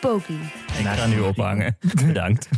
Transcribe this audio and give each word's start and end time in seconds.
Poki. 0.00 0.34
Ik 0.78 0.86
ga 0.86 1.06
nu 1.06 1.20
ophangen. 1.20 1.76
Bedankt. 2.06 2.48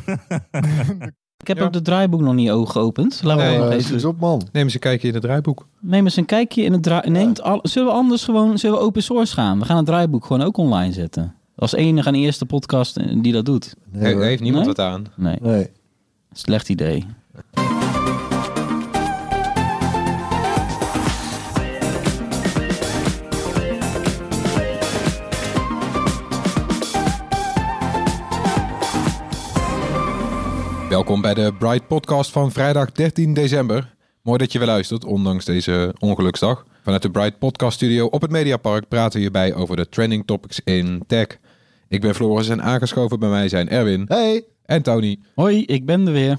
Ik 1.36 1.46
heb 1.46 1.60
ook 1.60 1.74
het 1.74 1.84
draaiboek 1.84 2.20
nog 2.20 2.34
niet 2.34 2.50
oog 2.50 2.72
geopend. 2.72 3.20
Laten 3.22 3.44
we 3.44 3.50
Nee, 3.50 3.58
nog 3.58 3.68
eh, 3.70 3.76
even... 3.76 4.08
op, 4.08 4.20
man. 4.20 4.48
Neem 4.52 4.64
eens 4.64 4.74
een 4.74 4.80
kijkje 4.80 5.08
in 5.08 5.14
het 5.14 5.22
draaiboek. 5.22 5.66
Neem 5.80 6.04
eens 6.04 6.16
een 6.16 6.24
kijkje 6.24 6.62
in 6.62 6.72
het 6.72 6.82
draai... 6.82 7.10
Neemt 7.10 7.42
al... 7.42 7.60
Zullen 7.62 7.88
we 7.88 7.94
anders 7.94 8.24
gewoon... 8.24 8.58
Zullen 8.58 8.78
we 8.78 8.84
open 8.84 9.02
source 9.02 9.34
gaan? 9.34 9.58
We 9.58 9.64
gaan 9.64 9.76
het 9.76 9.86
draaiboek 9.86 10.24
gewoon 10.26 10.42
ook 10.46 10.56
online 10.56 10.92
zetten. 10.92 11.34
Als 11.56 11.72
enige 11.74 12.08
en 12.08 12.14
eerste 12.14 12.46
podcast 12.46 12.96
eh, 12.96 13.16
die 13.22 13.32
dat 13.32 13.44
doet. 13.44 13.74
Nee, 13.90 14.16
heeft 14.16 14.42
niemand 14.42 14.64
Nee? 14.66 14.74
wat 14.74 14.84
aan. 14.86 15.06
Nee, 15.16 15.36
nee. 15.40 15.70
slecht 16.32 16.68
idee. 16.68 17.06
Welkom 30.90 31.20
bij 31.20 31.34
de 31.34 31.52
Bright 31.58 31.86
Podcast 31.86 32.30
van 32.30 32.52
vrijdag 32.52 32.92
13 32.92 33.34
december. 33.34 33.94
Mooi 34.22 34.38
dat 34.38 34.52
je 34.52 34.58
weer 34.58 34.66
luistert, 34.66 35.04
ondanks 35.04 35.44
deze 35.44 35.94
ongeluksdag. 35.98 36.64
Vanuit 36.82 37.02
de 37.02 37.10
Bright 37.10 37.38
Podcast 37.38 37.76
Studio 37.76 38.06
op 38.06 38.22
het 38.22 38.30
Mediapark 38.30 38.88
praten 38.88 39.12
we 39.12 39.18
hierbij 39.18 39.54
over 39.54 39.76
de 39.76 39.88
trending 39.88 40.26
topics 40.26 40.60
in 40.64 41.02
tech. 41.06 41.26
Ik 41.88 42.00
ben 42.00 42.14
Floris 42.14 42.48
en 42.48 42.62
aangeschoven 42.62 43.18
bij 43.18 43.28
mij 43.28 43.48
zijn 43.48 43.68
Erwin 43.68 44.04
Hey. 44.08 44.44
en 44.64 44.82
Tony. 44.82 45.18
Hoi, 45.34 45.64
ik 45.64 45.86
ben 45.86 46.06
er 46.06 46.12
weer. 46.12 46.38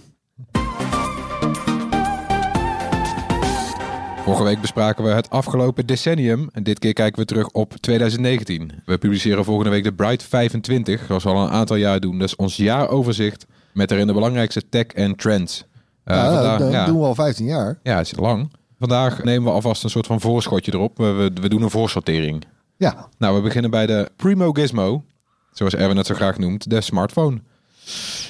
Vorige 4.23 4.43
week 4.43 4.61
bespraken 4.61 5.03
we 5.03 5.09
het 5.09 5.29
afgelopen 5.29 5.85
decennium 5.85 6.49
en 6.51 6.63
dit 6.63 6.79
keer 6.79 6.93
kijken 6.93 7.19
we 7.19 7.25
terug 7.25 7.47
op 7.47 7.73
2019. 7.73 8.71
We 8.85 8.97
publiceren 8.97 9.43
volgende 9.43 9.69
week 9.69 9.83
de 9.83 9.93
Bright 9.93 10.23
25, 10.23 11.05
zoals 11.07 11.23
we 11.23 11.29
al 11.29 11.43
een 11.43 11.49
aantal 11.49 11.75
jaar 11.75 11.99
doen. 11.99 12.17
Dat 12.19 12.27
is 12.27 12.35
ons 12.35 12.55
jaaroverzicht 12.55 13.45
met 13.73 13.89
daarin 13.89 14.07
de 14.07 14.13
belangrijkste 14.13 14.69
tech 14.69 14.85
en 14.85 15.15
trends. 15.15 15.65
Eh, 16.03 16.15
Ja, 16.15 16.33
vandaag- 16.33 16.59
dat 16.59 16.71
ja. 16.71 16.85
doen 16.85 16.99
we 16.99 17.05
al 17.05 17.15
15 17.15 17.45
jaar. 17.45 17.79
Ja, 17.83 17.97
het 17.97 18.05
is 18.11 18.17
lang. 18.19 18.51
Vandaag 18.79 19.23
nemen 19.23 19.43
we 19.43 19.49
alvast 19.53 19.83
een 19.83 19.89
soort 19.89 20.07
van 20.07 20.19
voorschotje 20.21 20.73
erop. 20.73 20.97
We, 20.97 21.11
we, 21.11 21.31
we 21.41 21.49
doen 21.49 21.61
een 21.61 21.69
voorsortering. 21.69 22.43
Ja. 22.77 23.07
Nou, 23.17 23.35
we 23.35 23.41
beginnen 23.41 23.71
bij 23.71 23.85
de 23.85 24.09
Primo 24.15 24.51
Gizmo. 24.51 25.03
Zoals 25.51 25.75
Erwin 25.75 25.97
het 25.97 26.05
zo 26.05 26.15
graag 26.15 26.37
noemt, 26.37 26.69
de 26.69 26.81
smartphone. 26.81 27.41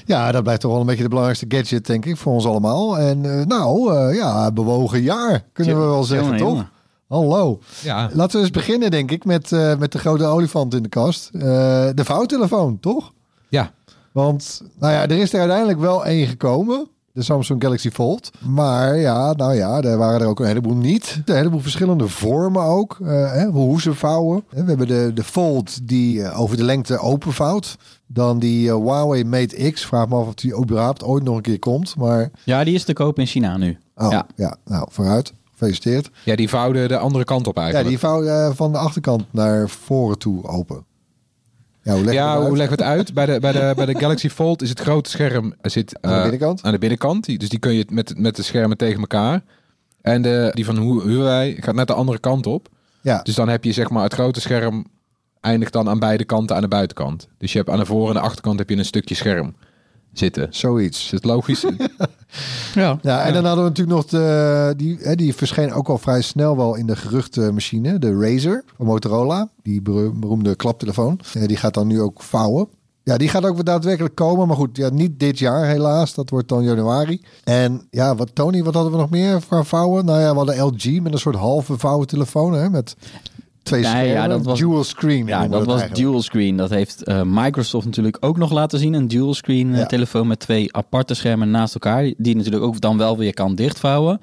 ja, 0.05 0.31
dat 0.31 0.43
blijft 0.43 0.61
toch 0.61 0.71
wel 0.71 0.79
een 0.79 0.85
beetje 0.85 1.01
de 1.03 1.07
belangrijkste 1.09 1.45
gadget, 1.49 1.85
denk 1.85 2.05
ik, 2.05 2.17
voor 2.17 2.33
ons 2.33 2.45
allemaal. 2.45 2.97
En 2.97 3.39
eh, 3.39 3.45
nou, 3.45 3.95
eh, 3.95 4.15
ja, 4.15 4.51
bewogen 4.51 5.01
jaar, 5.01 5.43
kunnen 5.53 5.79
we 5.79 5.85
wel 5.85 6.03
zeggen, 6.03 6.25
Jongen, 6.27 6.39
toch? 6.39 6.49
jongen. 6.49 6.69
Hallo. 7.07 7.59
Ja, 7.83 8.09
Laten 8.13 8.35
we 8.37 8.41
eens 8.41 8.51
beginnen, 8.51 8.91
denk 8.91 9.11
ik, 9.11 9.25
met, 9.25 9.51
eh, 9.51 9.75
met 9.77 9.91
de 9.91 9.97
grote 9.99 10.23
olifant 10.25 10.73
in 10.73 10.83
de 10.83 10.89
kast. 10.89 11.29
Eh, 11.33 11.41
de 11.95 12.01
vouwtelefoon, 12.05 12.79
toch? 12.79 13.11
ja. 13.49 13.71
Want, 14.11 14.61
nou 14.79 14.93
ja, 14.93 15.01
er 15.01 15.11
is 15.17 15.33
er 15.33 15.39
uiteindelijk 15.39 15.79
wel 15.79 16.05
één 16.05 16.27
gekomen. 16.27 16.87
De 17.13 17.21
Samsung 17.23 17.63
Galaxy 17.63 17.89
Fold. 17.89 18.29
Maar 18.39 18.97
ja, 18.97 19.33
nou 19.33 19.55
ja, 19.55 19.81
er 19.81 19.97
waren 19.97 20.21
er 20.21 20.27
ook 20.27 20.39
een 20.39 20.45
heleboel 20.45 20.75
niet. 20.75 21.21
Een 21.25 21.35
heleboel 21.35 21.59
verschillende 21.59 22.07
vormen 22.07 22.61
ook. 22.63 22.97
eh, 23.01 23.31
hè, 23.31 23.45
hoe 23.45 23.81
ze 23.81 23.93
vouwen. 23.93 24.43
We 24.49 24.63
hebben 24.63 24.87
de, 24.87 25.11
de 25.13 25.23
Fold 25.23 25.87
die 25.87 26.23
eh, 26.23 26.39
over 26.41 26.57
de 26.57 26.63
lengte 26.63 26.97
openvouwt. 26.99 27.75
Dan 28.07 28.39
die 28.39 28.69
eh, 28.69 28.75
Huawei 28.75 29.23
Mate 29.23 29.71
X. 29.71 29.85
Vraag 29.85 30.07
me 30.07 30.15
af 30.15 30.27
of 30.27 30.33
die 30.33 30.57
überhaupt 30.57 31.03
ooit 31.03 31.23
nog 31.23 31.35
een 31.35 31.41
keer 31.41 31.59
komt. 31.59 31.95
Maar, 31.97 32.29
Ja, 32.43 32.63
die 32.63 32.73
is 32.75 32.83
te 32.83 32.93
koop 32.93 33.19
in 33.19 33.25
China 33.25 33.57
nu. 33.57 33.77
oh, 33.95 34.11
ja. 34.11 34.25
Ja. 34.35 34.55
nou, 34.65 34.87
vooruit. 34.89 35.33
Gefeliciteerd. 35.51 36.09
ja, 36.25 36.35
die 36.35 36.49
vouwde 36.49 36.87
de 36.87 36.97
andere 36.97 37.23
kant 37.23 37.47
op 37.47 37.55
Ja, 37.55 37.61
eigenlijk. 37.61 37.89
die 37.89 37.99
vouw 37.99 38.23
eh, 38.23 38.49
van 38.53 38.71
de 38.71 38.77
achterkant 38.77 39.23
naar 39.31 39.69
voren 39.69 40.17
toe 40.17 40.47
open. 40.47 40.85
Ja, 41.83 41.93
hoe 41.93 42.13
Ja, 42.13 42.37
hoe 42.45 42.57
leggen 42.57 42.77
we 42.77 42.83
het 42.83 42.93
uit? 42.93 43.13
Bij 43.13 43.25
de, 43.25 43.39
bij, 43.39 43.51
de, 43.51 43.71
bij 43.75 43.85
de 43.85 43.99
Galaxy 43.99 44.29
Fold 44.29 44.61
is 44.61 44.69
het 44.69 44.79
grote 44.79 45.09
scherm 45.09 45.53
zit, 45.61 45.97
Aan 46.01 46.11
de 46.11 46.15
eh, 46.17 46.21
binnenkant? 46.21 46.63
aan 46.63 46.71
de 46.71 46.77
binnenkant. 46.77 47.25
Die- 47.25 47.37
Dus 47.37 47.49
die 47.49 47.59
kun 47.59 47.73
je 47.73 47.85
met, 47.89 48.17
met 48.17 48.35
de 48.35 48.43
schermen 48.43 48.77
tegen 48.77 48.99
elkaar. 48.99 49.41
En 50.01 50.21
de, 50.21 50.51
die 50.53 50.65
van 50.65 50.75
Hu- 50.77 51.01
Huawei 51.09 51.55
gaat 51.61 51.75
net 51.75 51.87
de 51.87 51.93
andere 51.93 52.19
kant 52.19 52.45
op. 52.47 52.67
Ja, 53.01 53.21
Dus 53.21 53.35
dan 53.35 53.49
heb 53.49 53.63
je 53.63 53.71
zeg 53.71 53.89
maar 53.89 54.03
het 54.03 54.13
grote 54.13 54.41
scherm 54.41 54.85
eindigt 55.39 55.73
dan 55.73 55.89
aan 55.89 55.99
beide 55.99 56.23
kanten 56.23 56.55
aan 56.55 56.61
de 56.61 56.67
buitenkant. 56.67 57.27
Dus 57.37 57.51
je 57.51 57.57
hebt 57.57 57.69
aan 57.69 57.79
de 57.79 57.85
voor- 57.85 58.07
en 58.07 58.13
de 58.13 58.19
achterkant 58.19 58.59
heb 58.59 58.69
je 58.69 58.77
een 58.77 58.85
stukje 58.85 59.15
scherm 59.15 59.55
zitten. 60.13 60.47
zoiets. 60.49 61.05
Is 61.05 61.11
het 61.11 61.25
logisch? 61.25 61.65
Ja. 62.75 62.97
Ja, 63.01 63.23
en 63.23 63.33
dan 63.33 63.45
hadden 63.45 63.63
we 63.63 63.69
natuurlijk 63.69 63.97
nog 63.97 64.05
de, 64.05 64.73
die, 64.77 64.97
hè, 64.99 65.15
die 65.15 65.35
verscheen 65.35 65.73
ook 65.73 65.89
al 65.89 65.97
vrij 65.97 66.21
snel 66.21 66.57
wel 66.57 66.75
in 66.75 66.85
de 66.85 66.95
geruchtenmachine, 66.95 67.99
de 67.99 68.19
Razer 68.19 68.63
van 68.77 68.85
Motorola, 68.85 69.49
die 69.63 69.81
beroemde 69.81 70.55
klaptelefoon. 70.55 71.19
Eh, 71.33 71.47
die 71.47 71.57
gaat 71.57 71.73
dan 71.73 71.87
nu 71.87 72.01
ook 72.01 72.21
vouwen. 72.23 72.67
Ja, 73.03 73.17
die 73.17 73.29
gaat 73.29 73.45
ook 73.45 73.55
weer 73.55 73.63
daadwerkelijk 73.63 74.15
komen, 74.15 74.47
maar 74.47 74.55
goed, 74.55 74.77
ja, 74.77 74.89
niet 74.89 75.19
dit 75.19 75.39
jaar 75.39 75.65
helaas. 75.65 76.13
Dat 76.13 76.29
wordt 76.29 76.47
dan 76.47 76.63
januari. 76.63 77.21
En 77.43 77.87
ja, 77.89 78.15
wat 78.15 78.35
Tony, 78.35 78.63
wat 78.63 78.73
hadden 78.73 78.91
we 78.91 78.97
nog 78.97 79.09
meer 79.09 79.41
qua 79.47 79.63
vouwen? 79.63 80.05
Nou 80.05 80.19
ja, 80.19 80.31
we 80.31 80.37
hadden 80.37 80.59
LG 80.61 81.01
met 81.01 81.13
een 81.13 81.19
soort 81.19 81.35
halve 81.35 81.77
vouwen 81.77 82.07
telefoon, 82.07 82.53
hè, 82.53 82.69
met 82.69 82.95
twee 83.63 83.81
Ja, 83.81 83.99
ja, 83.99 84.09
schermen, 84.09 84.29
dat 84.29 84.45
was- 84.45 84.59
dual 84.59 84.83
screen. 84.83 85.25
Ja, 85.27 85.47
dat 85.47 85.65
was 85.65 85.79
eigenlijk. 85.79 85.95
dual 85.95 86.21
screen. 86.21 86.55
Dat 86.57 86.69
heeft 86.69 87.03
eh, 87.03 87.21
Microsoft 87.25 87.85
natuurlijk 87.85 88.17
ook 88.19 88.37
nog 88.37 88.51
laten 88.51 88.79
zien. 88.79 88.93
Een 88.93 89.07
dual 89.07 89.33
screen 89.33 89.71
eh, 89.73 89.79
Ja. 89.79 89.85
telefoon 89.85 90.27
met 90.27 90.39
twee 90.39 90.73
aparte 90.75 91.13
schermen 91.13 91.51
naast 91.51 91.73
elkaar. 91.73 92.13
Die 92.17 92.35
natuurlijk 92.35 92.63
ook 92.63 92.79
dan 92.81 92.97
wel 92.97 93.17
weer 93.17 93.33
kan 93.33 93.55
dichtvouwen. 93.55 94.21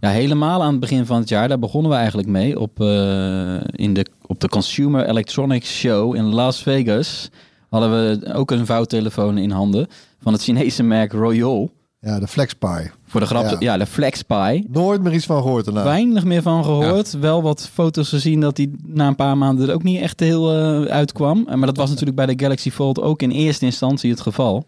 Ja, 0.00 0.08
helemaal 0.10 0.62
aan 0.62 0.70
het 0.70 0.80
begin 0.80 1.06
van 1.06 1.18
het 1.18 1.28
jaar, 1.28 1.48
daar 1.48 1.58
begonnen 1.58 1.90
we 1.90 1.96
eigenlijk 1.96 2.28
mee. 2.28 2.60
Op, 2.60 2.80
eh, 2.80 3.54
in 3.70 3.94
de, 3.94 4.06
op 4.26 4.40
de 4.40 4.48
Consumer 4.48 5.08
Electronics 5.08 5.78
Show 5.78 6.14
in 6.14 6.24
Las 6.24 6.62
Vegas 6.62 7.30
hadden 7.68 7.90
we 7.90 8.32
ook 8.34 8.50
een 8.50 8.66
vouwtelefoon 8.66 9.38
in 9.38 9.50
handen 9.50 9.86
van 10.20 10.32
het 10.32 10.42
Chinese 10.42 10.82
merk 10.82 11.12
Royol. 11.12 11.70
Ja, 12.06 12.18
de 12.18 12.26
FlexPi. 12.28 12.90
Voor 13.06 13.20
de 13.20 13.26
grap, 13.26 13.44
Ja. 13.50 13.56
ja, 13.58 13.76
de 13.78 13.86
FlexPi. 13.86 14.64
Nooit 14.68 15.02
meer 15.02 15.12
iets 15.14 15.26
van 15.26 15.42
gehoord 15.42 15.64
daarna. 15.64 15.84
Weinig 15.84 16.24
meer 16.24 16.42
van 16.42 16.64
gehoord. 16.64 17.12
Wel 17.20 17.42
wat 17.42 17.68
foto's 17.72 18.08
gezien 18.08 18.40
dat 18.40 18.56
die 18.56 18.74
na 18.84 19.06
een 19.06 19.16
paar 19.16 19.38
maanden 19.38 19.68
er 19.68 19.74
ook 19.74 19.82
niet 19.82 20.00
echt 20.00 20.20
heel 20.20 20.52
eh, 20.56 20.82
uitkwam. 20.92 21.44
Eh, 21.48 21.54
Maar 21.54 21.66
dat 21.66 21.76
was 21.76 21.88
natuurlijk 21.88 22.16
bij 22.16 22.26
de 22.26 22.42
Galaxy 22.42 22.70
Fold 22.70 23.00
ook 23.00 23.22
in 23.22 23.30
eerste 23.30 23.64
instantie 23.64 24.10
het 24.10 24.20
geval. 24.20 24.66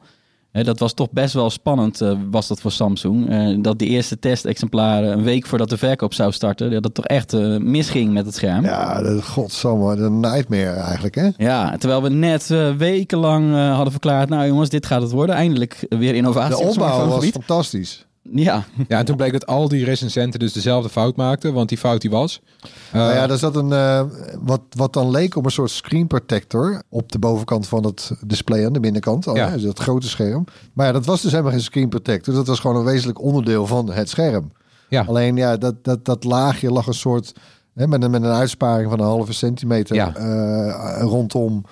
Dat 0.62 0.78
was 0.78 0.92
toch 0.92 1.10
best 1.10 1.34
wel 1.34 1.50
spannend, 1.50 2.00
eh, 2.00 2.12
was 2.30 2.48
dat 2.48 2.60
voor 2.60 2.70
Samsung. 2.70 3.30
Eh, 3.30 3.56
dat 3.62 3.78
de 3.78 3.86
eerste 3.86 4.18
testexemplaren 4.18 5.12
een 5.12 5.22
week 5.22 5.46
voordat 5.46 5.70
de 5.70 5.78
verkoop 5.78 6.14
zou 6.14 6.32
starten, 6.32 6.70
dat 6.70 6.84
het 6.84 6.94
toch 6.94 7.04
echt 7.04 7.32
eh, 7.32 7.56
misging 7.56 8.12
met 8.12 8.26
het 8.26 8.34
scherm. 8.34 8.64
Ja, 8.64 9.02
dat, 9.02 9.24
godsamme, 9.24 9.96
de 9.96 10.10
nightmare 10.10 10.70
eigenlijk, 10.70 11.14
hè? 11.14 11.28
Ja, 11.36 11.76
terwijl 11.76 12.02
we 12.02 12.08
net 12.08 12.48
wekenlang 12.78 13.54
hadden 13.54 13.90
verklaard, 13.90 14.28
nou 14.28 14.46
jongens, 14.46 14.68
dit 14.68 14.86
gaat 14.86 15.02
het 15.02 15.10
worden. 15.10 15.34
Eindelijk 15.34 15.86
weer 15.88 16.14
innovatie 16.14 16.56
De 16.56 16.62
op 16.62 16.68
opbouw 16.68 17.06
was 17.06 17.26
fantastisch. 17.26 18.06
Ja, 18.22 18.64
ja, 18.88 18.98
en 18.98 19.04
toen 19.04 19.16
bleek 19.16 19.32
dat 19.32 19.46
al 19.46 19.68
die 19.68 19.84
recensenten 19.84 20.40
dus 20.40 20.52
dezelfde 20.52 20.88
fout 20.88 21.16
maakten. 21.16 21.52
Want 21.54 21.68
die 21.68 21.78
fout 21.78 22.00
die 22.00 22.10
was... 22.10 22.40
eh, 22.60 22.92
nou 22.92 23.12
ja, 23.14 23.28
er 23.28 23.38
zat 23.38 23.56
een, 23.56 23.72
eh, 23.72 24.02
wat, 24.40 24.60
wat 24.70 24.92
dan 24.92 25.10
leek 25.10 25.36
op 25.36 25.44
een 25.44 25.50
soort 25.50 25.70
screen 25.70 26.06
protector 26.06 26.82
op 26.88 27.12
de 27.12 27.18
bovenkant 27.18 27.68
van 27.68 27.84
het 27.84 28.10
display 28.26 28.66
aan 28.66 28.72
de 28.72 28.80
binnenkant. 28.80 29.26
Oh, 29.26 29.36
Ja. 29.36 29.56
dat 29.56 29.78
grote 29.78 30.08
scherm. 30.08 30.44
Maar 30.72 30.86
ja, 30.86 30.92
dat 30.92 31.06
was 31.06 31.22
dus 31.22 31.30
helemaal 31.30 31.52
geen 31.52 31.60
screen 31.60 31.88
protector. 31.88 32.34
Dat 32.34 32.46
was 32.46 32.60
gewoon 32.60 32.76
een 32.76 32.84
wezenlijk 32.84 33.20
onderdeel 33.22 33.66
van 33.66 33.90
het 33.90 34.08
scherm. 34.08 34.52
Ja. 34.88 35.04
Alleen 35.08 35.36
ja, 35.36 35.56
dat, 35.56 35.84
dat, 35.84 36.04
dat 36.04 36.24
laagje 36.24 36.70
lag 36.72 36.86
een 36.86 36.94
soort, 36.94 37.32
hè, 37.74 37.86
met, 37.86 38.02
een, 38.02 38.10
met 38.10 38.22
een 38.22 38.28
uitsparing 38.30 38.90
van 38.90 38.98
een 39.00 39.06
halve 39.06 39.32
centimeter 39.32 39.94
Ja. 39.96 40.14
eh, 40.14 41.00
rondom 41.02 41.64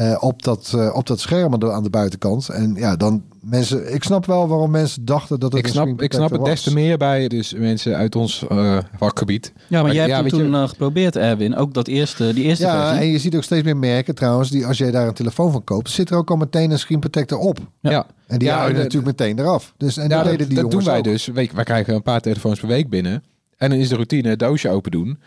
eh, 0.00 0.16
op, 0.20 0.42
dat, 0.42 0.72
eh, 0.76 0.90
op 0.94 1.06
dat 1.06 1.20
scherm 1.20 1.52
aan 1.52 1.60
de, 1.60 1.72
aan 1.72 1.82
de 1.82 1.90
buitenkant. 1.90 2.48
En 2.48 2.74
ja, 2.74 2.96
dan 2.96 3.22
mensen, 3.40 3.94
ik 3.94 4.04
snap 4.04 4.26
wel 4.26 4.48
waarom 4.48 4.70
mensen 4.70 5.04
dachten 5.04 5.40
dat 5.40 5.52
het 5.52 5.66
ik, 5.66 5.72
snap, 5.72 6.02
ik 6.02 6.12
snap 6.12 6.30
het 6.30 6.44
des 6.44 6.62
te 6.62 6.72
meer 6.74 6.98
bij 6.98 7.28
dus 7.28 7.54
mensen 7.54 7.96
uit 7.96 8.16
ons 8.16 8.46
eh, 8.48 8.78
vakgebied. 8.96 9.52
ja 9.54 9.62
maar 9.68 9.82
Maar 9.82 9.94
jij 9.94 10.06
ja, 10.08 10.16
hebt 10.16 10.30
je- 10.30 10.36
toen 10.36 10.54
eh, 10.54 10.68
geprobeerd, 10.68 11.16
Erwin. 11.16 11.56
Ook 11.56 11.74
dat 11.74 11.86
eerste, 11.86 12.32
die 12.34 12.44
eerste 12.44 12.64
Ja, 12.64 12.86
versie. 12.86 13.00
en 13.06 13.12
je 13.12 13.18
ziet 13.18 13.36
ook 13.36 13.42
steeds 13.42 13.64
meer 13.64 13.76
merken 13.76 14.14
trouwens, 14.14 14.50
die 14.50 14.66
als 14.66 14.78
jij 14.78 14.90
daar 14.90 15.06
een 15.08 15.14
telefoon 15.14 15.52
van 15.52 15.64
koopt, 15.64 15.90
zit 15.90 16.10
er 16.10 16.16
ook 16.16 16.30
al 16.30 16.36
meteen 16.36 16.70
een 16.70 16.78
screen 16.78 17.00
protector 17.00 17.38
op. 17.38 17.58
Ja, 17.80 18.06
En 18.26 18.38
die 18.38 18.48
de- 18.48 18.54
natuurlijk 18.54 19.04
meteen 19.04 19.38
eraf. 19.38 19.74
Dus 19.76 19.96
en 19.96 20.08
Ja, 20.08 20.22
dat 20.22 20.38
die 20.38 20.54
dat 20.54 20.70
doen 20.70 20.84
wij 20.84 20.98
ook. 20.98 21.04
dus. 21.04 21.24
Je, 21.24 21.32
wij 21.32 21.46
krijgen 21.64 21.94
een 21.94 22.02
paar 22.02 22.20
telefoons 22.20 22.58
per 22.60 22.68
week 22.68 22.88
binnen. 22.90 23.22
En 23.56 23.70
dan 23.70 23.78
is 23.78 23.88
de 23.88 23.94
routine 23.94 24.28
het 24.28 24.38
doosje 24.38 24.68
open 24.68 24.90
doen. 24.90 25.18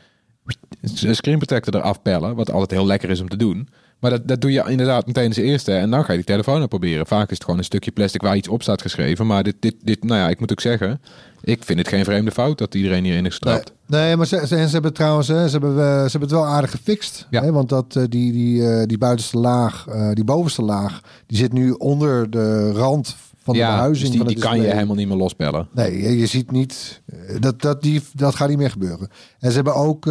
Een 1.01 1.15
screen 1.15 1.37
protector 1.37 1.75
eraf 1.75 2.01
pellen. 2.01 2.35
Wat 2.35 2.51
altijd 2.51 2.71
heel 2.71 2.85
lekker 2.85 3.09
is 3.09 3.21
om 3.21 3.29
te 3.29 3.37
doen. 3.37 3.67
Maar 4.03 4.11
dat, 4.11 4.27
dat 4.27 4.41
doe 4.41 4.51
je 4.51 4.63
inderdaad 4.67 5.05
meteen 5.05 5.27
als 5.27 5.37
eerste. 5.37 5.71
En 5.73 5.89
dan 5.89 6.03
ga 6.05 6.11
je 6.11 6.17
die 6.17 6.27
telefoon 6.27 6.59
uitproberen. 6.59 7.05
Vaak 7.07 7.29
is 7.29 7.33
het 7.33 7.43
gewoon 7.43 7.57
een 7.59 7.65
stukje 7.65 7.91
plastic 7.91 8.21
waar 8.21 8.35
iets 8.35 8.47
op 8.47 8.61
staat 8.61 8.81
geschreven. 8.81 9.27
Maar 9.27 9.43
dit, 9.43 9.55
dit, 9.59 9.75
dit 9.81 10.03
nou 10.03 10.19
ja, 10.19 10.29
ik 10.29 10.39
moet 10.39 10.51
ook 10.51 10.61
zeggen... 10.61 11.01
Ik 11.45 11.63
vind 11.63 11.79
het 11.79 11.87
geen 11.87 12.03
vreemde 12.03 12.31
fout 12.31 12.57
dat 12.57 12.75
iedereen 12.75 13.03
hierin 13.03 13.25
is 13.25 13.39
Nee, 13.39 13.53
getrapt. 13.53 13.73
nee, 13.85 14.15
maar 14.15 14.25
ze, 14.27 14.47
ze, 14.47 14.55
en 14.55 14.67
ze 14.67 14.73
hebben 14.73 14.93
trouwens, 14.93 15.27
hè, 15.27 15.45
ze 15.49 15.51
hebben, 15.51 15.69
eh, 15.71 15.85
ze 15.95 16.09
hebben 16.11 16.21
het 16.21 16.31
wel 16.31 16.45
aardig 16.45 16.71
gefixt. 16.71 17.27
Ja. 17.29 17.41
Hè, 17.41 17.51
want 17.51 17.69
dat, 17.69 17.95
eh, 17.95 18.03
die, 18.09 18.31
die, 18.31 18.67
eh, 18.69 18.85
die 18.87 18.97
buitenste 18.97 19.37
laag, 19.37 19.85
die 20.13 20.23
bovenste 20.23 20.61
laag, 20.61 21.01
die 21.27 21.37
zit 21.37 21.53
nu 21.53 21.71
onder 21.71 22.29
de 22.29 22.71
rand 22.71 23.15
van 23.43 23.53
de 23.53 23.59
behuizing. 23.59 24.09
dus 24.11 24.19
die, 24.19 24.27
die 24.35 24.43
kan 24.43 24.61
je 24.61 24.67
helemaal 24.67 24.95
niet 24.95 25.07
meer 25.07 25.17
losbellen. 25.17 25.67
Nee, 25.71 26.01
je, 26.01 26.17
je 26.17 26.25
ziet 26.25 26.51
niet. 26.51 27.01
Dat, 27.39 27.61
dat, 27.61 27.81
die, 27.81 28.01
dat 28.13 28.35
gaat 28.35 28.49
niet 28.49 28.57
meer 28.57 28.71
gebeuren. 28.71 29.07
En 29.39 29.49
ze 29.49 29.55
hebben 29.55 29.75
ook 29.75 30.05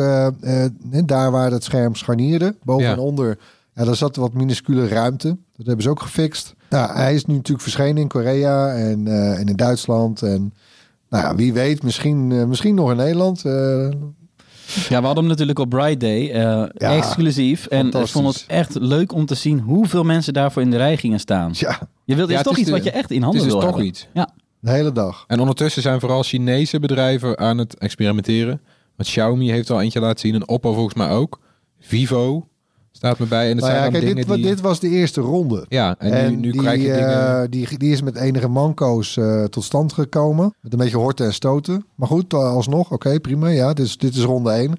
daar 1.07 1.31
waar 1.31 1.51
het 1.51 1.65
scherm 1.65 1.95
scharnierde, 1.95 2.57
boven 2.63 2.85
Ja. 2.85 2.93
en 2.93 2.99
onder. 2.99 3.39
Ja, 3.75 3.85
daar 3.85 3.97
zat 3.97 4.17
wat 4.17 4.33
minuscule 4.33 4.89
ruimte. 4.89 5.29
Dat 5.57 5.67
hebben 5.67 5.83
ze 5.85 5.91
ook 5.91 6.01
gefixt. 6.03 6.55
Nou, 6.71 6.93
hij 6.97 7.15
is 7.15 7.25
nu 7.25 7.35
natuurlijk 7.35 7.63
verschenen 7.63 7.97
in 8.03 8.09
Korea 8.09 8.75
en, 8.75 9.07
eh, 9.07 9.39
en 9.41 9.49
in 9.49 9.57
Duitsland. 9.57 10.23
En 10.23 10.55
nou 11.11 11.25
ja, 11.25 11.35
wie 11.35 11.53
weet, 11.53 11.83
misschien, 11.83 12.33
eh, 12.33 12.45
misschien 12.45 12.75
nog 12.75 12.91
in 12.91 12.97
Nederland. 12.97 13.45
Eh, 13.45 13.89
Ja, 14.89 14.99
we 15.01 15.05
hadden 15.07 15.17
hem 15.17 15.27
natuurlijk 15.27 15.59
op 15.59 15.69
Bright 15.71 16.01
Day, 16.01 16.31
eh, 16.33 16.97
exclusief. 16.97 17.67
En 17.67 17.87
ik 17.87 18.07
vond 18.07 18.27
het 18.27 18.45
echt 18.47 18.75
leuk 18.81 19.13
om 19.13 19.27
te 19.27 19.35
zien 19.35 19.59
hoeveel 19.61 20.05
mensen 20.05 20.33
daarvoor 20.33 20.63
in 20.63 20.71
de 20.71 20.77
rij 20.77 20.97
gingen 20.97 21.21
staan. 21.21 21.51
ja, 21.55 21.79
Je 22.05 22.15
wilt, 22.15 22.29
Ja, 22.29 22.33
is 22.33 22.39
het 22.41 22.45
toch 22.49 22.53
is 22.55 22.59
iets 22.61 22.69
de- 22.71 22.77
wat 22.77 22.85
je 22.85 22.91
echt 22.91 23.11
in 23.11 23.17
Het 23.17 23.25
handen 23.25 23.41
is 23.41 23.47
dus 23.47 23.53
wil 23.53 23.61
toch 23.63 23.71
hebben. 23.71 23.87
iets. 23.89 24.09
Ja, 24.15 24.29
de 24.61 24.71
hele 24.71 24.93
dag. 24.93 25.25
En 25.27 25.41
ondertussen 25.41 25.83
zijn 25.83 26.01
vooral 26.01 26.23
Chinese 26.23 26.79
bedrijven 26.81 27.39
aan 27.39 27.59
het 27.59 27.79
experimenteren. 27.79 28.61
Want 28.97 29.09
Xiaomi 29.09 29.51
heeft 29.51 29.71
al 29.71 29.81
eentje 29.81 30.01
laten 30.01 30.19
zien. 30.21 30.35
En 30.35 30.49
Oppo 30.49 30.73
volgens 30.73 30.95
mij 30.95 31.11
ook. 31.11 31.41
Vivo 31.81 32.49
staat 32.93 33.19
me 33.19 33.27
bij. 33.27 33.43
En 33.43 33.57
het 33.57 33.59
Nou 33.59 33.71
zijn 33.71 33.85
ja, 33.85 33.91
kijk, 33.91 34.03
dingen 34.03 34.27
dit, 34.27 34.35
die... 34.35 34.45
dit 34.45 34.61
was 34.61 34.81
de 34.81 34.89
eerste 34.89 35.21
ronde. 35.21 35.65
Ja, 35.69 35.95
en, 35.99 36.13
En, 36.13 36.31
nu, 36.31 36.37
nu 36.37 36.51
die, 36.51 36.61
krijg 36.61 36.83
je 36.83 36.93
dingen... 36.93 37.43
eh, 37.43 37.49
die, 37.51 37.79
die 37.79 37.93
is 37.93 38.03
met 38.03 38.17
enige 38.17 38.49
manco's 38.49 39.17
eh, 39.17 39.45
tot 39.45 39.65
stand 39.65 39.93
gekomen. 39.93 40.55
Met 40.61 40.73
een 40.73 40.79
beetje 40.79 40.97
horten 40.97 41.27
en 41.27 41.35
stoten. 41.35 41.87
Maar 41.95 42.09
goed, 42.09 42.33
eh, 42.33 42.39
alsnog, 42.39 42.91
oké, 42.91 43.21
prima. 43.21 43.49
Ja, 43.49 43.73
dit 43.73 43.87
is, 43.87 43.97
dit 43.97 44.15
is 44.15 44.23
ronde 44.23 44.51
1. 44.51 44.77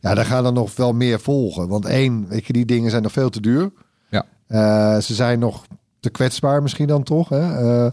Ja, 0.00 0.14
daar 0.14 0.24
gaan 0.24 0.46
er 0.46 0.52
nog 0.52 0.76
wel 0.76 0.92
meer 0.92 1.20
volgen. 1.20 1.68
Want 1.68 1.84
één, 1.84 2.28
weet 2.28 2.46
je, 2.46 2.52
die 2.52 2.64
dingen 2.64 2.90
zijn 2.90 3.02
nog 3.02 3.12
veel 3.12 3.30
te 3.30 3.40
duur. 3.40 3.70
Ja. 4.10 5.00
Ze 5.00 5.14
zijn 5.14 5.38
nog 5.38 5.64
te 6.00 6.10
kwetsbaar 6.10 6.62
misschien 6.62 6.86
dan 6.86 7.02
toch. 7.02 7.28
Hè? 7.28 7.88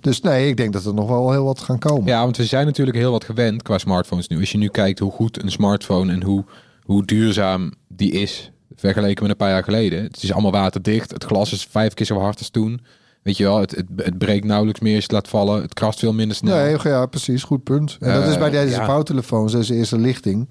Dus 0.00 0.20
nee, 0.20 0.48
ik 0.48 0.56
denk 0.56 0.72
dat 0.72 0.84
er 0.84 0.94
nog 0.94 1.08
wel 1.08 1.30
heel 1.30 1.44
wat 1.44 1.60
gaan 1.60 1.78
komen. 1.78 2.06
Ja, 2.06 2.22
want 2.22 2.36
we 2.36 2.44
zijn 2.44 2.66
natuurlijk 2.66 2.96
heel 2.96 3.10
wat 3.10 3.24
gewend 3.24 3.62
qua 3.62 3.78
smartphones 3.78 4.28
nu. 4.28 4.40
Als 4.40 4.52
je 4.52 4.58
nu 4.58 4.68
kijkt 4.68 4.98
hoe 4.98 5.10
goed 5.10 5.42
een 5.42 5.50
smartphone 5.50 6.12
en 6.12 6.22
hoe, 6.22 6.44
hoe 6.82 7.04
duurzaam 7.04 7.72
die 7.88 8.10
is... 8.10 8.50
vergeleken 8.76 9.22
met 9.22 9.30
een 9.30 9.36
paar 9.36 9.50
jaar 9.50 9.64
geleden. 9.64 10.02
Het 10.02 10.22
is 10.22 10.32
allemaal 10.32 10.52
waterdicht. 10.52 11.10
Het 11.10 11.24
glas 11.24 11.52
is 11.52 11.66
vijf 11.70 11.94
keer 11.94 12.06
zo 12.06 12.18
hard 12.18 12.38
als 12.38 12.48
toen. 12.50 12.80
Weet 13.22 13.36
je 13.36 13.44
wel, 13.44 13.60
het, 13.60 13.70
het, 13.70 13.86
het 13.96 14.18
breekt 14.18 14.44
nauwelijks 14.44 14.80
meer 14.80 14.94
als 14.94 15.04
je 15.04 15.14
het 15.14 15.24
laat 15.24 15.28
vallen. 15.28 15.62
Het 15.62 15.74
krast 15.74 15.98
veel 15.98 16.12
minder 16.12 16.36
snel. 16.36 16.56
Nee, 16.56 16.76
ja, 16.82 17.06
precies. 17.06 17.42
Goed 17.42 17.62
punt. 17.62 17.96
En 18.00 18.14
dat 18.14 18.22
Eh, 18.22 18.30
is 18.30 18.38
bij 18.38 18.50
deze 18.50 18.74
ja. 18.76 18.84
vouwtelefoons, 18.84 19.52
deze 19.52 19.74
eerste 19.74 19.98
lichting. 19.98 20.48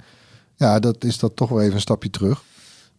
Ja, 0.56 0.80
dat 0.80 1.04
is 1.04 1.20
dat 1.20 1.36
toch 1.36 1.50
wel 1.50 1.62
even 1.62 1.74
een 1.74 1.80
stapje 1.82 2.10
terug. 2.10 2.42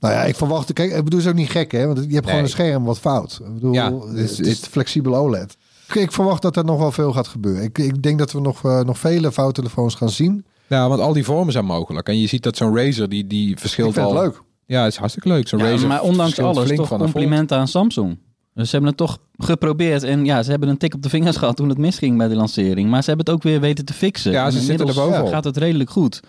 Nou 0.00 0.14
ja, 0.14 0.22
ik 0.24 0.36
verwacht... 0.36 0.72
Kijk, 0.72 0.90
ik 0.90 1.04
bedoel, 1.04 1.18
het 1.18 1.28
is 1.28 1.32
ook 1.34 1.38
niet 1.38 1.50
gek, 1.50 1.72
hè? 1.72 1.86
Want 1.86 2.04
je 2.08 2.14
hebt 2.14 2.26
gewoon 2.28 2.42
een 2.42 2.48
scherm 2.48 2.84
wat 2.84 2.98
fout. 2.98 3.40
Ik 3.46 3.54
bedoel, 3.54 3.72
Ja, 3.72 3.92
het 3.94 4.14
dus 4.16 4.30
is, 4.30 4.36
het 4.38 4.46
is 4.46 4.58
flexibel 4.58 5.16
OLED. 5.16 5.56
Ik, 5.88 5.94
ik 5.94 6.12
verwacht 6.12 6.42
dat 6.42 6.56
er 6.56 6.64
nog 6.64 6.78
wel 6.78 6.92
veel 6.92 7.12
gaat 7.12 7.28
gebeuren. 7.28 7.62
Ik, 7.62 7.78
ik 7.78 8.02
denk 8.02 8.18
dat 8.18 8.32
we 8.32 8.40
nog, 8.40 8.64
eh, 8.64 8.80
nog 8.80 8.98
vele 8.98 9.32
vouwtelefoons 9.32 9.94
gaan 9.94 10.10
zien. 10.10 10.44
Ja, 10.66 10.88
want 10.88 11.00
al 11.00 11.12
die 11.12 11.24
vormen 11.24 11.52
zijn 11.52 11.64
mogelijk. 11.64 12.08
En 12.08 12.20
je 12.20 12.26
ziet 12.26 12.42
dat 12.42 12.56
zo'n 12.56 12.76
Razer, 12.76 13.08
die, 13.08 13.26
die 13.26 13.50
Ik 13.50 13.58
verschilt 13.58 13.92
vind 13.94 14.06
al... 14.06 14.14
het 14.14 14.22
leuk. 14.24 14.42
Ja, 14.66 14.82
het 14.82 14.92
is 14.92 14.98
hartstikke 14.98 15.28
leuk. 15.28 15.48
Zo'n 15.48 15.58
Ja, 15.58 15.70
Razer 15.70 15.88
maar 15.88 16.02
ondanks 16.02 16.38
alles 16.38 16.74
toch 16.74 16.88
complimenten 16.88 17.58
aan 17.58 17.68
Samsung. 17.68 18.18
Dus 18.54 18.64
ze 18.64 18.70
hebben 18.70 18.88
het 18.88 18.98
toch 18.98 19.18
geprobeerd. 19.36 20.02
En 20.02 20.24
ja, 20.24 20.42
ze 20.42 20.50
hebben 20.50 20.68
een 20.68 20.76
tik 20.76 20.94
op 20.94 21.02
de 21.02 21.08
vingers 21.08 21.36
gehad 21.36 21.56
toen 21.56 21.68
het 21.68 21.78
misging 21.78 22.16
bij 22.18 22.28
de 22.28 22.34
lancering. 22.34 22.90
Maar 22.90 23.02
ze 23.02 23.08
hebben 23.08 23.26
het 23.26 23.34
ook 23.34 23.42
weer 23.42 23.60
weten 23.60 23.84
te 23.84 23.92
fixen. 23.92 24.32
Ja, 24.32 24.50
ze 24.50 24.56
En 24.58 24.62
zitten 24.64 24.74
er 24.74 24.80
inmiddels 24.80 25.06
bovenop. 25.08 25.32
gaat 25.32 25.44
het 25.44 25.56
redelijk 25.56 25.90
goed. 25.90 26.20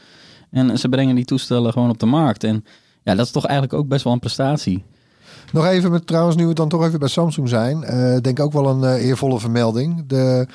En 0.51 0.79
ze 0.79 0.89
brengen 0.89 1.15
die 1.15 1.25
toestellen 1.25 1.71
gewoon 1.73 1.89
op 1.89 1.99
de 1.99 2.05
markt. 2.05 2.43
En 2.43 2.65
ja, 3.03 3.15
dat 3.15 3.25
is 3.25 3.31
toch 3.31 3.45
eigenlijk 3.45 3.79
ook 3.79 3.87
best 3.87 4.03
wel 4.03 4.13
een 4.13 4.19
prestatie. 4.19 4.83
Nog 5.51 5.65
even 5.65 5.91
met 5.91 6.07
trouwens, 6.07 6.35
nu 6.35 6.47
we 6.47 6.53
dan 6.53 6.69
toch 6.69 6.85
even 6.85 6.99
bij 6.99 7.07
Samsung 7.07 7.49
zijn. 7.49 7.83
eh, 7.83 8.17
denk 8.21 8.39
ook 8.39 8.53
wel 8.53 8.67
een 8.67 8.83
eh, 8.83 9.05
eervolle 9.05 9.39
vermelding. 9.39 10.03
De, 10.07 10.47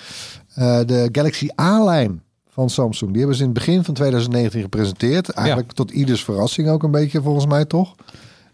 eh, 0.55 0.81
de 0.87 1.09
Galaxy 1.13 1.49
A-lijn 1.61 2.23
van 2.53 2.71
Samsung. 2.71 3.11
Die 3.11 3.19
hebben 3.19 3.37
ze 3.37 3.43
in 3.43 3.49
het 3.49 3.59
begin 3.59 3.85
van 3.85 3.95
2019 3.95 4.61
gepresenteerd. 4.63 5.29
Eigenlijk 5.31 5.73
tot 5.73 5.91
ieders 5.91 6.25
verrassing 6.25 6.69
ook 6.69 6.83
een 6.83 6.91
beetje 6.91 7.23
volgens 7.23 7.47
mij 7.47 7.65
toch? 7.65 7.95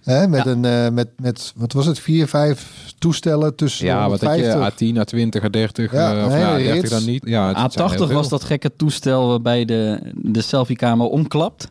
Hè, 0.03 0.29
met, 0.29 0.45
Ja. 0.45 0.51
een, 0.51 0.65
eh, 0.65 0.89
met, 0.89 1.09
met, 1.17 1.53
wat 1.57 1.73
was 1.73 1.87
het, 1.87 1.99
vier, 1.99 2.27
vijf 2.29 2.93
toestellen 2.99 3.55
tussen 3.57 3.87
Ja, 3.87 4.09
wat 4.09 4.21
had 4.21 4.37
je? 4.39 4.51
150. 4.51 4.73
A10, 4.73 4.97
A20, 4.97 5.43
A30. 5.43 5.93
Ja, 5.93 6.17
eh, 6.19 6.25
of 6.25 6.31
nou, 6.33 6.43
hele 6.43 6.57
30 6.57 6.73
rits. 6.73 6.91
dan 6.91 7.05
niet. 7.05 7.23
Ja, 7.27 7.63
het 7.63 7.73
zijn 7.73 7.91
heel 7.91 8.07
A80 8.09 8.13
was 8.13 8.29
dat 8.29 8.45
gekke 8.45 8.77
toestel 8.77 9.29
waarbij 9.29 9.65
de, 9.65 10.01
de 10.15 10.41
selfiekamer 10.43 11.07
omklapt. 11.07 11.69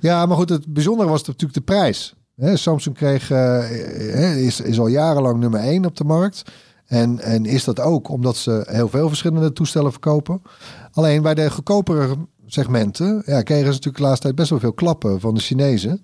Ja, 0.00 0.26
maar 0.26 0.36
goed, 0.36 0.48
het 0.48 0.66
bijzondere 0.66 1.08
was 1.08 1.22
natuurlijk 1.24 1.54
de 1.54 1.60
prijs. 1.60 2.14
Hè, 2.36 2.56
Samsung 2.56 2.96
kreeg, 2.96 3.30
eh, 3.30 4.24
eh, 4.24 4.44
is, 4.46 4.60
is 4.60 4.78
al 4.78 4.86
jarenlang 4.86 5.38
nummer 5.40 5.60
1 5.60 5.84
op 5.84 5.96
de 5.96 6.04
markt. 6.04 6.42
En, 6.90 7.20
en 7.20 7.46
is 7.46 7.64
dat 7.64 7.80
ook 7.80 8.08
omdat 8.08 8.36
ze 8.36 8.62
heel 8.66 8.88
veel 8.88 9.08
verschillende 9.08 9.52
toestellen 9.52 9.90
verkopen. 9.90 10.42
Alleen 10.92 11.22
bij 11.22 11.34
de 11.34 11.50
goedkopere 11.50 12.14
segmenten 12.46 13.22
ja, 13.26 13.42
kregen 13.42 13.64
ze 13.64 13.70
natuurlijk 13.70 13.96
de 13.96 14.02
laatste 14.02 14.22
tijd 14.22 14.34
best 14.34 14.50
wel 14.50 14.58
veel 14.58 14.72
klappen 14.72 15.20
van 15.20 15.34
de 15.34 15.40
Chinezen. 15.40 16.02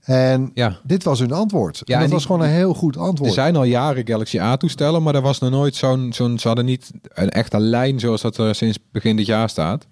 En 0.00 0.50
Ja. 0.54 0.78
dit 0.84 1.04
was 1.04 1.18
hun 1.18 1.32
antwoord. 1.32 1.82
Ja, 1.84 1.94
en 1.94 2.00
dat 2.00 2.08
en 2.08 2.14
was 2.14 2.24
gewoon 2.26 2.40
een 2.42 2.48
heel 2.48 2.74
goed 2.74 2.94
Er 2.94 3.00
antwoord. 3.00 3.32
zijn 3.32 3.56
al 3.56 3.64
jaren 3.64 4.06
Galaxy 4.08 4.38
A-toestellen, 4.38 5.02
maar 5.02 5.14
er 5.14 5.22
was 5.22 5.38
nog 5.38 5.50
nooit 5.50 5.74
zo'n... 5.76 6.12
zo'n 6.12 6.38
ze 6.38 6.46
hadden 6.46 6.64
niet 6.64 6.90
een 7.14 7.30
echte 7.30 7.60
lijn 7.60 8.00
zoals 8.00 8.22
dat 8.22 8.36
er 8.36 8.54
sinds 8.54 8.78
begin 8.92 9.16
dit 9.16 9.26
jaar 9.26 9.48
staat. 9.48 9.86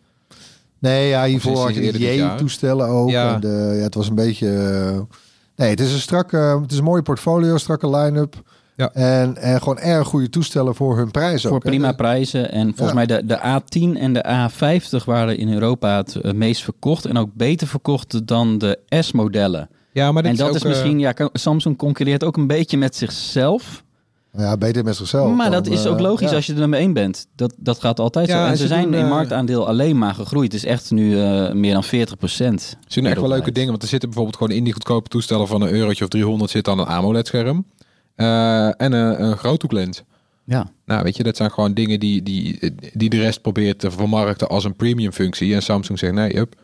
Nee, 0.78 1.08
ja, 1.08 1.24
hiervoor 1.24 1.56
had 1.58 1.74
je 1.74 1.92
de. 1.92 2.14
J-toestellen 2.14 2.86
ook. 2.88 3.10
Ja. 3.10 3.34
En 3.34 3.40
de, 3.40 3.72
ja, 3.76 3.82
het 3.82 3.94
was 3.94 4.08
een 4.08 4.14
beetje... 4.14 4.48
eh, 4.48 5.00
nee, 5.56 5.70
het 5.70 5.80
is 5.80 5.92
een 5.92 6.00
strakke... 6.00 6.36
Het 6.36 6.72
is 6.72 6.78
een 6.78 6.84
mooie 6.84 7.02
portfolio, 7.02 7.56
strakke 7.56 7.90
line-up. 7.90 8.42
Ja. 8.76 8.90
En, 8.92 9.36
en 9.36 9.58
gewoon 9.58 9.78
erg 9.78 10.06
goede 10.08 10.28
toestellen 10.28 10.74
voor 10.74 10.96
hun 10.96 11.10
prijs 11.10 11.42
Voor 11.42 11.50
ook. 11.50 11.62
hè. 11.62 11.68
prima 11.68 11.92
prijzen. 11.92 12.50
En 12.52 12.66
volgens 12.76 12.88
Ja. 12.88 12.94
mij 12.94 13.06
de, 13.06 13.26
de 13.26 13.38
A10 13.38 14.00
en 14.00 14.12
de 14.12 14.48
A50 15.00 15.04
waren 15.04 15.38
in 15.38 15.52
Europa 15.52 15.96
het 15.96 16.14
eh, 16.14 16.32
meest 16.32 16.62
verkocht. 16.62 17.04
En 17.04 17.16
ook 17.18 17.30
beter 17.34 17.66
verkocht 17.66 18.26
dan 18.26 18.58
de 18.58 18.78
S-modellen. 18.88 19.68
Ja, 19.92 20.12
maar 20.12 20.22
dit 20.22 20.32
En 20.32 20.38
dat 20.38 20.48
ook, 20.48 20.54
is 20.54 20.62
eh, 20.62 20.68
misschien, 20.68 20.98
ja, 20.98 21.14
Samsung 21.32 21.76
concurreert 21.76 22.24
ook 22.24 22.36
een 22.36 22.46
beetje 22.46 22.76
met 22.78 22.96
zichzelf. 22.96 23.84
Ja, 24.32 24.56
beter 24.56 24.84
met 24.84 24.96
zichzelf. 24.96 25.34
maar 25.34 25.50
dan, 25.50 25.62
dat 25.62 25.72
is 25.72 25.86
ook 25.86 25.96
eh, 25.96 26.02
logisch 26.02 26.30
ja. 26.30 26.36
als 26.36 26.46
je 26.46 26.52
er 26.52 26.58
nummer 26.58 26.78
één 26.78 26.92
bent. 26.92 27.26
Dat, 27.36 27.54
dat 27.58 27.80
gaat 27.80 28.00
altijd 28.00 28.28
Ja, 28.28 28.36
zo. 28.38 28.44
En 28.44 28.50
en 28.50 28.56
ze, 28.56 28.62
ze 28.62 28.68
zijn 28.68 28.90
doen, 28.90 29.00
in 29.00 29.08
marktaandeel 29.08 29.68
alleen 29.68 29.98
maar 29.98 30.14
gegroeid. 30.14 30.52
Het 30.52 30.62
is 30.62 30.68
echt 30.68 30.90
nu 30.90 31.20
eh, 31.20 31.52
meer 31.52 31.72
dan 31.72 31.84
40 31.84 32.16
procent. 32.16 32.76
Ze 32.86 33.00
doen 33.00 33.10
echt 33.10 33.20
wel 33.20 33.28
leuke 33.28 33.52
dingen, 33.52 33.70
want 33.70 33.82
er 33.82 33.88
zitten 33.88 34.08
bijvoorbeeld 34.08 34.38
gewoon 34.42 34.56
in 34.56 34.64
die 34.64 34.72
goedkope 34.72 35.08
toestellen 35.08 35.46
van 35.48 35.60
een 35.62 35.70
eurotje 35.70 36.04
of 36.04 36.10
300 36.10 36.50
zit 36.50 36.64
dan 36.64 36.78
een 36.78 36.86
AMOLED-scherm. 36.86 37.64
Eh, 38.16 38.66
en 38.66 38.92
een, 38.92 39.22
een 39.22 39.36
groothoeklens. 39.36 40.02
Ja. 40.44 40.66
Nou, 40.84 41.02
weet 41.02 41.16
je, 41.16 41.22
dat 41.22 41.36
zijn 41.36 41.50
gewoon 41.50 41.74
dingen 41.74 42.00
die, 42.00 42.22
die, 42.22 42.74
die 42.92 43.10
de 43.10 43.18
rest 43.18 43.42
probeert 43.42 43.78
te 43.78 43.90
vermarkten 43.90 44.48
als 44.48 44.64
een 44.64 44.76
premium 44.76 45.12
functie. 45.12 45.54
En 45.54 45.62
Samsung 45.62 45.98
zegt 45.98 46.12
nee, 46.12 46.38
up. 46.38 46.54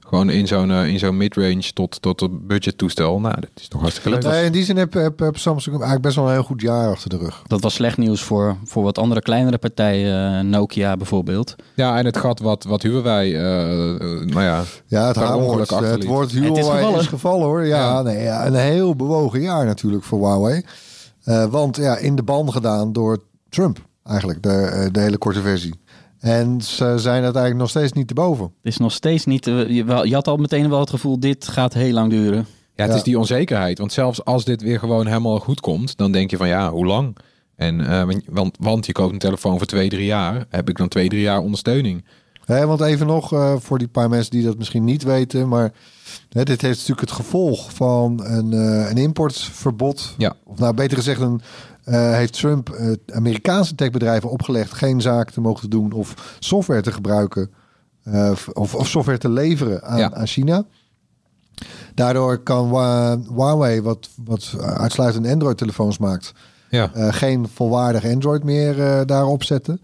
Gewoon 0.00 0.30
in 0.30 0.46
zo'n 0.46 0.70
eh, 0.70 0.86
in 0.86 0.98
zo'n 0.98 1.16
midrange 1.16 1.72
tot, 1.74 2.02
tot 2.02 2.20
een 2.20 2.46
budget 2.46 2.78
toestel. 2.78 3.20
Nou, 3.20 3.34
dat 3.40 3.50
is 3.54 3.68
toch 3.68 3.80
hartstikke 3.80 4.10
leuk. 4.10 4.22
Nee, 4.22 4.44
in 4.44 4.52
die 4.52 4.64
zin 4.64 4.76
heb, 4.76 4.92
heb, 4.92 5.18
heb 5.18 5.36
Samsung 5.36 5.74
eigenlijk 5.74 6.02
best 6.04 6.16
wel 6.16 6.26
een 6.26 6.32
heel 6.32 6.42
goed 6.42 6.60
jaar 6.60 6.90
achter 6.90 7.10
de 7.10 7.16
rug. 7.18 7.42
Dat 7.46 7.60
was 7.60 7.74
slecht 7.74 7.96
nieuws 7.96 8.22
voor, 8.22 8.56
voor 8.64 8.82
wat 8.82 8.98
andere 8.98 9.20
kleinere 9.22 9.58
partijen. 9.58 10.38
eh, 10.38 10.44
Nokia 10.44 10.96
bijvoorbeeld. 10.96 11.54
Ja, 11.74 11.98
en 11.98 12.04
het 12.04 12.16
gat 12.16 12.40
wat, 12.40 12.64
wat 12.64 12.82
huwen 12.82 13.02
wij, 13.02 13.34
eh, 13.34 13.94
eh, 13.94 14.00
nou 14.26 14.42
ja, 14.42 14.62
Ja, 14.86 15.06
het 15.06 15.16
wordt, 15.16 15.70
het 15.70 16.04
woord 16.04 16.32
Het 16.32 16.40
is 16.42 16.48
Huawei 16.48 16.76
gevallen. 16.78 17.00
is 17.00 17.06
gevallen 17.06 17.46
hoor. 17.46 17.66
Ja, 17.66 17.76
Ja. 17.78 18.02
Nee, 18.02 18.22
ja, 18.22 18.46
een 18.46 18.54
heel 18.54 18.96
bewogen 18.96 19.40
jaar 19.40 19.64
natuurlijk 19.64 20.04
voor 20.04 20.18
Huawei. 20.18 20.62
Eh, 21.28 21.44
want 21.46 21.76
ja, 21.76 21.96
in 21.96 22.16
de 22.16 22.22
ban 22.22 22.52
gedaan 22.52 22.92
door 22.92 23.22
Trump 23.48 23.86
eigenlijk, 24.04 24.42
de, 24.42 24.50
eh, 24.52 24.86
de 24.92 25.00
hele 25.00 25.18
korte 25.18 25.40
versie. 25.40 25.74
En 26.18 26.60
ze 26.60 26.94
zijn 26.98 27.22
uiteindelijk 27.22 27.56
nog 27.60 27.68
steeds 27.70 27.92
niet 27.92 28.08
te 28.08 28.14
boven. 28.14 28.44
Het 28.44 28.52
is 28.72 28.76
nog 28.76 28.92
steeds 28.92 29.24
niet... 29.24 29.46
eh, 29.46 29.68
je, 29.68 29.84
je 30.02 30.14
had 30.14 30.28
al 30.28 30.36
meteen 30.36 30.68
wel 30.70 30.80
het 30.80 30.90
gevoel, 30.90 31.20
dit 31.20 31.48
gaat 31.48 31.72
heel 31.74 31.92
lang 31.92 32.10
duren. 32.10 32.46
Ja, 32.74 32.82
het 32.84 32.90
Ja. 32.92 32.96
is 32.98 33.02
die 33.02 33.18
onzekerheid. 33.18 33.78
Want 33.78 33.92
zelfs 33.92 34.24
als 34.24 34.44
dit 34.44 34.62
weer 34.62 34.78
gewoon 34.78 35.06
helemaal 35.06 35.38
goed 35.38 35.60
komt, 35.60 35.96
dan 35.96 36.12
denk 36.12 36.30
je 36.30 36.36
van 36.36 36.48
ja, 36.48 36.70
hoe 36.70 36.86
lang? 36.86 37.16
En, 37.56 37.86
eh, 37.86 38.04
want- 38.04 38.22
want, 38.28 38.56
want 38.60 38.86
je 38.86 38.92
koopt 38.92 39.12
een 39.12 39.18
telefoon 39.18 39.56
voor 39.58 39.66
twee, 39.66 39.88
drie 39.88 40.06
jaar. 40.06 40.46
Heb 40.48 40.68
ik 40.68 40.76
dan 40.76 40.88
twee, 40.88 41.08
drie 41.08 41.20
jaar 41.22 41.40
ondersteuning? 41.40 42.04
Want 42.48 42.80
even 42.80 43.06
nog 43.06 43.32
eh, 43.32 43.54
voor 43.58 43.78
die 43.78 43.88
paar 43.88 44.08
mensen 44.08 44.30
die 44.30 44.44
dat 44.44 44.58
misschien 44.58 44.84
niet 44.84 45.02
weten. 45.02 45.48
Maar 45.48 45.72
dit 46.28 46.48
heeft 46.48 46.62
natuurlijk 46.62 47.00
het 47.00 47.10
gevolg 47.10 47.72
van 47.74 48.24
een, 48.24 48.52
eh, 48.52 48.90
een 48.90 48.96
importverbod. 48.96 50.14
Ja. 50.18 50.34
Of 50.44 50.58
nou 50.58 50.74
beter 50.74 50.96
gezegd, 50.96 51.20
een, 51.20 51.40
eh, 51.84 52.12
heeft 52.12 52.32
Trump 52.32 52.78
Amerikaanse 53.12 53.74
techbedrijven 53.74 54.30
opgelegd 54.30 54.72
geen 54.72 55.00
zaken 55.00 55.32
te 55.32 55.40
mogen 55.40 55.70
doen 55.70 55.92
of 55.92 56.36
software 56.38 56.82
te 56.82 56.92
gebruiken. 56.92 57.50
of, 58.52 58.74
of 58.74 58.88
software 58.88 59.18
te 59.18 59.28
leveren 59.28 59.82
aan, 59.82 59.98
Ja. 59.98 60.12
aan 60.14 60.26
China. 60.26 60.64
Daardoor 61.94 62.38
kan 62.38 62.68
Huawei, 63.34 63.82
wat, 63.82 64.08
wat 64.24 64.54
uitsluitend 64.60 65.26
Android-telefoons 65.26 65.98
maakt, 65.98 66.32
Ja. 66.70 66.90
geen 67.10 67.48
volwaardig 67.54 68.04
Android 68.04 68.44
meer 68.44 69.06
daarop 69.06 69.44
zetten. 69.44 69.80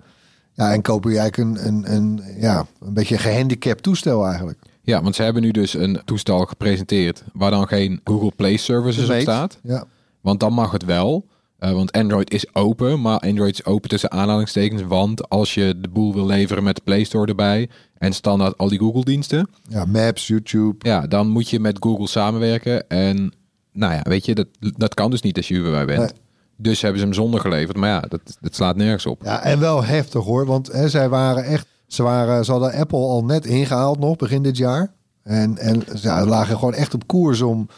Ja, 0.54 0.72
en 0.72 0.82
kopen 0.82 1.12
je 1.12 1.18
eigenlijk 1.18 1.58
een, 1.58 1.66
een, 1.66 1.94
een, 1.94 2.22
ja, 2.38 2.66
een 2.80 2.94
beetje 2.94 3.14
een 3.14 3.20
gehandicapt 3.20 3.82
toestel 3.82 4.26
eigenlijk. 4.26 4.58
ja, 4.82 5.02
want 5.02 5.14
ze 5.14 5.22
hebben 5.22 5.42
nu 5.42 5.50
dus 5.50 5.74
een 5.74 6.00
toestel 6.04 6.44
gepresenteerd 6.44 7.24
waar 7.32 7.50
dan 7.50 7.68
geen 7.68 8.00
Google 8.04 8.32
Play 8.36 8.56
Services 8.56 9.10
op 9.10 9.20
staat. 9.20 9.58
Ja. 9.62 9.84
Want 10.20 10.40
dan 10.40 10.52
mag 10.52 10.70
het 10.70 10.84
wel. 10.84 11.26
Eh, 11.58 11.72
want 11.72 11.92
Android 11.92 12.32
is 12.32 12.54
open, 12.54 13.00
maar 13.00 13.18
Android 13.18 13.52
is 13.52 13.64
open 13.64 13.88
tussen 13.88 14.10
aanhalingstekens. 14.10 14.82
Want 14.82 15.28
als 15.28 15.54
je 15.54 15.74
de 15.80 15.88
boel 15.88 16.14
wil 16.14 16.26
leveren 16.26 16.62
met 16.62 16.76
de 16.76 16.82
Play 16.84 17.04
Store 17.04 17.26
erbij 17.26 17.68
en 17.98 18.12
standaard 18.12 18.58
al 18.58 18.68
die 18.68 18.78
Google-diensten, 18.78 19.48
ja, 19.68 19.84
Maps, 19.84 20.26
YouTube. 20.26 20.88
ja, 20.88 21.06
dan 21.06 21.28
moet 21.28 21.50
je 21.50 21.60
met 21.60 21.76
Google 21.80 22.08
samenwerken. 22.08 22.88
En 22.88 23.32
nou 23.72 23.92
ja, 23.92 24.02
weet 24.02 24.24
je, 24.24 24.34
dat, 24.34 24.46
dat 24.58 24.94
kan 24.94 25.10
dus 25.10 25.22
niet 25.22 25.36
als 25.36 25.48
je 25.48 25.54
Huawei 25.54 25.84
bent. 25.84 25.98
Nee. 25.98 26.22
Dus 26.56 26.80
hebben 26.80 27.00
ze 27.00 27.06
hem 27.06 27.14
zonder 27.14 27.40
geleverd. 27.40 27.76
Maar 27.76 27.88
ja, 27.88 28.00
dat, 28.00 28.20
dat 28.40 28.54
slaat 28.54 28.76
nergens 28.76 29.06
op. 29.06 29.22
Ja, 29.24 29.42
en 29.42 29.60
wel 29.60 29.84
heftig 29.84 30.24
hoor, 30.24 30.46
want 30.46 30.72
hè, 30.72 30.88
zij 30.88 31.08
waren 31.08 31.44
echt, 31.44 31.66
ze, 31.86 32.02
waren, 32.02 32.44
ze 32.44 32.50
hadden 32.50 32.72
Apple 32.72 32.98
al 32.98 33.24
net 33.24 33.46
ingehaald 33.46 33.98
nog 33.98 34.16
begin 34.16 34.42
dit 34.42 34.56
jaar. 34.56 34.92
En, 35.22 35.58
en 35.58 35.82
ja, 36.00 36.20
ze 36.20 36.28
lagen 36.28 36.58
gewoon 36.58 36.74
echt 36.74 36.94
op 36.94 37.06
koers 37.06 37.40
om, 37.40 37.68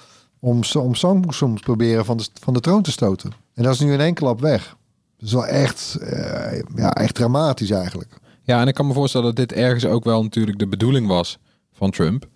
om, 0.41 0.61
om 0.79 0.95
Samsung 0.95 1.61
proberen 1.61 2.05
van 2.05 2.17
de, 2.17 2.27
van 2.41 2.55
de 2.55 2.61
troon 2.61 2.83
te 2.83 2.91
stoten. 2.91 3.33
En 3.55 3.63
dat 3.63 3.75
is 3.75 3.81
nu 3.81 3.93
in 3.93 4.01
één 4.01 4.15
klap 4.15 4.41
weg. 4.41 4.77
Dat 5.17 5.29
is 5.29 5.33
wel 5.33 5.47
echt, 5.47 5.97
eh, 6.01 6.63
ja, 6.75 6.93
echt 6.93 7.15
dramatisch 7.15 7.71
eigenlijk. 7.71 8.19
Ja, 8.43 8.61
en 8.61 8.69
ik 8.69 8.75
kan 8.75 8.87
me 8.87 8.93
voorstellen 8.93 9.27
dat 9.27 9.49
dit 9.49 9.59
ergens 9.59 9.87
ook 9.87 10.05
wel 10.05 10.23
natuurlijk 10.23 10.59
de 10.59 10.69
bedoeling 10.69 11.07
was 11.07 11.39
van 11.73 11.91
Trump. 11.91 12.27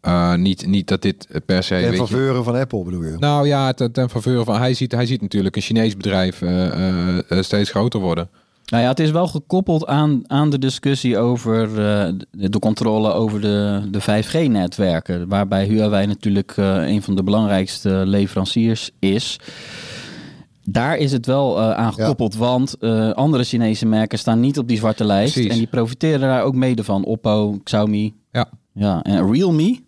Eh, 0.00 0.34
niet, 0.34 0.66
niet 0.66 0.88
dat 0.88 1.02
dit 1.02 1.26
per 1.46 1.62
se. 1.62 1.74
En 1.74 1.80
weet 1.82 1.90
je- 1.92 2.06
faveuren 2.06 2.44
van 2.44 2.54
Apple 2.56 2.82
bedoel 2.84 3.02
je? 3.02 3.16
Nou 3.18 3.46
ja, 3.46 3.72
ten, 3.72 3.92
ten 3.92 4.10
faveur 4.10 4.44
van. 4.44 4.58
Hij 4.58 4.74
ziet, 4.74 4.92
hij 4.92 5.06
ziet 5.06 5.20
natuurlijk 5.20 5.56
een 5.56 5.62
Chinees 5.62 5.96
bedrijf 5.96 6.42
eh, 6.42 7.18
eh, 7.18 7.24
steeds 7.42 7.70
groter 7.70 8.00
worden. 8.00 8.28
Nou 8.66 8.82
ja, 8.82 8.88
het 8.88 9.00
is 9.00 9.10
wel 9.10 9.26
gekoppeld 9.26 9.86
aan, 9.86 10.22
aan 10.26 10.50
de 10.50 10.58
discussie 10.58 11.18
over 11.18 11.62
eh, 11.68 12.12
de, 12.30 12.58
controle 12.58 13.12
over 13.12 13.40
de, 13.40 13.82
de 13.90 14.00
5G-netwerken. 14.00 15.28
Waarbij 15.28 15.64
Huawei 15.64 16.06
natuurlijk 16.06 16.52
eh, 16.56 16.88
een 16.88 17.02
van 17.02 17.16
de 17.16 17.22
belangrijkste 17.22 18.02
leveranciers 18.06 18.90
is. 18.98 19.38
Daar 20.64 20.96
is 20.96 21.12
het 21.12 21.26
wel 21.26 21.58
eh, 21.58 21.70
aan 21.72 21.92
gekoppeld, 21.92 22.34
want 22.36 22.74
eh, 22.78 23.10
andere 23.10 23.44
Chinese 23.44 23.86
merken 23.86 24.18
staan 24.18 24.40
niet 24.40 24.58
op 24.58 24.68
die 24.68 24.76
zwarte 24.76 25.04
lijst. 25.04 25.32
Precies. 25.32 25.50
En 25.52 25.58
die 25.58 25.66
profiteren 25.66 26.20
daar 26.20 26.42
ook 26.42 26.54
mede 26.54 26.84
van. 26.84 27.04
Oppo, 27.04 27.58
Xiaomi. 27.64 28.14
Ja. 28.32 28.48
Ja, 28.74 29.02
en 29.02 29.32
Realme 29.32 29.78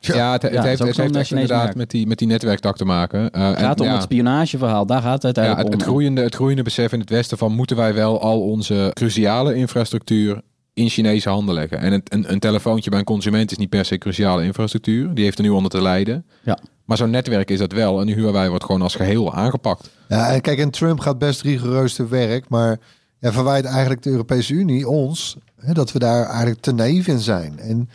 Ja, 0.00 0.32
het, 0.32 0.42
het 0.42 0.52
Ja, 0.52 0.62
heeft, 0.62 0.78
het 0.78 0.98
echt 1.16 1.30
inderdaad 1.30 1.64
merk. 1.64 1.76
met 1.76 1.90
die, 1.90 2.06
met 2.06 2.18
die 2.18 2.26
netwerktak 2.26 2.76
te 2.76 2.84
maken. 2.84 3.30
Eh, 3.30 3.48
en 3.48 3.56
gaat 3.56 3.80
om 3.80 3.86
ja, 3.86 3.92
het 3.92 4.02
spionageverhaal. 4.02 4.86
Daar 4.86 5.02
gaat 5.02 5.22
het 5.22 5.36
ja, 5.36 5.42
uiteindelijk 5.42 5.64
het, 5.64 5.74
het, 5.74 5.82
om. 5.82 5.88
groeiende, 5.88 6.22
het 6.22 6.34
groeiende 6.34 6.62
besef 6.62 6.92
in 6.92 7.00
het 7.00 7.10
Westen 7.10 7.38
van 7.38 7.52
moeten 7.52 7.76
wij 7.76 7.94
wel 7.94 8.20
al 8.20 8.40
onze 8.40 8.90
cruciale 8.94 9.54
infrastructuur 9.54 10.40
in 10.74 10.88
Chinese 10.88 11.28
handen 11.28 11.54
leggen. 11.54 11.78
En 11.78 11.92
een, 11.92 12.02
een, 12.08 12.32
een 12.32 12.38
telefoontje 12.38 12.90
bij 12.90 12.98
een 12.98 13.04
consument 13.04 13.50
is 13.50 13.56
niet 13.56 13.68
per 13.68 13.84
se 13.84 13.98
cruciale 13.98 14.44
infrastructuur. 14.44 15.14
Die 15.14 15.24
heeft 15.24 15.38
er 15.38 15.44
nu 15.44 15.50
onder 15.50 15.70
te 15.70 15.82
lijden. 15.82 16.26
Ja. 16.42 16.58
Maar 16.84 16.96
zo'n 16.96 17.10
netwerk 17.10 17.50
is 17.50 17.58
dat 17.58 17.72
wel. 17.72 18.00
En 18.00 18.06
nu 18.06 18.14
Huawei 18.14 18.48
wordt 18.48 18.64
gewoon 18.64 18.82
als 18.82 18.94
geheel 18.94 19.34
aangepakt. 19.34 19.90
Ja, 20.08 20.30
en 20.32 20.40
kijk, 20.40 20.58
en 20.58 20.70
Trump 20.70 21.00
gaat 21.00 21.18
best 21.18 21.42
rigoureus 21.42 21.94
te 21.94 22.08
werk, 22.08 22.48
maar 22.48 22.78
ja, 23.18 23.32
verwijt 23.32 23.64
eigenlijk 23.64 24.02
de 24.02 24.10
Europese 24.10 24.54
Unie 24.54 24.88
ons 24.88 25.36
hè, 25.60 25.72
dat 25.72 25.92
we 25.92 25.98
daar 25.98 26.26
eigenlijk 26.26 26.60
te 26.60 26.72
naïef 26.72 27.06
in 27.06 27.18
zijn. 27.18 27.58
En 27.58 27.88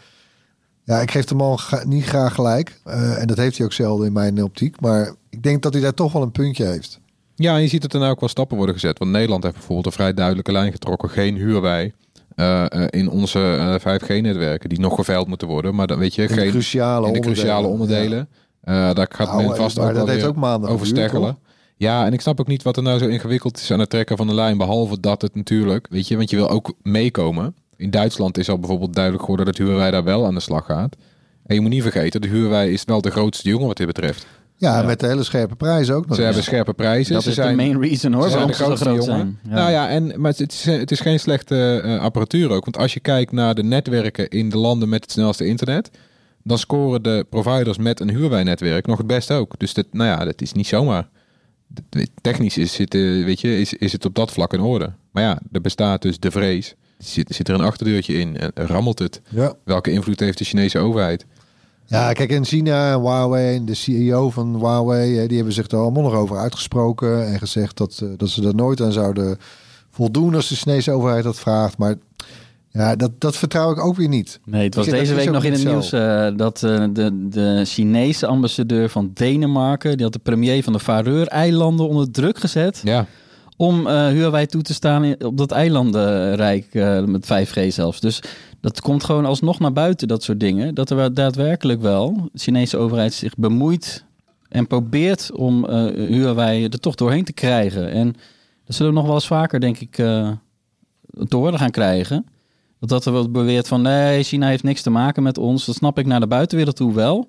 ja, 0.86 1.02
ik 1.02 1.12
geef 1.12 1.26
de 1.26 1.36
man 1.36 1.60
niet 1.84 2.04
graag 2.04 2.34
gelijk. 2.34 2.80
eh, 2.84 3.22
en 3.22 3.28
dat 3.28 3.38
heeft 3.38 3.58
hij 3.58 3.66
ook 3.66 3.74
zelden 3.74 4.08
in 4.08 4.14
mijn 4.14 4.44
optiek. 4.44 4.82
Maar 4.82 5.16
ik 5.30 5.44
denk 5.44 5.62
dat 5.62 5.74
hij 5.74 5.82
daar 5.82 5.94
toch 5.94 6.12
wel 6.12 6.22
een 6.22 6.32
puntje 6.32 6.66
heeft. 6.66 7.00
Ja, 7.36 7.56
en 7.56 7.62
je 7.62 7.68
ziet 7.68 7.82
dat 7.82 7.94
er 7.94 8.00
nou 8.00 8.12
ook 8.12 8.20
wel 8.20 8.30
stappen 8.30 8.58
worden 8.58 8.76
gezet. 8.76 9.00
Want 9.00 9.12
Nederland 9.12 9.44
heeft 9.44 9.56
bijvoorbeeld 9.56 9.86
een 9.86 9.92
vrij 9.92 10.14
duidelijke 10.14 10.52
lijn 10.52 10.72
getrokken. 10.72 11.10
Geen 11.10 11.38
eh, 12.36 12.66
eh, 12.72 12.88
in 12.90 13.10
onze 13.10 13.40
eh, 13.40 13.96
5G-netwerken 13.96 14.70
die 14.70 14.80
nog 14.80 14.96
geveild 14.96 15.28
moeten 15.28 15.48
worden. 15.48 15.76
Maar 15.76 15.88
dan 15.88 16.00
weet 16.00 16.16
je, 16.16 16.22
In 16.22 16.28
de 16.28 16.34
geen 16.34 16.50
cruciale 16.50 17.08
in 17.08 17.14
de 17.14 17.20
onderdelen. 17.20 17.34
cruciale 17.34 17.68
onderdelen. 17.68 18.30
Daar 18.96 19.08
gaat 19.10 19.28
Nou, 19.28 19.48
men 19.48 19.56
vast 19.56 19.80
ook 19.80 19.94
dat 19.94 20.08
heeft 20.08 20.26
ook 20.26 20.36
maanden 20.36 20.70
over 20.70 20.88
steggelen. 20.88 21.38
Ja, 21.78 22.06
en 22.06 22.14
ik 22.14 22.22
snap 22.22 22.40
ook 22.40 22.48
niet 22.48 22.64
wat 22.64 22.78
er 22.78 22.84
nou 22.84 23.00
zo 23.00 23.08
ingewikkeld 23.08 23.58
is 23.58 23.72
aan 23.72 23.80
het 23.80 23.90
trekken 23.90 24.18
van 24.18 24.28
de 24.28 24.34
lijn. 24.34 24.58
Behalve 24.58 25.00
dat 25.00 25.22
het 25.22 25.36
natuurlijk, 25.36 25.88
weet 25.90 26.08
je, 26.08 26.18
want 26.18 26.30
je 26.30 26.36
wil 26.36 26.50
ook 26.50 26.74
meekomen. 26.82 27.56
In 27.78 27.90
Duitsland 27.90 28.38
is 28.38 28.50
al 28.50 28.60
bijvoorbeeld 28.60 28.94
duidelijk 28.94 29.24
geworden 29.24 29.46
dat 29.46 29.58
Huawei 29.58 29.92
daar 29.92 30.04
wel 30.04 30.26
aan 30.26 30.34
de 30.34 30.40
slag 30.40 30.66
gaat. 30.66 30.96
En 31.46 31.56
je 31.56 31.62
moet 31.62 31.70
niet 31.70 31.82
vergeten, 31.82 32.22
de 32.22 32.28
Huawei 32.28 32.72
is 32.72 32.84
wel 32.86 33.02
de 33.02 33.12
grootste 33.12 33.50
jongen 33.50 33.68
wat 33.68 33.78
dit 33.78 33.88
betreft. 33.88 34.28
Ja, 34.58 34.80
Ja. 34.80 34.86
met 34.86 35.00
de 35.00 35.08
hele 35.08 35.24
scherpe 35.24 35.56
prijzen 35.56 35.96
ook 35.96 36.06
nog 36.08 36.16
Ze 36.16 36.22
eens. 36.22 36.26
hebben 36.26 36.44
scherpe 36.44 36.74
prijzen. 36.74 37.14
Dat 37.14 37.24
ze 37.24 37.30
is 37.30 37.36
zijn, 37.36 37.58
de 37.58 37.64
main 37.64 37.82
reason 37.82 38.14
hoor, 38.14 38.24
ze 38.24 38.30
zijn 38.30 38.48
waarom 38.48 38.48
de 38.52 38.54
ze 38.58 38.60
zo 38.64 38.66
grootste 38.66 38.86
groot 38.90 39.06
jongen. 39.06 39.40
zijn. 39.44 39.54
Nou 39.56 39.72
ja, 39.72 39.90
en, 39.90 40.22
maar 40.22 40.32
het 40.36 40.52
is, 40.52 40.66
het 40.66 40.92
is 40.92 41.00
geen 41.00 41.20
slechte 41.20 41.82
eh, 41.84 42.00
apparatuur 42.00 42.50
ook. 42.50 42.64
Want 42.64 42.78
als 42.78 42.94
je 42.94 43.00
kijkt 43.00 43.32
naar 43.32 43.56
de 43.56 43.64
netwerken 43.64 44.30
in 44.30 44.50
de 44.50 44.58
landen 44.58 44.90
met 44.90 45.02
het 45.02 45.12
snelste 45.12 45.46
internet, 45.46 45.90
dan 46.44 46.58
scoren 46.58 47.04
de 47.04 47.26
providers 47.30 47.78
met 47.78 48.00
een 48.00 48.10
Huawei-netwerk 48.10 48.86
nog 48.88 48.98
het 48.98 49.08
best 49.08 49.32
ook. 49.32 49.60
Dus 49.60 49.74
dat, 49.74 49.86
nou 49.92 50.10
ja, 50.10 50.26
dat 50.26 50.42
is 50.42 50.52
niet 50.54 50.68
zomaar. 50.68 51.08
Technisch 52.22 52.58
is 52.58 52.78
het, 52.78 52.94
eh, 52.96 53.02
weet 53.02 53.42
je, 53.42 53.60
is, 53.60 53.74
is 53.74 53.92
het 53.92 54.06
op 54.06 54.16
dat 54.16 54.32
vlak 54.32 54.54
in 54.54 54.60
orde. 54.60 54.94
Maar 55.12 55.24
ja, 55.24 55.40
er 55.52 55.62
bestaat 55.62 56.02
dus 56.02 56.20
de 56.20 56.32
vrees. 56.32 56.76
Zit, 56.98 57.36
zit 57.36 57.48
er 57.48 57.54
een 57.54 57.62
achterdeurtje 57.62 58.14
in? 58.14 58.38
En 58.38 58.52
rammelt 58.54 59.00
het? 59.00 59.22
Ja. 59.30 59.54
Welke 59.64 59.92
invloed 59.92 60.20
heeft 60.20 60.38
de 60.38 60.44
Chinese 60.44 60.80
overheid? 60.80 61.26
Ja, 61.88 62.14
kijk, 62.14 62.30
in 62.30 62.46
China 62.46 62.92
en 62.92 63.00
Huawei 63.00 63.56
en 63.56 63.66
de 63.66 63.74
CEO 63.74 64.30
van 64.30 64.56
Huawei, 64.56 65.28
die 65.28 65.36
hebben 65.36 65.54
zich 65.54 65.68
er 65.68 65.78
allemaal 65.78 66.04
nog 66.04 66.14
over 66.14 66.38
uitgesproken 66.38 67.28
en 67.28 67.40
gezegd 67.40 67.78
dat, 67.78 68.00
eh, 68.04 68.10
dat 68.18 68.30
ze 68.30 68.48
er 68.48 68.56
nooit 68.56 68.82
aan 68.82 68.92
zouden 68.92 69.38
voldoen 69.92 70.36
als 70.36 70.48
de 70.48 70.56
Chinese 70.56 70.92
overheid 70.92 71.24
dat 71.24 71.40
vraagt. 71.40 71.78
Maar 71.78 71.96
ja, 72.72 72.96
dat, 72.96 73.12
dat 73.18 73.38
vertrouw 73.38 73.72
ik 73.72 73.80
ook 73.80 73.96
weer 73.96 74.08
niet. 74.08 74.40
Nee, 74.46 74.64
het 74.64 74.76
was 74.76 74.86
deze 74.86 75.14
week 75.14 75.32
nog 75.32 75.44
in 75.44 75.52
het 75.52 75.62
zo. 75.62 75.70
nieuws 75.70 75.92
eh, 75.92 76.28
dat 76.36 76.64
eh, 76.64 76.86
de, 76.94 77.28
de 77.30 77.62
Chinese 77.66 78.28
ambassadeur 78.28 78.90
van 78.90 79.12
Denemarken, 79.14 79.96
die 79.96 80.04
had 80.04 80.14
de 80.14 80.20
premier 80.20 80.64
van 80.64 80.74
de 80.74 80.80
Faroe-eilanden 80.80 81.88
onder 81.88 82.12
druk 82.12 82.38
gezet 82.38 82.82
Ja, 82.84 83.06
om 83.58 83.88
eh 83.88 84.08
Huawei 84.08 84.46
toe 84.46 84.62
te 84.62 84.74
staan 84.74 85.24
op 85.24 85.38
dat 85.38 85.52
eilandenrijk 85.52 86.74
eh, 86.74 87.04
met 87.04 87.26
5G 87.26 87.68
zelfs. 87.68 88.00
Dus 88.00 88.22
dat 88.62 88.82
komt 88.82 89.04
gewoon 89.04 89.26
alsnog 89.26 89.60
naar 89.60 89.74
buiten, 89.74 90.08
dat 90.08 90.24
soort 90.24 90.40
dingen. 90.40 90.76
Dat 90.76 90.90
er 90.90 91.14
daadwerkelijk 91.14 91.82
wel 91.82 92.30
de 92.32 92.40
Chinese 92.40 92.78
overheid 92.78 93.14
zich 93.14 93.36
bemoeit 93.36 94.06
en 94.50 94.68
probeert 94.68 95.32
om 95.32 95.66
eh 95.66 96.08
Huawei 96.08 96.64
er 96.64 96.80
toch 96.80 96.96
doorheen 96.96 97.24
te 97.24 97.34
krijgen. 97.34 97.92
En 97.92 98.16
dat 98.66 98.76
zullen 98.76 98.92
we 98.92 98.98
nog 98.98 99.08
wel 99.08 99.16
eens 99.16 99.28
vaker, 99.28 99.60
denk 99.60 99.80
ik, 99.80 99.92
te 99.92 101.52
gaan 101.54 101.72
krijgen. 101.72 102.26
Dat 102.80 102.90
dat 102.90 103.06
er 103.06 103.12
wordt 103.12 103.32
beweerd 103.32 103.68
van 103.68 103.82
nee, 103.82 104.24
China 104.24 104.48
heeft 104.48 104.64
niks 104.64 104.82
te 104.82 104.90
maken 104.90 105.24
met 105.24 105.38
ons. 105.38 105.66
Dat 105.66 105.76
snap 105.76 106.00
ik 106.00 106.06
naar 106.06 106.20
de 106.20 106.28
buitenwereld 106.28 106.76
toe 106.76 106.94
wel. 106.94 107.28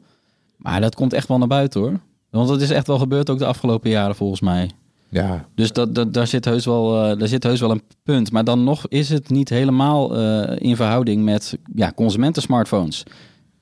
Maar 0.56 0.80
dat 0.80 0.94
komt 0.94 1.12
echt 1.12 1.28
wel 1.28 1.38
naar 1.38 1.48
buiten 1.48 1.80
hoor. 1.80 2.00
Want 2.30 2.48
dat 2.48 2.60
is 2.60 2.70
echt 2.70 2.86
wel 2.86 2.98
gebeurd 2.98 3.30
ook 3.30 3.38
de 3.38 3.46
afgelopen 3.46 3.90
jaren 3.90 4.16
volgens 4.16 4.40
mij. 4.40 4.70
Ja. 5.16 5.46
Dus 5.54 5.72
dat, 5.72 5.94
dat, 5.94 6.14
daar, 6.14 6.26
zit 6.26 6.44
heus 6.44 6.64
wel, 6.64 7.10
eh, 7.10 7.18
daar 7.18 7.28
zit 7.28 7.42
heus 7.42 7.60
wel 7.60 7.70
een 7.70 7.82
punt. 8.02 8.32
Maar 8.32 8.44
dan 8.44 8.64
nog 8.64 8.88
is 8.88 9.08
het 9.08 9.30
niet 9.30 9.48
helemaal 9.48 10.16
eh, 10.16 10.56
in 10.58 10.76
verhouding 10.76 11.24
met 11.24 11.58
ja, 11.74 11.92
consumentensmartphones. 11.94 13.02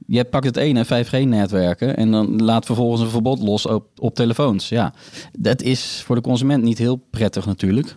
Je 0.06 0.24
pakt 0.24 0.44
het 0.44 0.56
ene 0.56 0.84
5G-netwerken 0.84 1.96
en 1.96 2.10
dan 2.10 2.42
laat 2.42 2.66
vervolgens 2.66 3.00
een 3.00 3.08
verbod 3.08 3.40
los 3.40 3.66
op, 3.66 3.86
op 3.96 4.14
telefoons. 4.14 4.68
Ja, 4.68 4.92
dat 5.38 5.62
is 5.62 6.02
voor 6.04 6.16
de 6.16 6.22
consument 6.22 6.62
niet 6.62 6.78
heel 6.78 6.96
prettig 7.10 7.46
natuurlijk. 7.46 7.96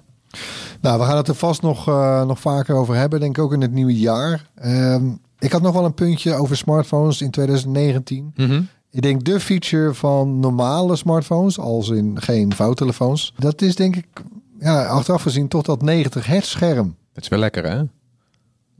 Nou, 0.82 1.00
we 1.00 1.06
gaan 1.06 1.18
het 1.18 1.28
er 1.28 1.36
vast 1.36 1.62
nog, 1.62 1.88
eh, 1.88 2.26
nog 2.26 2.40
vaker 2.40 2.76
over 2.76 2.96
hebben, 2.96 3.20
denk 3.20 3.38
ik 3.38 3.44
ook 3.44 3.54
in 3.54 3.62
het 3.62 3.72
nieuwe 3.72 3.98
jaar. 4.00 4.50
Ehm, 4.56 5.10
ik 5.40 5.52
had 5.52 5.62
nog 5.62 5.74
wel 5.74 5.86
een 5.86 5.94
puntje 5.94 6.34
over 6.34 6.58
smartphones 6.58 7.22
in 7.22 7.32
2019. 7.32 8.32
Mhm. 8.36 8.62
Ik 8.92 9.02
denk 9.02 9.24
de 9.24 9.40
feature 9.40 9.94
van 9.94 10.40
normale 10.40 10.96
smartphones, 10.96 11.60
als 11.60 11.90
in 11.90 12.22
geen 12.22 12.54
vouwtelefoons, 12.54 13.34
dat 13.38 13.62
is 13.62 13.76
denk 13.76 13.96
ik, 13.96 14.06
ja, 14.60 14.86
achteraf 14.86 15.22
gezien 15.22 15.48
toch 15.48 15.62
dat 15.62 15.82
90 15.82 16.26
hertz 16.26 16.50
scherm. 16.50 16.96
Dat 17.14 17.24
is 17.24 17.30
wel 17.30 17.40
lekker 17.40 17.70
hè? 17.70 17.84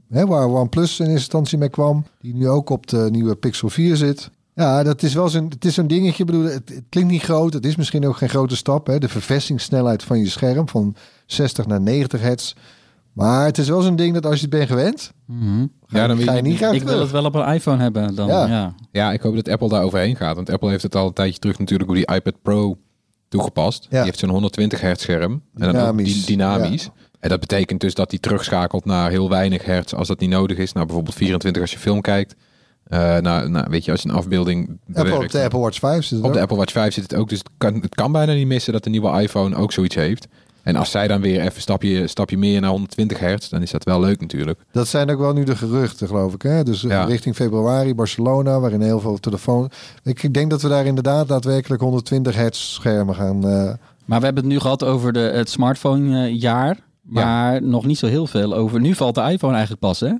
Hè, 0.08 0.26
waar 0.26 0.48
OnePlus 0.48 0.90
in 0.90 1.04
eerste 1.04 1.14
instantie 1.14 1.58
mee 1.58 1.68
kwam, 1.68 2.04
die 2.20 2.34
nu 2.34 2.48
ook 2.48 2.70
op 2.70 2.86
de 2.86 3.08
nieuwe 3.10 3.34
Pixel 3.34 3.68
4 3.68 3.96
zit. 3.96 4.30
Ja, 4.54 4.82
dat 4.82 5.02
is 5.02 5.14
wel 5.14 5.28
zo'n, 5.28 5.48
het 5.48 5.64
is 5.64 5.74
zo'n 5.74 5.86
dingetje. 5.86 6.24
Bedoel, 6.24 6.44
het, 6.44 6.68
het 6.68 6.84
klinkt 6.88 7.10
niet 7.10 7.22
groot. 7.22 7.52
Het 7.52 7.66
is 7.66 7.76
misschien 7.76 8.06
ook 8.06 8.16
geen 8.16 8.28
grote 8.28 8.56
stap. 8.56 8.86
Hè? 8.86 8.98
De 8.98 9.08
verversingssnelheid 9.08 10.02
van 10.02 10.18
je 10.18 10.28
scherm 10.28 10.68
van 10.68 10.94
60 11.26 11.66
naar 11.66 11.80
90 11.80 12.20
hertz. 12.20 12.54
Maar 13.12 13.44
het 13.44 13.58
is 13.58 13.68
wel 13.68 13.82
zo'n 13.82 13.96
ding 13.96 14.14
dat 14.14 14.26
als 14.26 14.34
je 14.34 14.40
het 14.40 14.50
bent 14.50 14.68
gewend, 14.68 15.12
Ja, 15.88 16.06
dan 16.06 16.16
wil 16.16 16.26
ga 16.26 16.30
je 16.32 16.36
je 16.36 16.42
niet 16.42 16.56
graag 16.56 16.72
Ik 16.74 16.82
wil 16.82 17.00
het 17.00 17.10
wel 17.10 17.24
op 17.24 17.34
een 17.34 17.46
iPhone 17.54 17.82
hebben 17.82 18.14
dan. 18.14 18.28
Ja. 18.28 18.46
Ja. 18.46 18.74
Ja, 18.92 19.12
ik 19.12 19.20
hoop 19.20 19.34
dat 19.34 19.48
Apple 19.48 19.68
daar 19.68 19.82
overheen 19.82 20.16
gaat. 20.16 20.34
Want 20.36 20.50
Apple 20.50 20.70
heeft 20.70 20.82
het 20.82 20.94
al 20.96 21.06
een 21.06 21.12
tijdje 21.12 21.38
terug 21.38 21.58
natuurlijk 21.58 21.88
op 21.90 21.96
die 21.96 22.06
iPad 22.14 22.34
Pro 22.42 22.76
toegepast. 23.28 23.82
Ja. 23.82 23.88
Die 23.96 24.00
heeft 24.04 24.18
zo'n 24.18 24.28
120 24.30 24.80
hertz 24.80 25.02
scherm. 25.02 25.32
En 25.32 25.40
dan 25.54 25.68
ook 25.68 25.74
Dynamisch. 25.74 26.20
dy- 26.24 26.26
dynamisch. 26.26 26.88
En 27.20 27.28
dat 27.28 27.40
betekent 27.40 27.80
dus 27.80 27.94
dat 27.94 28.10
die 28.10 28.20
terugschakelt 28.20 28.84
naar 28.84 29.10
heel 29.10 29.28
weinig 29.28 29.64
hertz 29.64 29.92
als 29.92 30.08
dat 30.08 30.20
niet 30.20 30.30
nodig 30.30 30.56
is. 30.58 30.72
Nou, 30.72 30.86
bijvoorbeeld 30.86 31.16
24 31.16 31.62
als 31.62 31.70
je 31.72 31.78
film 31.78 32.00
kijkt. 32.00 32.34
Eh, 32.84 32.98
nou, 33.16 33.48
nou, 33.48 33.66
weet 33.70 33.84
je, 33.84 33.90
als 33.90 34.02
je 34.02 34.08
een 34.08 34.14
afbeelding 34.14 34.68
Apple, 34.68 35.02
bewerkt, 35.02 35.24
op 35.24 35.30
de 35.30 35.42
Apple 35.42 35.58
Watch 35.58 35.78
5 35.78 36.04
zit 36.04 36.10
het 36.18 36.26
op 36.26 36.32
de 36.32 36.36
ook. 36.36 36.42
Apple 36.42 36.56
Watch 36.56 36.72
5 36.72 36.94
zit 36.94 37.02
het 37.02 37.14
ook. 37.14 37.28
Dus 37.28 37.38
het 37.38 37.48
kan, 37.58 37.74
het 37.74 37.94
kan 37.94 38.12
bijna 38.12 38.32
niet 38.32 38.46
missen 38.46 38.72
dat 38.72 38.84
de 38.84 38.90
nieuwe 38.90 39.22
iPhone 39.22 39.56
ook 39.56 39.72
zoiets 39.72 39.94
heeft. 39.94 40.26
En 40.68 40.76
als 40.76 40.90
zij 40.90 41.08
dan 41.08 41.20
weer 41.20 41.40
even 41.40 41.54
een 41.54 41.60
stapje, 41.60 42.06
stapje 42.06 42.38
meer 42.38 42.60
naar 42.60 42.70
120 42.70 43.18
hertz, 43.18 43.48
dan 43.48 43.62
is 43.62 43.70
dat 43.70 43.84
wel 43.84 44.00
leuk 44.00 44.20
natuurlijk. 44.20 44.60
Dat 44.72 44.88
zijn 44.88 45.10
ook 45.10 45.18
wel 45.18 45.32
nu 45.32 45.44
de 45.44 45.56
geruchten, 45.56 46.06
geloof 46.06 46.34
ik. 46.34 46.42
Hè? 46.42 46.62
Dus 46.64 46.84
eh, 46.84 46.90
Ja. 46.90 47.04
richting 47.04 47.34
februari, 47.34 47.94
Barcelona, 47.94 48.60
waarin 48.60 48.80
heel 48.80 49.00
veel 49.00 49.18
telefoon. 49.18 49.70
Ik 50.02 50.34
denk 50.34 50.50
dat 50.50 50.62
we 50.62 50.68
daar 50.68 50.86
inderdaad 50.86 51.28
daadwerkelijk 51.28 51.80
120 51.82 52.34
hertz 52.34 52.58
schermen 52.72 53.14
gaan. 53.14 53.44
eh, 53.44 53.72
Maar 54.04 54.18
we 54.18 54.24
hebben 54.24 54.42
het 54.44 54.52
nu 54.52 54.58
gehad 54.60 54.84
over 54.84 55.12
de, 55.12 55.18
het 55.20 55.50
smartphone-jaar. 55.50 56.76
Maar 57.02 57.62
nog 57.62 57.84
niet 57.86 57.98
zo 57.98 58.06
heel 58.06 58.26
veel 58.26 58.54
over. 58.54 58.80
Nu 58.80 58.94
valt 58.94 59.14
de 59.14 59.20
iPhone 59.30 59.52
eigenlijk 59.52 59.80
pas, 59.80 60.00
hè? 60.00 60.12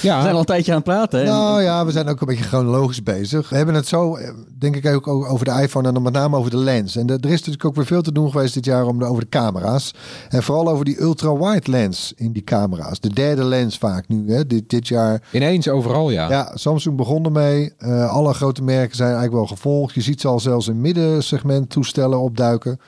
We 0.00 0.08
zijn 0.22 0.32
al 0.32 0.38
een 0.38 0.44
tijdje 0.44 0.70
aan 0.72 0.76
het 0.76 0.86
praten. 0.86 1.18
hè? 1.20 1.24
Nou 1.26 1.62
ja, 1.62 1.84
we 1.86 1.92
zijn 1.92 2.08
ook 2.08 2.20
een 2.20 2.26
beetje 2.26 2.44
chronologisch 2.44 3.02
bezig. 3.02 3.48
We 3.48 3.56
hebben 3.56 3.74
het 3.74 3.86
zo, 3.86 4.14
eh, 4.16 4.30
denk 4.58 4.76
ik, 4.76 4.86
ook 4.86 5.06
over 5.06 5.44
de 5.44 5.60
iPhone 5.62 5.88
en 5.88 5.94
dan 5.94 6.02
met 6.02 6.12
name 6.12 6.36
over 6.36 6.50
de 6.50 6.56
lens. 6.56 6.96
En 6.96 7.06
de- 7.06 7.12
er 7.20 7.24
is 7.30 7.38
natuurlijk 7.38 7.64
ook 7.64 7.74
weer 7.74 7.86
veel 7.86 8.02
te 8.02 8.12
doen 8.12 8.30
geweest 8.30 8.54
dit 8.54 8.64
jaar 8.64 8.86
om 8.86 8.98
de, 8.98 9.04
over 9.04 9.22
de 9.22 9.28
camera's. 9.28 9.90
En 10.28 10.42
vooral 10.42 10.68
over 10.68 10.84
die 10.84 11.00
ultra-wide 11.00 11.70
lens 11.70 12.12
in 12.16 12.32
die 12.32 12.44
camera's. 12.44 13.00
De 13.00 13.12
derde 13.12 13.44
lens 13.44 13.78
vaak 13.78 14.08
nu, 14.08 14.32
hè, 14.32 14.46
dit, 14.46 14.70
dit 14.70 14.88
jaar. 14.88 15.22
Ineens 15.32 15.68
overal, 15.68 16.10
ja. 16.10 16.28
Ja, 16.30 16.50
Samsung 16.54 16.96
begon 16.96 17.24
ermee. 17.24 17.72
Eh, 17.78 18.10
alle 18.12 18.34
grote 18.34 18.62
merken 18.62 18.96
zijn 18.96 19.08
eigenlijk 19.14 19.36
wel 19.38 19.56
gevolgd. 19.56 19.94
Je 19.94 20.00
ziet 20.00 20.20
ze 20.20 20.28
al 20.28 20.40
zelfs 20.40 20.68
in 20.68 20.80
middensegment 20.80 21.70
toestellen 21.70 22.20
opduiken. 22.20 22.80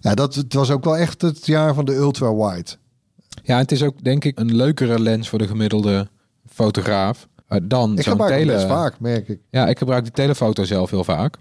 Ja, 0.00 0.14
dat 0.14 0.34
het 0.34 0.54
was 0.54 0.70
ook 0.70 0.84
wel 0.84 0.96
echt 0.96 1.22
het 1.22 1.46
jaar 1.46 1.74
van 1.74 1.84
de 1.84 1.94
ultra-wide. 1.94 2.70
Ja, 3.42 3.58
het 3.58 3.72
is 3.72 3.82
ook 3.82 4.04
denk 4.04 4.24
ik 4.24 4.38
een 4.38 4.54
leukere 4.56 4.98
lens 5.00 5.28
voor 5.28 5.38
de 5.38 5.46
gemiddelde 5.46 6.08
fotograaf 6.54 7.28
eh, 7.48 7.58
dan 7.62 7.96
Ik 7.98 8.02
zo'n 8.02 8.12
gebruik 8.12 8.32
tele. 8.32 8.52
best 8.52 8.66
vaak, 8.66 9.00
merk 9.00 9.28
ik. 9.28 9.40
Ja, 9.50 9.68
ik 9.68 9.78
gebruik 9.78 10.04
de 10.04 10.10
telefoto 10.10 10.64
zelf 10.64 10.90
heel 10.90 11.04
vaak. 11.04 11.36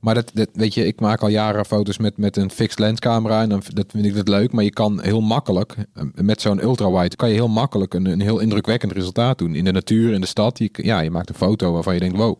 Maar 0.00 0.14
dat, 0.14 0.30
dat, 0.34 0.48
weet 0.52 0.74
je, 0.74 0.86
ik 0.86 1.00
maak 1.00 1.20
al 1.20 1.28
jaren 1.28 1.64
foto's 1.64 1.98
met, 1.98 2.16
met 2.16 2.36
een 2.36 2.50
fixed 2.50 2.78
lens 2.78 3.00
camera 3.00 3.42
en 3.42 3.48
dan 3.48 3.62
dat 3.68 3.86
vind 3.88 4.04
ik 4.06 4.14
dat 4.14 4.28
leuk. 4.28 4.52
Maar 4.52 4.64
je 4.64 4.70
kan 4.70 5.00
heel 5.00 5.20
makkelijk, 5.20 5.74
eh, 5.94 6.02
met 6.14 6.40
zo'n 6.40 6.62
ultrawide, 6.62 7.16
kan 7.16 7.28
je 7.28 7.34
heel 7.34 7.48
makkelijk 7.48 7.94
een, 7.94 8.06
een 8.06 8.20
heel 8.20 8.38
indrukwekkend 8.38 8.92
resultaat 8.92 9.38
doen. 9.38 9.54
In 9.54 9.64
de 9.64 9.72
natuur, 9.72 10.12
in 10.12 10.20
de 10.20 10.26
stad. 10.26 10.58
Je, 10.58 10.70
ja, 10.72 11.00
je 11.00 11.10
maakt 11.10 11.28
een 11.28 11.34
foto 11.34 11.72
waarvan 11.72 11.94
je 11.94 12.00
denkt, 12.00 12.16
wow. 12.16 12.36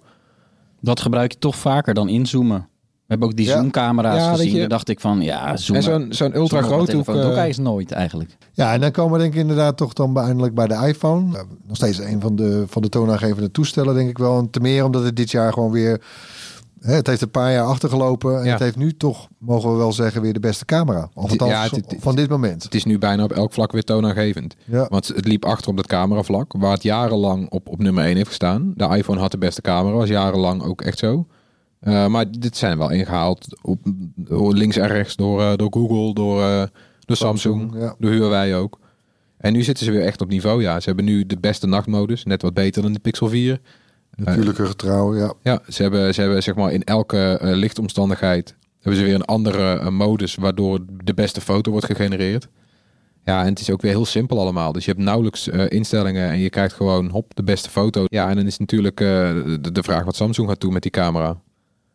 Dat 0.81 1.01
gebruik 1.01 1.33
je 1.33 1.39
toch 1.39 1.57
vaker 1.57 1.95
dan 1.95 2.09
inzoomen. 2.09 2.69
We 3.13 3.19
hebben 3.19 3.29
ook 3.29 3.37
die 3.37 3.47
Ja. 3.47 3.61
zoomcamera's 3.61 4.17
Ja, 4.17 4.31
gezien. 4.35 4.53
je- 4.53 4.59
Daar 4.59 4.69
dacht 4.69 4.89
ik 4.89 5.01
van, 5.01 5.21
ja, 5.21 5.57
zoom. 5.57 5.77
En 5.77 5.83
zo'n 5.83 6.07
zo'n 6.09 6.37
ultra 6.37 6.63
groot 6.63 6.93
hoek. 6.93 7.09
Ik 7.09 7.15
eh, 7.15 7.23
eigenlijk 7.37 7.57
nooit 7.59 7.93
eigenlijk. 7.93 8.37
Ja, 8.53 8.73
en 8.73 8.81
dan 8.81 8.91
komen 8.91 9.13
we 9.13 9.19
denk 9.19 9.33
ik 9.35 9.41
inderdaad 9.41 9.77
toch 9.77 9.93
dan 9.93 10.19
eindelijk 10.19 10.55
bij 10.55 10.67
de 10.67 10.75
iPhone. 10.87 11.27
Nog 11.67 11.77
steeds 11.77 11.99
een 11.99 12.21
van 12.21 12.37
de, 12.37 12.65
van 12.69 12.83
de 12.83 12.89
toonaangevende 12.89 13.51
toestellen, 13.51 13.95
denk 13.95 14.09
ik 14.09 14.19
wel. 14.19 14.39
En 14.39 14.51
te 14.51 14.61
meer 14.61 14.85
omdat 14.85 15.03
het 15.05 15.17
dit 15.17 15.31
jaar 15.31 15.53
gewoon 15.53 15.71
weer... 15.71 16.01
Hè, 16.81 16.95
het 16.95 17.07
heeft 17.07 17.23
een 17.23 17.31
paar 17.31 17.53
jaar 17.53 17.65
achtergelopen. 17.65 18.39
En 18.39 18.45
Ja. 18.45 18.51
het 18.51 18.61
heeft 18.61 18.77
nu 18.77 18.97
toch, 18.97 19.29
mogen 19.39 19.71
we 19.73 19.77
wel 19.77 19.93
zeggen, 19.93 20.23
weer 20.23 20.33
de 20.33 20.41
beste 20.41 20.65
camera. 20.65 21.09
Of 21.15 21.31
althans, 21.31 21.51
Ja, 21.51 21.63
het- 21.63 21.71
het- 21.71 21.97
van 21.99 22.17
dit 22.17 22.29
moment. 22.31 22.63
Het 22.63 22.75
is 22.75 22.85
nu 22.85 22.99
bijna 22.99 23.23
op 23.25 23.33
elk 23.33 23.53
vlak 23.53 23.73
weer 23.73 23.83
toonaangevend. 23.85 24.55
Ja. 24.65 24.87
Want 24.89 25.07
het 25.09 25.27
liep 25.27 25.45
achter 25.45 25.71
op 25.71 25.77
dat 25.77 25.87
cameravlak, 25.87 26.53
waar 26.59 26.73
het 26.73 26.83
jarenlang 26.83 27.51
op, 27.51 27.69
op 27.69 27.79
nummer 27.79 28.05
1 28.05 28.17
heeft 28.17 28.29
gestaan. 28.29 28.73
De 28.77 28.85
iPhone 28.97 29.21
had 29.21 29.31
de 29.31 29.39
beste 29.39 29.61
camera, 29.61 29.95
was 29.97 30.09
jarenlang 30.09 30.63
ook 30.63 30.81
echt 30.83 30.99
zo. 30.99 31.27
Eh, 31.83 32.07
maar 32.07 32.31
dit 32.31 32.57
zijn 32.57 32.79
wel 32.79 32.91
ingehaald 32.91 33.59
op, 33.63 33.79
links 34.53 34.77
en 34.77 34.87
rechts 34.87 35.17
door, 35.17 35.41
eh, 35.41 35.53
door 35.57 35.73
Google, 35.73 36.15
door, 36.15 36.43
eh, 36.43 36.63
door 37.01 37.17
Samsung, 37.17 37.61
Samsung, 37.61 37.83
ja. 37.83 37.95
door 37.99 38.11
Huawei 38.11 38.55
ook. 38.55 38.79
En 39.37 39.53
nu 39.53 39.63
zitten 39.63 39.85
ze 39.85 39.91
weer 39.91 40.05
echt 40.05 40.21
op 40.21 40.29
niveau, 40.29 40.63
ja. 40.63 40.81
Ze 40.81 40.87
hebben 40.87 41.05
nu 41.05 41.27
de 41.27 41.39
beste 41.41 41.67
nachtmodus, 41.67 42.25
net 42.25 42.43
wat 42.43 42.55
beter 42.55 42.83
dan 42.83 42.93
de 42.93 42.99
Pixel 42.99 43.29
4. 43.29 43.61
Natuurlijke 44.15 44.67
getrouw, 44.67 45.17
ja. 45.17 45.33
Ja, 45.43 45.63
ze 45.69 45.83
hebben, 45.83 46.15
ze 46.15 46.21
hebben 46.21 46.43
zeg 46.43 46.55
maar 46.55 46.73
in 46.73 46.85
elke 46.85 47.39
lichtomstandigheid 47.41 48.57
hebben 48.81 49.01
ze 49.01 49.07
weer 49.07 49.15
een 49.15 49.25
andere 49.25 49.91
modus 49.91 50.35
waardoor 50.35 50.81
de 51.05 51.15
beste 51.15 51.41
foto 51.41 51.71
wordt 51.71 51.87
gegenereerd. 51.87 52.49
Ja, 53.25 53.41
en 53.41 53.49
het 53.49 53.61
is 53.61 53.71
ook 53.71 53.83
weer 53.83 53.91
heel 53.91 54.05
simpel 54.05 54.41
allemaal. 54.41 54.73
Dus 54.73 54.85
je 54.85 54.91
hebt 54.91 55.03
nauwelijks 55.03 55.49
instellingen 55.49 56.31
en 56.31 56.39
je 56.39 56.51
krijgt 56.51 56.75
gewoon 56.75 57.09
hop 57.09 57.35
de 57.35 57.43
beste 57.43 57.71
foto. 57.71 58.05
Ja, 58.07 58.29
en 58.29 58.37
dan 58.37 58.47
is 58.47 58.59
natuurlijk 58.59 58.97
de, 58.97 59.59
de 59.73 59.83
vraag 59.83 60.05
wat 60.05 60.17
Samsung 60.17 60.49
gaat 60.49 60.61
doen 60.61 60.73
met 60.73 60.83
die 60.83 60.91
camera. 60.91 61.41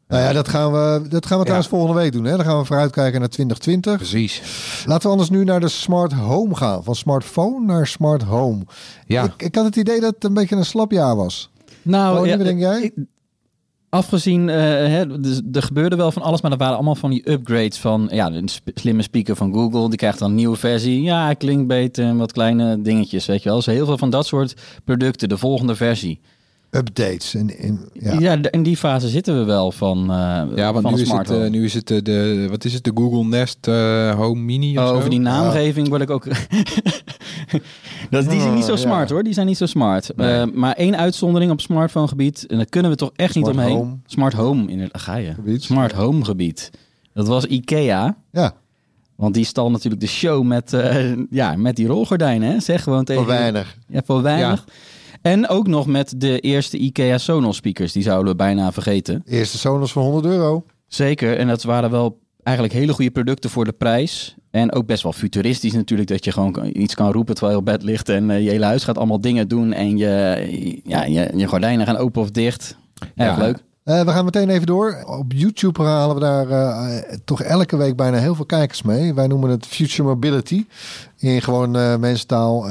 Nou 0.07 0.23
ja, 0.23 0.33
dat 0.33 0.47
gaan 0.47 0.71
we, 0.71 1.07
dat 1.09 1.25
gaan 1.25 1.37
we 1.37 1.43
trouwens 1.43 1.69
volgende 1.69 2.01
week 2.01 2.11
doen. 2.11 2.23
Hè? 2.23 2.35
Dan 2.35 2.45
gaan 2.45 2.57
we 2.59 2.65
vooruitkijken 2.65 3.19
naar 3.19 3.29
2020. 3.29 3.95
Precies. 3.97 4.41
Laten 4.85 5.03
we 5.03 5.09
anders 5.11 5.29
nu 5.29 5.43
naar 5.43 5.59
de 5.59 5.67
smart 5.67 6.13
home 6.13 6.55
gaan. 6.55 6.83
Van 6.83 6.95
smartphone 6.95 7.65
naar 7.65 7.87
smart 7.87 8.23
home. 8.23 8.61
Ja, 9.05 9.23
Ik, 9.23 9.31
ik 9.37 9.55
had 9.55 9.65
het 9.65 9.75
idee 9.75 9.99
dat 9.99 10.13
het 10.15 10.23
een 10.23 10.33
beetje 10.33 10.55
een 10.55 10.65
slap 10.65 10.91
jaar 10.91 11.15
was. 11.15 11.49
Nou, 11.81 12.15
Tony, 12.15 12.29
ja, 12.29 12.37
wat 12.37 12.45
denk 12.45 12.59
jij? 12.59 12.81
ik- 12.81 12.93
afgezien, 13.89 14.49
eh, 14.49 14.55
hè, 14.65 15.19
dus 15.19 15.41
er 15.51 15.61
gebeurde 15.61 15.95
wel 15.95 16.11
van 16.11 16.21
alles, 16.21 16.41
maar 16.41 16.51
dat 16.51 16.59
waren 16.59 16.75
allemaal 16.75 16.95
van 16.95 17.09
die 17.09 17.31
upgrades 17.31 17.77
van 17.79 18.07
ja, 18.11 18.29
de 18.29 18.41
sp- 18.45 18.69
slimme 18.73 19.01
speaker 19.01 19.35
van 19.35 19.53
Google. 19.53 19.87
Die 19.89 19.97
krijgt 19.97 20.19
dan 20.19 20.29
een 20.29 20.35
nieuwe 20.35 20.55
versie. 20.57 21.01
Ja, 21.01 21.33
klinkt 21.33 21.67
beter 21.67 22.05
en 22.05 22.17
wat 22.17 22.31
kleine 22.31 22.81
dingetjes, 22.81 23.25
weet 23.25 23.43
je 23.43 23.49
wel. 23.49 23.57
Dus 23.57 23.65
heel 23.65 23.85
veel 23.85 23.97
van 23.97 24.09
dat 24.09 24.25
soort 24.25 24.53
producten, 24.83 25.29
de 25.29 25.37
volgende 25.37 25.75
versie. 25.75 26.19
Updates. 26.71 27.35
En, 27.35 27.57
en, 27.59 27.89
ja. 27.93 28.19
Ja, 28.19 28.37
in 28.51 28.63
die 28.63 28.77
fase 28.77 29.07
zitten 29.07 29.37
we 29.39 29.43
wel 29.45 29.71
van, 29.71 29.99
eh 30.11 30.43
ja 30.55 30.73
want 30.73 30.81
van 30.81 30.93
nu 30.95 31.01
is, 31.01 31.11
het, 31.11 31.29
eh, 31.29 31.49
nu 31.49 31.63
is 31.65 31.73
het 31.73 31.91
eh, 31.91 31.97
de, 32.03 32.47
wat 32.49 32.65
is 32.65 32.73
het, 32.73 32.83
de 32.83 32.91
Google 32.95 33.23
Nest 33.23 33.67
eh, 33.67 34.15
Home 34.15 34.41
Mini 34.41 34.77
of 34.77 34.83
Oh, 34.83 34.89
zo? 34.89 34.95
over 34.95 35.09
die 35.09 35.19
naamgeving 35.19 35.87
word 35.87 36.01
ik 36.01 36.09
ook. 36.09 36.25
dat, 38.09 38.29
die 38.29 38.39
zijn 38.41 38.53
niet 38.53 38.63
zo 38.65 38.71
Oh, 38.71 38.77
smart 38.77 39.07
ja. 39.09 39.13
hoor, 39.13 39.23
die 39.23 39.33
zijn 39.33 39.47
niet 39.47 39.57
zo 39.57 39.65
smart. 39.65 40.11
Nee. 40.15 40.33
Eh, 40.41 40.47
maar 40.53 40.73
één 40.73 40.97
uitzondering 40.97 41.51
op 41.51 41.61
smartphone 41.61 42.07
gebied, 42.07 42.45
en 42.47 42.57
daar 42.57 42.65
kunnen 42.65 42.91
we 42.91 42.97
toch 42.97 43.11
echt 43.15 43.35
niet 43.35 43.45
omheen. 43.47 43.75
home. 43.77 43.97
Smart 44.05 44.33
home, 44.33 44.67
inderdaad, 44.71 45.01
ga 45.01 45.15
je. 45.15 45.33
Gebied. 45.33 45.63
Smart 45.63 45.91
home 45.91 46.25
gebied. 46.25 46.71
Dat 47.13 47.27
was 47.27 47.45
IKEA. 47.45 48.17
ja, 48.31 48.53
Want 49.15 49.33
die 49.33 49.45
stal 49.45 49.71
natuurlijk 49.71 50.01
de 50.01 50.07
show 50.07 50.43
met, 50.43 50.73
eh, 50.73 51.13
ja, 51.29 51.55
met 51.55 51.75
die 51.75 51.87
rolgordijnen. 51.87 52.51
Hè? 52.51 52.59
Zeg 52.59 52.83
gewoon 52.83 53.03
tegen. 53.03 53.23
voor 53.23 53.31
weinig. 53.31 53.77
Ja, 53.87 54.01
voor 54.05 54.21
weinig. 54.21 54.65
En 55.27 55.47
ook 55.47 55.67
nog 55.67 55.87
met 55.87 56.13
de 56.17 56.39
eerste 56.39 56.77
IKEA 56.77 57.17
Sonos 57.17 57.55
speakers. 57.55 57.91
Die 57.91 58.03
zouden 58.03 58.31
we 58.31 58.35
bijna 58.37 58.71
vergeten. 58.71 59.21
Eerste 59.25 59.57
Sonos 59.57 59.91
voor 59.91 60.01
100 60.03 60.25
euro. 60.25 60.63
Zeker. 60.87 61.37
En 61.37 61.47
dat 61.47 61.63
waren 61.63 61.91
wel 61.91 62.19
eigenlijk 62.43 62.77
hele 62.77 62.93
goede 62.93 63.11
producten 63.11 63.49
voor 63.49 63.65
de 63.65 63.71
prijs. 63.71 64.35
En 64.51 64.71
ook 64.73 64.85
best 64.85 65.03
wel 65.03 65.13
futuristisch 65.13 65.73
natuurlijk. 65.73 66.09
Dat 66.09 66.25
je 66.25 66.31
gewoon 66.31 66.69
iets 66.73 66.95
kan 66.95 67.11
roepen 67.11 67.35
terwijl 67.35 67.55
je 67.57 67.63
op 67.63 67.65
bed 67.71 67.83
ligt. 67.83 68.09
En 68.09 68.29
eh, 68.29 68.43
je 68.43 68.49
hele 68.49 68.65
huis 68.65 68.83
gaat 68.83 68.97
allemaal 68.97 69.21
dingen 69.21 69.47
doen. 69.47 69.73
En 69.73 69.97
je, 69.97 70.81
ja, 70.83 71.03
je, 71.05 71.31
je 71.35 71.47
gordijnen 71.47 71.85
gaan 71.85 71.97
open 71.97 72.21
of 72.21 72.31
dicht. 72.31 72.77
Erg 73.15 73.37
Ja. 73.37 73.43
leuk. 73.43 73.57
Eh, 73.87 74.01
we 74.01 74.11
gaan 74.11 74.25
meteen 74.25 74.49
even 74.49 74.65
door. 74.67 75.03
Op 75.05 75.31
YouTube 75.31 75.83
halen 75.83 76.15
we 76.15 76.21
daar 76.21 76.49
eh, 76.49 76.97
toch 77.25 77.41
elke 77.41 77.77
week 77.77 77.95
bijna 77.95 78.17
heel 78.17 78.35
veel 78.35 78.45
kijkers 78.45 78.81
mee. 78.81 79.13
Wij 79.13 79.27
noemen 79.27 79.49
het 79.49 79.65
Future 79.65 80.03
Mobility. 80.03 80.65
In 81.17 81.41
gewoon 81.41 81.75
eh 81.75 81.95
mensentaal. 81.97 82.69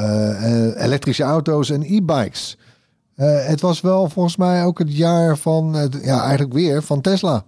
elektrische 0.76 1.22
auto's 1.22 1.70
en 1.70 1.82
e-bikes. 1.82 2.56
Eh, 3.14 3.46
het 3.46 3.60
was 3.60 3.80
wel 3.80 4.08
volgens 4.08 4.36
mij 4.36 4.64
ook 4.64 4.78
het 4.78 4.96
jaar 4.96 5.36
van, 5.36 5.74
het- 5.74 5.98
ja 6.02 6.20
eigenlijk 6.22 6.52
weer, 6.52 6.82
van 6.82 7.00
Tesla. 7.00 7.44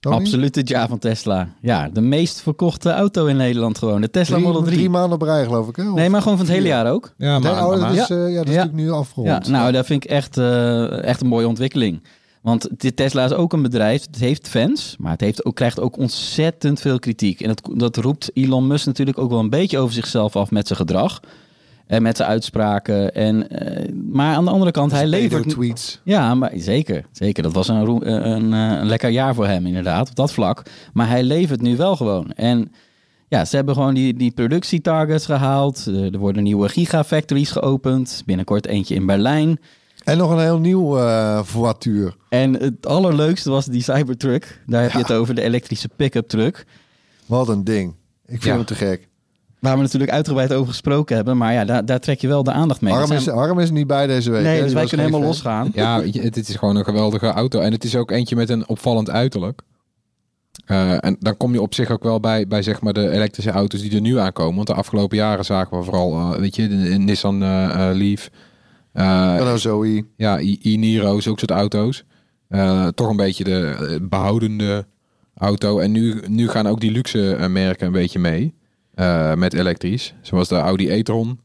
Tony? 0.00 0.16
Absoluut 0.16 0.54
het 0.54 0.68
jaar 0.68 0.88
van 0.88 0.98
Tesla. 0.98 1.48
Ja, 1.60 1.88
de 1.92 2.00
meest 2.00 2.40
verkochte 2.40 2.90
auto 2.90 3.26
in 3.26 3.36
Nederland 3.36 3.78
gewoon. 3.78 4.00
De 4.00 4.10
Tesla 4.10 4.34
Drie, 4.34 4.46
Model 4.46 4.62
3. 4.62 4.76
drie 4.76 4.90
maanden 4.90 5.12
op 5.12 5.22
rij 5.22 5.44
geloof 5.44 5.68
ik. 5.68 5.76
Hè? 5.76 5.88
Of- 5.88 5.94
Nee, 5.94 6.10
maar 6.10 6.22
gewoon 6.22 6.36
van 6.36 6.46
het 6.46 6.54
hele 6.54 6.68
jaar 6.68 6.90
ook. 6.92 7.12
Ja, 7.16 7.38
maar, 7.38 7.66
oh, 7.66 7.80
dat 7.80 7.94
is, 7.94 8.10
eh, 8.10 8.16
ja, 8.32 8.36
dat 8.38 8.48
is 8.48 8.54
Ja. 8.54 8.64
natuurlijk 8.64 8.72
nu 8.74 8.90
afgerond. 8.90 9.46
Ja, 9.46 9.52
nou, 9.52 9.72
dat 9.72 9.86
vind 9.86 10.04
ik 10.04 10.10
echt, 10.10 10.36
eh, 10.36 11.02
echt 11.04 11.20
een 11.20 11.26
mooie 11.26 11.46
ontwikkeling. 11.48 12.02
Want 12.42 12.68
Tesla 12.94 13.24
is 13.24 13.32
ook 13.32 13.52
een 13.52 13.62
bedrijf, 13.62 14.06
het 14.06 14.18
heeft 14.18 14.48
fans, 14.48 14.96
maar 14.98 15.12
het 15.12 15.20
heeft 15.20 15.44
ook, 15.44 15.54
krijgt 15.54 15.80
ook 15.80 15.96
ontzettend 15.98 16.80
veel 16.80 16.98
kritiek. 16.98 17.40
En 17.40 17.48
dat, 17.48 17.70
dat 17.74 17.96
roept 17.96 18.30
Elon 18.34 18.66
Musk 18.66 18.86
natuurlijk 18.86 19.18
ook 19.18 19.30
wel 19.30 19.38
een 19.38 19.50
beetje 19.50 19.78
over 19.78 19.94
zichzelf 19.94 20.36
af 20.36 20.50
met 20.50 20.66
zijn 20.66 20.78
gedrag. 20.78 21.20
En 21.86 22.02
met 22.02 22.16
zijn 22.16 22.28
uitspraken. 22.28 23.14
En, 23.14 23.50
eh, 23.50 23.92
maar 24.12 24.34
aan 24.34 24.44
de 24.44 24.50
andere 24.50 24.70
kant, 24.70 24.92
hij 24.92 25.06
levert... 25.06 25.48
tweets. 25.48 26.00
Ja, 26.04 26.34
maar 26.34 26.52
zeker. 26.56 27.04
Zeker. 27.12 27.42
Dat 27.42 27.52
was 27.52 27.68
een, 27.68 27.84
roe- 27.84 28.04
een, 28.04 28.52
eh, 28.52 28.78
een 28.80 28.86
lekker 28.86 29.10
jaar 29.10 29.34
voor 29.34 29.46
hem 29.46 29.66
inderdaad, 29.66 30.08
op 30.08 30.14
dat 30.14 30.32
vlak. 30.32 30.62
Maar 30.92 31.08
hij 31.08 31.22
levert 31.22 31.60
nu 31.62 31.76
wel 31.76 31.96
gewoon. 31.96 32.32
En 32.32 32.72
ja, 33.28 33.44
ze 33.44 33.56
hebben 33.56 33.74
gewoon 33.74 33.94
die, 33.94 34.14
die 34.14 34.30
productietargets 34.30 35.24
gehaald. 35.26 35.84
Eh, 35.88 36.12
Er 36.12 36.18
worden 36.18 36.42
nieuwe 36.42 36.68
gigafactories 36.68 37.50
geopend. 37.50 38.22
Binnenkort 38.26 38.66
eentje 38.66 38.94
in 38.94 39.06
Berlijn. 39.06 39.58
En 40.08 40.18
nog 40.18 40.30
een 40.30 40.38
heel 40.40 40.58
nieuw 40.58 40.98
eh 40.98 41.40
voituur. 41.42 42.16
En 42.28 42.54
het 42.54 42.86
allerleukste 42.86 43.50
was 43.50 43.66
die 43.66 43.82
Cybertruck. 43.82 44.60
Daar 44.66 44.82
heb 44.82 44.92
je 44.92 44.98
het 44.98 45.12
over, 45.12 45.34
de 45.34 45.42
elektrische 45.42 45.88
pick-up 45.96 46.28
truck. 46.28 46.66
Wat 47.26 47.48
een 47.48 47.64
ding. 47.64 47.90
Ik 48.26 48.30
vind 48.30 48.44
Ja. 48.44 48.52
hem 48.54 48.64
te 48.64 48.74
gek. 48.74 49.08
Waar 49.58 49.76
we 49.76 49.82
natuurlijk 49.82 50.10
uitgebreid 50.10 50.52
over 50.52 50.68
gesproken 50.68 51.16
hebben. 51.16 51.36
Maar 51.36 51.52
ja, 51.52 51.64
daar, 51.64 51.84
daar 51.84 52.00
trek 52.00 52.20
je 52.20 52.28
wel 52.28 52.42
de 52.42 52.52
aandacht 52.52 52.80
mee. 52.80 52.92
Harm 52.92 53.08
Dat 53.08 53.18
is, 53.18 53.24
zijn- 53.24 53.36
Harm 53.36 53.58
is 53.58 53.70
niet 53.70 53.86
bij 53.86 54.06
deze 54.06 54.30
week. 54.30 54.42
nee, 54.42 54.56
hè? 54.58 54.62
dus 54.64 54.72
wij 54.72 54.86
kunnen 54.86 55.06
helemaal 55.06 55.28
losgaan. 55.28 55.70
Ja, 55.74 56.00
weet 56.00 56.14
je, 56.14 56.20
het, 56.20 56.34
het 56.34 56.48
is 56.48 56.54
gewoon 56.56 56.76
een 56.76 56.84
geweldige 56.84 57.26
auto. 57.26 57.60
En 57.60 57.72
het 57.72 57.84
is 57.84 57.96
ook 57.96 58.10
eentje 58.10 58.36
met 58.36 58.48
een 58.50 58.68
opvallend 58.68 59.10
uiterlijk. 59.10 59.60
Eh, 60.66 61.04
en 61.04 61.16
dan 61.20 61.36
kom 61.36 61.52
je 61.52 61.60
op 61.62 61.74
zich 61.74 61.90
ook 61.90 62.02
wel 62.02 62.20
bij, 62.20 62.46
bij 62.46 62.62
zeg 62.62 62.80
maar 62.80 62.92
de 62.92 63.10
elektrische 63.10 63.50
auto's 63.50 63.80
die 63.80 63.94
er 63.94 64.00
nu 64.00 64.18
aankomen. 64.18 64.54
Want 64.54 64.66
de 64.66 64.74
afgelopen 64.74 65.16
jaren 65.16 65.44
zagen 65.44 65.78
we 65.78 65.84
vooral, 65.84 66.12
eh, 66.12 66.38
weet 66.40 66.56
je, 66.56 66.68
de, 66.68 66.82
de 66.82 66.98
Nissan 66.98 67.42
eh, 67.42 67.90
Leaf. 67.92 68.28
Eh, 68.92 69.04
Renault 69.36 69.48
oh, 69.54 69.56
Zoe. 69.56 70.04
ja, 70.16 70.40
I- 70.40 70.58
i-Niro, 70.62 71.20
zulke 71.20 71.38
soort 71.38 71.50
auto's. 71.50 72.04
Eh, 72.48 72.86
toch 72.88 73.08
een 73.10 73.16
beetje 73.16 73.44
de 73.44 73.76
eh, 73.90 74.08
behoudende 74.08 74.86
auto. 75.34 75.78
En 75.78 75.92
nu, 75.92 76.22
nu 76.28 76.48
gaan 76.48 76.66
ook 76.66 76.80
die 76.80 76.90
luxe 76.90 77.34
eh, 77.34 77.48
merken 77.48 77.86
een 77.86 77.92
beetje 77.92 78.18
mee. 78.18 78.54
eh, 78.94 79.34
met 79.34 79.54
elektrisch. 79.54 80.14
Zoals 80.22 80.48
de 80.48 80.54
Audi 80.56 80.88
e-tron. 80.90 81.40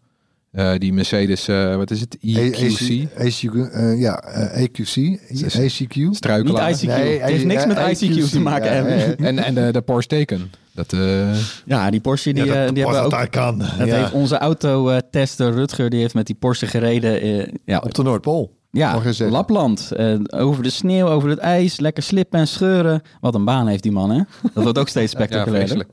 Eh, 0.53 0.71
die 0.77 0.93
Mercedes, 0.93 1.47
eh, 1.47 1.75
wat 1.75 1.91
is 1.91 1.99
het? 1.99 2.17
EQC. 2.21 3.43
Eh, 3.71 3.99
ja, 3.99 4.19
eh, 4.23 4.61
EQC. 4.63 5.19
ACQ. 5.57 6.13
Struikelaar. 6.15 6.69
Niet 6.69 6.81
ICQ. 6.81 6.87
Nee, 6.87 7.19
het 7.19 7.29
heeft 7.29 7.45
niks 7.45 7.65
met 7.65 7.77
ICQ 7.77 8.29
te 8.31 8.39
maken 8.39 8.65
ja, 8.69 8.73
hebben. 8.73 9.17
En, 9.27 9.39
en 9.39 9.53
de, 9.53 9.71
de 9.71 9.81
Porsche 9.81 10.09
Taycan. 10.09 10.49
Dat, 10.71 10.93
eh, 10.93 11.35
Ja, 11.65 11.89
die 11.89 11.99
Porsche 11.99 12.33
die, 12.33 12.43
eh, 12.53 12.73
die 12.73 12.83
hebben 12.83 13.03
ook... 13.03 13.31
kan. 13.31 13.57
Dat 13.57 13.87
heeft 13.87 14.11
onze 14.11 14.37
autotester 14.37 15.51
Rutger, 15.53 15.89
die 15.89 15.99
heeft 15.99 16.13
met 16.13 16.25
die 16.25 16.35
Porsche 16.35 16.67
gereden. 16.67 17.21
eh, 17.21 17.47
ja, 17.65 17.79
Op 17.83 17.93
de 17.93 18.03
Noordpool. 18.03 18.57
ja. 18.71 19.01
Lapland. 19.17 19.91
Eh, 19.91 20.15
over 20.29 20.63
de 20.63 20.69
sneeuw, 20.69 21.07
over 21.07 21.29
het 21.29 21.39
ijs, 21.39 21.79
lekker 21.79 22.03
slippen 22.03 22.39
en 22.39 22.47
scheuren. 22.47 23.01
Wat 23.21 23.35
een 23.35 23.45
baan 23.45 23.67
heeft 23.67 23.83
die 23.83 23.91
man, 23.91 24.09
hè? 24.11 24.21
Dat 24.53 24.63
wordt 24.63 24.77
ook 24.77 24.87
steeds 24.87 25.11
spectaculairder. 25.17 25.57
vreselijk. 25.67 25.89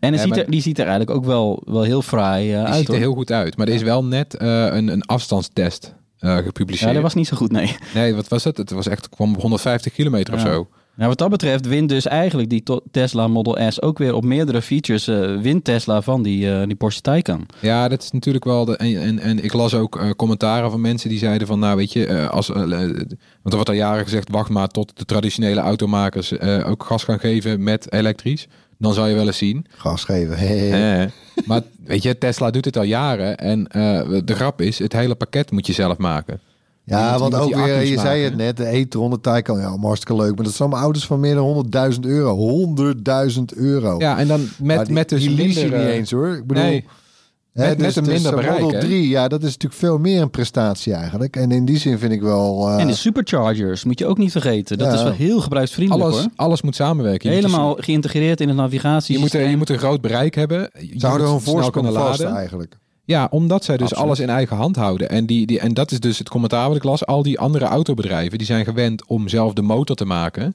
En 0.00 0.18
ziet 0.18 0.36
er, 0.36 0.50
die 0.50 0.62
ziet 0.62 0.78
er 0.78 0.86
eigenlijk 0.86 1.16
ook 1.16 1.24
wel, 1.24 1.62
wel 1.64 1.82
heel 1.82 2.02
fraai 2.02 2.52
eh, 2.52 2.58
Die 2.58 2.66
uit, 2.66 2.76
ziet 2.76 2.86
er 2.86 2.92
hoor. 2.92 3.02
heel 3.02 3.14
goed 3.14 3.32
uit. 3.32 3.56
Maar 3.56 3.68
er 3.68 3.74
is 3.74 3.82
wel 3.82 4.04
net 4.04 4.34
eh, 4.34 4.64
een, 4.64 4.88
een 4.88 5.02
afstandstest 5.02 5.94
eh, 6.18 6.36
gepubliceerd. 6.36 6.88
Ja, 6.88 6.94
dat 6.94 7.02
was 7.02 7.14
niet 7.14 7.26
zo 7.26 7.36
goed, 7.36 7.52
nee. 7.52 7.76
Nee, 7.94 8.14
wat 8.14 8.28
was 8.28 8.44
het? 8.44 8.56
Het 8.56 8.70
was 8.70 8.86
echt, 8.86 9.08
kwam 9.08 9.34
op 9.34 9.40
150 9.40 9.92
kilometer 9.92 10.34
of 10.34 10.40
zo. 10.40 10.68
Nou, 10.96 11.08
wat 11.08 11.18
dat 11.18 11.30
betreft 11.30 11.66
wint 11.66 11.88
dus 11.88 12.06
eigenlijk 12.06 12.50
die 12.50 12.62
Tesla 12.90 13.28
Model 13.28 13.70
S 13.70 13.82
ook 13.82 13.98
weer 13.98 14.14
op 14.14 14.24
meerdere 14.24 14.62
features. 14.62 15.04
wint 15.42 15.64
Tesla 15.64 16.02
van 16.02 16.22
die, 16.22 16.52
eh, 16.52 16.66
die 16.66 16.74
Porsche 16.74 17.00
Taycan. 17.00 17.46
Ja, 17.60 17.88
dat 17.88 18.02
is 18.02 18.10
natuurlijk 18.10 18.44
wel. 18.44 18.64
De, 18.64 18.76
en, 18.76 19.00
en, 19.00 19.18
en 19.18 19.44
ik 19.44 19.52
las 19.52 19.74
ook 19.74 20.14
commentaren 20.16 20.70
van 20.70 20.80
mensen 20.80 21.08
die 21.08 21.18
zeiden 21.18 21.46
van, 21.46 21.58
nou 21.58 21.76
weet 21.76 21.92
je, 21.92 22.28
als, 22.28 22.48
want 22.48 22.68
er 23.44 23.54
wordt 23.54 23.68
al 23.68 23.74
jaren 23.74 24.04
gezegd, 24.04 24.30
wacht 24.30 24.50
maar 24.50 24.68
tot 24.68 24.98
de 24.98 25.04
traditionele 25.04 25.60
automakers 25.60 26.40
ook 26.40 26.84
gas 26.84 27.04
gaan 27.04 27.20
geven 27.20 27.62
met 27.62 27.92
elektrisch. 27.92 28.46
Dan 28.80 28.94
zal 28.94 29.06
je 29.06 29.14
wel 29.14 29.26
eens 29.26 29.38
zien. 29.38 29.66
Gas 29.70 30.04
geven. 30.04 30.38
Hey. 30.38 31.02
Eh, 31.02 31.10
maar 31.46 31.62
weet 31.84 32.02
je, 32.02 32.18
Tesla 32.18 32.50
doet 32.50 32.64
het 32.64 32.76
al 32.76 32.82
jaren. 32.82 33.36
En 33.36 33.66
eh, 33.66 34.20
de 34.24 34.34
grap 34.34 34.60
is, 34.60 34.78
het 34.78 34.92
hele 34.92 35.14
pakket 35.14 35.50
moet 35.50 35.66
je 35.66 35.72
zelf 35.72 35.98
maken. 35.98 36.40
Ja, 36.84 37.18
want 37.18 37.34
ook 37.34 37.54
weer, 37.54 37.84
je 37.84 37.98
zei 37.98 38.22
het 38.22 38.36
net, 38.36 38.56
de 38.56 38.76
e-tron, 38.76 39.10
de 39.10 39.20
Taycan, 39.20 39.58
ja, 39.58 39.78
hartstikke 39.78 40.22
leuk. 40.22 40.34
Maar 40.34 40.44
dat 40.44 40.54
zijn 40.54 40.72
auto's 40.72 41.06
van 41.06 41.20
meer 41.20 41.34
dan 41.34 41.66
100.000 41.92 42.00
euro. 42.00 42.66
100.000 43.30 43.42
euro. 43.56 43.98
Ja, 43.98 44.18
en 44.18 44.28
dan 44.28 44.48
met, 44.58 44.86
die, 44.86 44.94
met 44.94 45.08
dus 45.08 45.20
die 45.20 45.36
minder, 45.36 45.64
niet 45.64 45.88
eens 45.88 46.10
hoor. 46.10 46.36
Ik 46.36 46.46
bedoel, 46.46 46.62
nee. 46.62 46.84
Met- 47.52 47.78
met 47.78 47.96
een 47.96 48.04
minder 48.06 48.34
bereik, 48.34 48.60
Model 48.60 48.80
hè? 48.80 48.86
3, 48.86 49.08
ja, 49.08 49.28
dat 49.28 49.40
is 49.42 49.46
natuurlijk 49.52 49.80
veel 49.80 49.98
meer 49.98 50.22
een 50.22 50.30
prestatie 50.30 50.92
eigenlijk. 50.94 51.36
En 51.36 51.50
in 51.50 51.64
die 51.64 51.78
zin 51.78 51.98
vind 51.98 52.12
ik 52.12 52.20
wel... 52.20 52.68
eh, 52.68 52.80
en 52.80 52.86
de 52.86 52.94
superchargers 52.94 53.84
moet 53.84 53.98
je 53.98 54.06
ook 54.06 54.18
niet 54.18 54.32
vergeten. 54.32 54.78
Dat 54.78 54.86
Ja. 54.86 54.94
is 54.94 55.02
wel 55.02 55.12
heel 55.12 55.40
gebruiksvriendelijk 55.40 56.04
alles, 56.10 56.20
hoor. 56.20 56.30
alles 56.36 56.62
moet 56.62 56.74
samenwerken. 56.74 57.30
Je 57.30 57.36
moet 57.36 57.44
Helemaal 57.44 57.76
geïntegreerd 57.80 58.40
in 58.40 58.48
het 58.48 58.56
navigatie. 58.56 59.14
Je 59.14 59.20
moet, 59.20 59.34
er- 59.34 59.48
je 59.48 59.56
moet 59.56 59.70
een 59.70 59.78
groot 59.78 60.00
bereik 60.00 60.34
hebben. 60.34 60.70
Je 60.78 60.94
ze 60.98 61.06
houden 61.06 61.26
moet 61.26 61.34
hun 61.36 61.40
snel 61.42 61.54
voorsprong 61.54 61.72
kunnen 61.86 61.92
vast 62.06 62.20
laden. 62.20 62.36
eigenlijk. 62.36 62.76
Ja, 63.04 63.26
omdat 63.30 63.64
zij 63.64 63.76
dus 63.76 63.86
Absoluut. 63.86 64.06
alles 64.06 64.20
in 64.20 64.28
eigen 64.30 64.56
hand 64.56 64.76
houden. 64.76 65.08
En, 65.10 65.26
die, 65.26 65.46
die, 65.46 65.60
en 65.60 65.74
dat 65.74 65.90
is 65.90 66.00
dus 66.00 66.18
het 66.18 66.28
commentaar 66.28 66.68
wat 66.68 66.76
ik 66.76 66.84
las. 66.84 67.06
Al 67.06 67.22
die 67.22 67.38
andere 67.38 67.64
autobedrijven 67.64 68.38
die 68.38 68.46
zijn 68.46 68.64
gewend 68.64 69.06
om 69.06 69.28
zelf 69.28 69.52
de 69.52 69.62
motor 69.62 69.96
te 69.96 70.04
maken. 70.04 70.54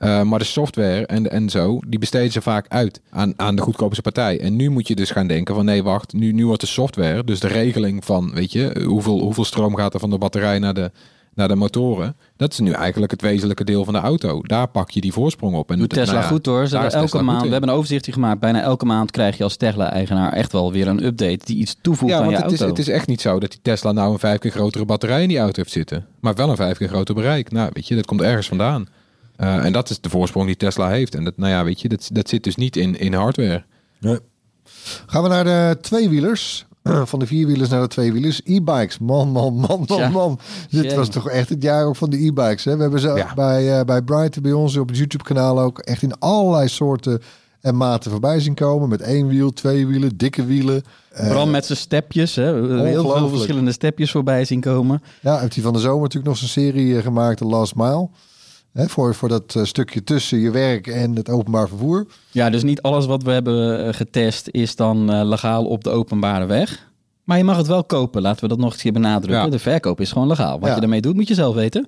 Eh, 0.00 0.22
maar 0.22 0.38
de 0.38 0.44
software 0.44 1.06
en, 1.06 1.30
en 1.30 1.48
zo, 1.48 1.78
die 1.86 1.98
besteden 1.98 2.32
ze 2.32 2.40
vaak 2.40 2.66
uit 2.68 3.00
aan, 3.10 3.32
aan 3.36 3.56
de 3.56 3.62
goedkoopste 3.62 4.02
partij. 4.02 4.40
En 4.40 4.56
nu 4.56 4.70
moet 4.70 4.88
je 4.88 4.94
dus 4.94 5.10
gaan 5.10 5.26
denken 5.26 5.54
van 5.54 5.64
nee, 5.64 5.82
wacht, 5.82 6.12
nu, 6.12 6.32
nu 6.32 6.46
wordt 6.46 6.60
de 6.60 6.66
software, 6.66 7.24
dus 7.24 7.40
de 7.40 7.48
regeling 7.48 8.04
van, 8.04 8.30
weet 8.34 8.52
je, 8.52 8.84
hoeveel, 8.86 9.20
hoeveel 9.20 9.44
stroom 9.44 9.76
gaat 9.76 9.94
er 9.94 10.00
van 10.00 10.10
de 10.10 10.18
batterij 10.18 10.58
naar 10.58 10.74
de, 10.74 10.90
naar 11.34 11.48
de 11.48 11.54
motoren. 11.54 12.16
Dat 12.36 12.52
is 12.52 12.58
nu 12.58 12.70
eigenlijk 12.70 13.10
het 13.12 13.22
wezenlijke 13.22 13.64
deel 13.64 13.84
van 13.84 13.94
de 13.94 14.00
auto. 14.00 14.42
Daar 14.42 14.68
pak 14.68 14.90
je 14.90 15.00
die 15.00 15.12
voorsprong 15.12 15.56
op. 15.56 15.70
En 15.70 15.78
Doet 15.78 15.88
Tesla 15.88 16.12
nou 16.12 16.24
ja, 16.24 16.30
goed 16.30 16.46
hoor. 16.46 16.66
Ze 16.66 16.76
elke 16.76 17.22
maand, 17.22 17.42
we 17.42 17.48
hebben 17.48 17.68
een 17.68 17.74
overzichtje 17.74 18.12
gemaakt. 18.12 18.40
Bijna 18.40 18.60
elke 18.60 18.84
maand 18.84 19.10
krijg 19.10 19.36
je 19.36 19.44
als 19.44 19.56
Tesla-eigenaar 19.56 20.32
echt 20.32 20.52
wel 20.52 20.72
weer 20.72 20.88
een 20.88 21.04
update 21.04 21.44
die 21.44 21.56
iets 21.56 21.76
toevoegt 21.82 22.12
Ja, 22.12 22.18
aan 22.18 22.24
want 22.24 22.36
je 22.36 22.42
het 22.42 22.52
is, 22.52 22.60
het 22.60 22.78
is 22.78 22.88
echt 22.88 23.06
niet 23.06 23.20
zo 23.20 23.38
dat 23.40 23.50
die 23.50 23.60
Tesla 23.62 23.92
nou 23.92 24.12
een 24.12 24.18
vijf 24.18 24.38
keer 24.38 24.50
grotere 24.50 24.84
batterij 24.84 25.22
in 25.22 25.28
die 25.28 25.38
auto 25.38 25.56
heeft 25.56 25.72
zitten. 25.72 26.06
Maar 26.20 26.34
wel 26.34 26.50
een 26.50 26.56
vijf 26.56 26.78
keer 26.78 26.88
groter 26.88 27.14
bereik. 27.14 27.50
Nou, 27.50 27.70
weet 27.72 27.88
je, 27.88 27.94
dat 27.94 28.06
komt 28.06 28.22
ergens 28.22 28.48
vandaan. 28.48 28.86
Eh, 29.40 29.64
en 29.64 29.72
dat 29.72 29.90
is 29.90 30.00
de 30.00 30.08
voorsprong 30.10 30.46
die 30.46 30.56
Tesla 30.56 30.88
heeft. 30.88 31.14
En 31.14 31.24
dat, 31.24 31.36
nou 31.36 31.50
ja, 31.52 31.64
weet 31.64 31.80
je, 31.80 31.88
dat, 31.88 32.08
dat 32.12 32.28
zit 32.28 32.44
dus 32.44 32.56
niet 32.56 32.76
in, 32.76 32.98
in 32.98 33.14
hardware. 33.14 33.64
Gaan 35.06 35.22
we 35.22 35.28
naar 35.28 35.44
de 35.44 35.76
tweewielers. 35.80 36.66
Van 37.04 37.18
de 37.18 37.26
vierwielers 37.26 37.68
naar 37.68 37.80
de 37.80 37.88
tweewielers. 37.88 38.40
E-bikes. 38.44 38.98
Man, 38.98 39.28
man, 39.28 39.54
man, 39.54 39.84
man, 39.88 39.98
Ja. 39.98 40.08
man. 40.08 40.38
Dit 40.70 40.94
was 40.94 41.08
toch 41.08 41.28
echt 41.28 41.48
het 41.48 41.62
jaar 41.62 41.84
ook 41.86 41.96
van 41.96 42.10
de 42.10 42.16
e-bikes. 42.26 42.64
Hè? 42.64 42.76
We 42.76 42.82
hebben 42.82 43.00
ze 43.00 43.08
Ja. 43.08 43.34
bij, 43.34 43.78
eh 43.78 43.84
bij 43.84 44.02
Brighton, 44.02 44.42
bij 44.42 44.52
ons 44.52 44.76
op 44.76 44.88
het 44.88 44.96
YouTube-kanaal 44.96 45.60
ook 45.60 45.78
echt 45.78 46.02
in 46.02 46.18
allerlei 46.18 46.68
soorten 46.68 47.20
en 47.60 47.76
maten 47.76 48.10
voorbij 48.10 48.40
zien 48.40 48.54
komen. 48.54 48.88
Met 48.88 49.00
één 49.00 49.26
wiel, 49.26 49.52
twee 49.52 49.86
wielen, 49.86 50.16
dikke 50.16 50.44
wielen. 50.44 50.82
Eh, 51.10 51.26
Vooral 51.26 51.46
met 51.46 51.64
zijn 51.66 51.78
stepjes. 51.78 52.34
Hè. 52.34 52.52
We 52.52 52.58
hebben 52.68 52.86
Heel 52.86 53.10
veel 53.16 53.28
verschillende 53.28 53.72
stepjes 53.72 54.10
voorbij 54.10 54.44
zien 54.44 54.60
komen. 54.60 55.02
Ja, 55.20 55.38
heeft 55.38 55.54
hij 55.54 55.62
van 55.64 55.72
de 55.72 55.78
zomer 55.78 56.00
natuurlijk 56.02 56.26
nog 56.26 56.36
zijn 56.36 56.50
serie 56.50 57.02
gemaakt, 57.02 57.38
The 57.38 57.44
Last 57.44 57.74
Mile. 57.74 58.08
Hè, 58.72 58.88
voor, 58.88 59.14
voor 59.14 59.28
dat 59.28 59.54
eh, 59.56 59.64
stukje 59.64 60.04
tussen 60.04 60.38
je 60.38 60.50
werk 60.50 60.86
en 60.86 61.16
het 61.16 61.28
openbaar 61.28 61.68
vervoer. 61.68 62.06
Ja, 62.30 62.50
dus 62.50 62.62
niet 62.62 62.82
alles 62.82 63.06
wat 63.06 63.22
we 63.22 63.30
hebben 63.30 63.86
eh, 63.86 63.94
getest 63.94 64.48
is 64.50 64.76
dan 64.76 65.12
eh, 65.12 65.20
legaal 65.24 65.64
op 65.66 65.84
de 65.84 65.90
openbare 65.90 66.46
weg. 66.46 66.88
Maar 67.24 67.38
je 67.38 67.44
mag 67.44 67.56
het 67.56 67.66
wel 67.66 67.84
kopen. 67.84 68.22
Laten 68.22 68.42
we 68.42 68.48
dat 68.48 68.58
nog 68.58 68.66
eens 68.66 68.76
een 68.76 68.80
keer 68.82 68.92
benadrukken. 69.02 69.44
Ja. 69.44 69.50
De 69.50 69.58
verkoop 69.58 70.00
is 70.00 70.12
gewoon 70.12 70.28
legaal. 70.28 70.58
Wat 70.58 70.68
Ja. 70.68 70.74
je 70.74 70.80
daarmee 70.80 71.00
doet, 71.00 71.14
moet 71.14 71.28
je 71.28 71.34
zelf 71.34 71.54
weten. 71.54 71.86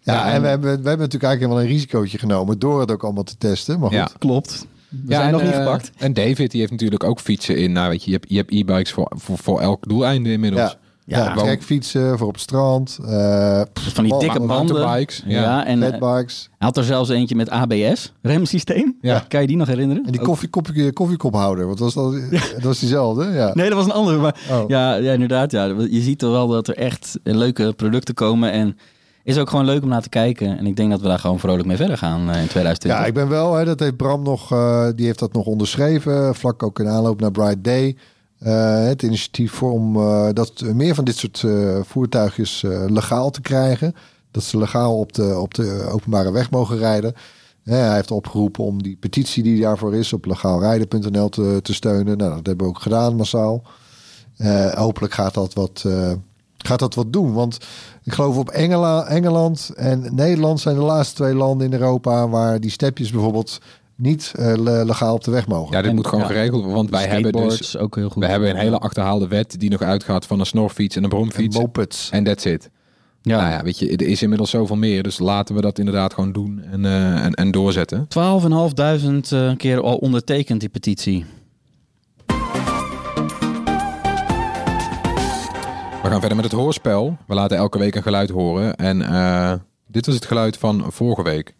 Ja, 0.00 0.12
Ja, 0.14 0.26
en, 0.26 0.32
en- 0.34 0.42
we, 0.42 0.48
hebben, 0.48 0.68
we 0.70 0.74
hebben 0.88 0.98
natuurlijk 0.98 1.22
eigenlijk 1.24 1.52
wel 1.54 1.62
een 1.62 1.68
risicootje 1.68 2.18
genomen 2.18 2.58
door 2.58 2.80
het 2.80 2.90
ook 2.90 3.04
allemaal 3.04 3.22
te 3.22 3.36
testen. 3.38 3.78
Maar 3.80 3.88
goed, 3.88 3.98
Ja. 3.98 4.08
Klopt. 4.18 4.66
We 4.88 4.98
ja, 5.06 5.14
zijn 5.16 5.26
en, 5.26 5.32
nog 5.32 5.42
niet 5.42 5.54
gepakt. 5.54 5.90
En 5.98 6.12
David, 6.12 6.50
die 6.50 6.60
heeft 6.60 6.72
natuurlijk 6.72 7.04
ook 7.04 7.20
fietsen 7.20 7.56
in. 7.56 7.72
Nou, 7.72 7.88
weet 7.90 8.04
je, 8.04 8.10
je 8.10 8.16
hebt, 8.16 8.30
je 8.30 8.36
hebt 8.36 8.50
e-bikes 8.52 8.92
voor, 8.92 9.12
voor, 9.16 9.38
voor 9.38 9.60
elk 9.60 9.88
doeleinde 9.88 10.32
inmiddels. 10.32 10.70
ja, 10.70 10.78
ja, 11.06 11.18
Ja, 11.18 11.34
trekfietsen 11.34 12.18
voor 12.18 12.26
op 12.26 12.32
het 12.32 12.42
strand. 12.42 12.98
eh 13.06 13.60
Van 13.74 14.04
die 14.04 14.12
oh, 14.12 14.20
dikke 14.20 14.38
banden. 14.38 14.56
mountainbikes, 14.56 15.22
Ja, 15.26 15.40
ja. 15.40 15.66
en 15.66 15.82
eh, 15.82 16.00
hij 16.00 16.26
had 16.58 16.76
er 16.76 16.84
zelfs 16.84 17.10
eentje 17.10 17.34
met 17.36 17.50
ABS, 17.50 18.12
remsysteem. 18.22 18.96
Ja. 19.00 19.24
Kan 19.28 19.40
je 19.40 19.46
die 19.46 19.56
nog 19.56 19.66
herinneren? 19.68 20.04
En 20.06 20.12
die 20.12 20.20
koffiekop, 20.20 20.68
koffiekophouder, 20.92 21.66
wat 21.66 21.78
was 21.78 21.94
dat? 21.94 22.12
Dat 22.54 22.62
was 22.62 22.78
diezelfde, 22.78 23.24
ja. 23.24 23.50
Nee, 23.54 23.68
dat 23.68 23.76
was 23.76 23.86
een 23.86 23.92
andere. 23.92 24.18
Maar 24.18 24.36
Oh. 24.50 24.64
ja, 24.68 24.94
ja, 24.94 25.12
inderdaad. 25.12 25.50
Ja. 25.50 25.64
Je 25.90 26.00
ziet 26.00 26.22
er 26.22 26.30
wel 26.30 26.48
dat 26.48 26.68
er 26.68 26.76
echt 26.76 27.18
leuke 27.22 27.72
producten 27.76 28.14
komen. 28.14 28.50
En 28.52 28.76
is 29.24 29.38
ook 29.38 29.50
gewoon 29.50 29.64
leuk 29.64 29.82
om 29.82 29.88
naar 29.88 30.02
te 30.02 30.08
kijken. 30.08 30.58
En 30.58 30.66
ik 30.66 30.76
denk 30.76 30.90
dat 30.90 31.00
we 31.00 31.06
daar 31.06 31.18
gewoon 31.18 31.38
vrolijk 31.38 31.66
mee 31.66 31.76
verder 31.76 31.98
gaan 31.98 32.20
eh, 32.30 32.40
in 32.40 32.46
2020. 32.48 33.00
Ja, 33.00 33.06
ik 33.06 33.14
ben 33.14 33.28
wel, 33.28 33.54
hè, 33.54 33.64
dat 33.64 33.80
heeft 33.80 33.96
Bram 33.96 34.22
nog, 34.22 34.52
eh, 34.52 34.86
die 34.96 35.06
heeft 35.06 35.18
dat 35.18 35.32
nog 35.32 35.46
onderschreven, 35.46 36.34
vlak 36.34 36.62
ook 36.62 36.78
in 36.80 36.88
aanloop 36.88 37.20
naar 37.20 37.30
Bright 37.30 37.64
Day. 37.64 37.96
Eh, 38.44 38.84
het 38.84 39.02
initiatief 39.02 39.62
om 39.62 39.96
eh, 39.96 40.28
dat 40.32 40.60
meer 40.60 40.94
van 40.94 41.04
dit 41.04 41.16
soort 41.16 41.42
eh, 41.44 41.78
voertuigjes 41.82 42.64
legaal 42.86 43.30
te 43.30 43.40
krijgen. 43.40 43.94
Dat 44.30 44.42
ze 44.42 44.58
legaal 44.58 44.98
op 44.98 45.12
de, 45.12 45.38
op 45.38 45.54
de 45.54 45.88
openbare 45.90 46.32
weg 46.32 46.50
mogen 46.50 46.78
rijden. 46.78 47.14
Hij 47.62 47.94
heeft 47.94 48.10
opgeroepen 48.10 48.64
om 48.64 48.82
die 48.82 48.96
petitie 49.00 49.42
die 49.42 49.60
daarvoor 49.60 49.94
is 49.94 50.12
op 50.12 50.26
legaalrijden.nl 50.26 51.28
te, 51.28 51.58
te 51.62 51.74
steunen. 51.74 52.16
Nou, 52.16 52.34
dat 52.34 52.46
hebben 52.46 52.66
we 52.66 52.72
ook 52.72 52.82
gedaan 52.82 53.16
massaal. 53.16 53.62
Hopelijk 54.74 55.14
gaat 55.14 55.34
dat 55.34 55.54
wat, 55.54 55.84
gaat 56.58 56.78
dat 56.78 56.94
wat 56.94 57.12
doen. 57.12 57.32
Want 57.32 57.58
ik 58.02 58.12
geloof 58.12 58.36
op 58.36 58.50
Engela- 58.50 59.06
Engeland 59.06 59.70
en 59.76 60.14
Nederland 60.14 60.60
zijn 60.60 60.76
de 60.76 60.82
laatste 60.82 61.14
twee 61.14 61.34
landen 61.34 61.66
in 61.66 61.80
Europa 61.80 62.28
waar 62.28 62.60
die 62.60 62.70
stepjes 62.70 63.10
bijvoorbeeld 63.10 63.60
niet 63.96 64.32
eh, 64.36 64.54
le- 64.56 64.84
legaal 64.84 65.14
op 65.14 65.24
de 65.24 65.30
weg 65.30 65.46
mogen. 65.46 65.72
Ja, 65.72 65.80
dit 65.80 65.90
En- 65.90 65.96
moet 65.96 66.06
gewoon 66.06 66.20
ja. 66.24 66.26
geregeld 66.30 66.56
worden. 66.56 66.74
Want 66.74 66.90
wij 66.90 67.06
hebben 67.06 67.32
dus 67.32 67.76
ook 67.76 67.96
heel 67.96 68.08
goed. 68.08 68.22
we 68.22 68.28
hebben 68.30 68.50
een 68.50 68.56
hele 68.56 68.78
achterhaalde 68.78 69.28
wet 69.28 69.60
die 69.60 69.70
nog 69.70 69.80
uitgaat 69.82 70.26
van 70.26 70.40
een 70.40 70.46
snorfiets 70.46 70.96
en 70.96 71.04
een 71.04 71.10
en 71.10 71.16
bromfiets. 71.16 71.58
mopeds. 71.58 72.10
En 72.10 72.24
that's 72.24 72.44
it. 72.44 72.70
Ja. 73.22 73.36
Nou 73.40 73.50
ja, 73.52 73.62
weet 73.62 73.78
je, 73.78 73.90
er 73.96 74.06
is 74.06 74.22
inmiddels 74.22 74.50
zoveel 74.50 74.76
meer. 74.76 75.02
Dus 75.02 75.18
laten 75.18 75.54
we 75.54 75.60
dat 75.60 75.78
inderdaad 75.78 76.14
gewoon 76.14 76.32
doen 76.32 76.62
en, 76.70 76.84
eh, 76.84 77.24
en, 77.24 77.32
en 77.32 77.50
doorzetten. 77.50 78.06
12.500 78.08 79.32
eh, 79.32 79.56
keer 79.56 79.80
al 79.82 79.96
ondertekend, 79.96 80.60
die 80.60 80.68
petitie. 80.68 81.24
We 86.02 86.10
gaan 86.10 86.20
verder 86.20 86.36
met 86.36 86.44
het 86.44 86.54
hoorspel. 86.54 87.16
We 87.26 87.34
laten 87.34 87.56
elke 87.56 87.78
week 87.78 87.94
een 87.94 88.02
geluid 88.02 88.30
horen. 88.30 88.76
En 88.76 89.02
eh, 89.02 89.52
dit 89.86 90.06
was 90.06 90.14
het 90.14 90.24
geluid 90.26 90.56
van 90.56 90.84
vorige 90.88 91.22
week. 91.22 91.54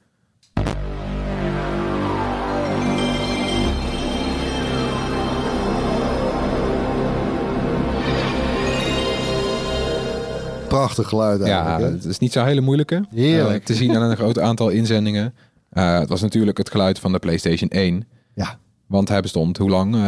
Prachtig 10.76 11.08
geluid 11.08 11.46
Ja, 11.46 11.64
eigenlijk. 11.66 11.92
hè? 11.92 11.98
het 11.98 12.04
is 12.04 12.18
niet 12.18 12.32
zo 12.32 12.44
hele 12.44 12.60
moeilijke. 12.60 13.04
Heerlijk. 13.10 13.58
eh, 13.60 13.64
te 13.66 13.74
zien 13.74 13.96
aan 13.96 14.10
een 14.10 14.16
groot 14.22 14.38
aantal 14.38 14.68
inzendingen. 14.68 15.34
Eh, 15.70 15.98
het 15.98 16.08
was 16.08 16.20
natuurlijk 16.20 16.58
het 16.58 16.70
geluid 16.70 16.98
van 16.98 17.12
de 17.12 17.18
PlayStation 17.18 17.70
1. 17.70 18.06
Ja, 18.34 18.58
Want 18.87 19.08
hij 19.08 19.20
bestond 19.20 19.56
hoe 19.58 19.70
lang? 19.70 19.94
Eh 19.94 20.00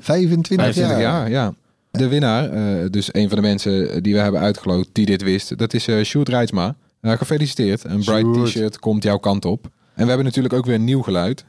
25, 0.00 0.46
25 0.56 0.98
jaar. 0.98 1.00
jaar, 1.00 1.30
ja. 1.30 1.54
De 1.90 2.08
winnaar, 2.08 2.50
dus 2.90 3.14
een 3.14 3.28
van 3.28 3.36
de 3.36 3.42
mensen 3.42 4.02
die 4.02 4.14
we 4.14 4.20
hebben 4.20 4.40
uitgeloot 4.40 4.88
die 4.92 5.06
dit 5.06 5.22
wist, 5.22 5.58
dat 5.58 5.74
is 5.74 5.88
eh 5.88 6.02
Sjoerd 6.04 6.28
Rijtsma. 6.28 6.76
Eh, 7.00 7.12
gefeliciteerd. 7.12 7.84
Een 7.84 8.04
Bright 8.04 8.44
t-shirt 8.44 8.78
komt 8.78 9.02
jouw 9.02 9.18
kant 9.18 9.44
op. 9.44 9.64
En 9.64 10.02
we 10.02 10.06
hebben 10.08 10.24
natuurlijk 10.24 10.54
ook 10.54 10.66
weer 10.66 10.74
een 10.74 10.84
nieuw 10.84 11.02
geluid. 11.02 11.44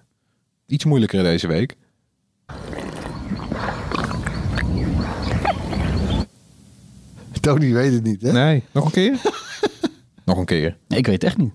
Iets 0.67 0.85
moeilijker 0.85 1.23
deze 1.23 1.47
week. 1.47 1.75
Tony 7.53 7.73
weet 7.73 7.93
het 7.93 8.03
niet, 8.03 8.21
hè? 8.21 8.31
Nee, 8.31 8.63
nog 8.71 8.85
een 8.85 8.91
keer? 8.91 9.19
nog 10.25 10.37
een 10.37 10.45
keer. 10.45 10.77
Nee, 10.87 10.99
ik 10.99 11.05
weet 11.05 11.21
het 11.21 11.23
echt 11.23 11.37
niet. 11.37 11.53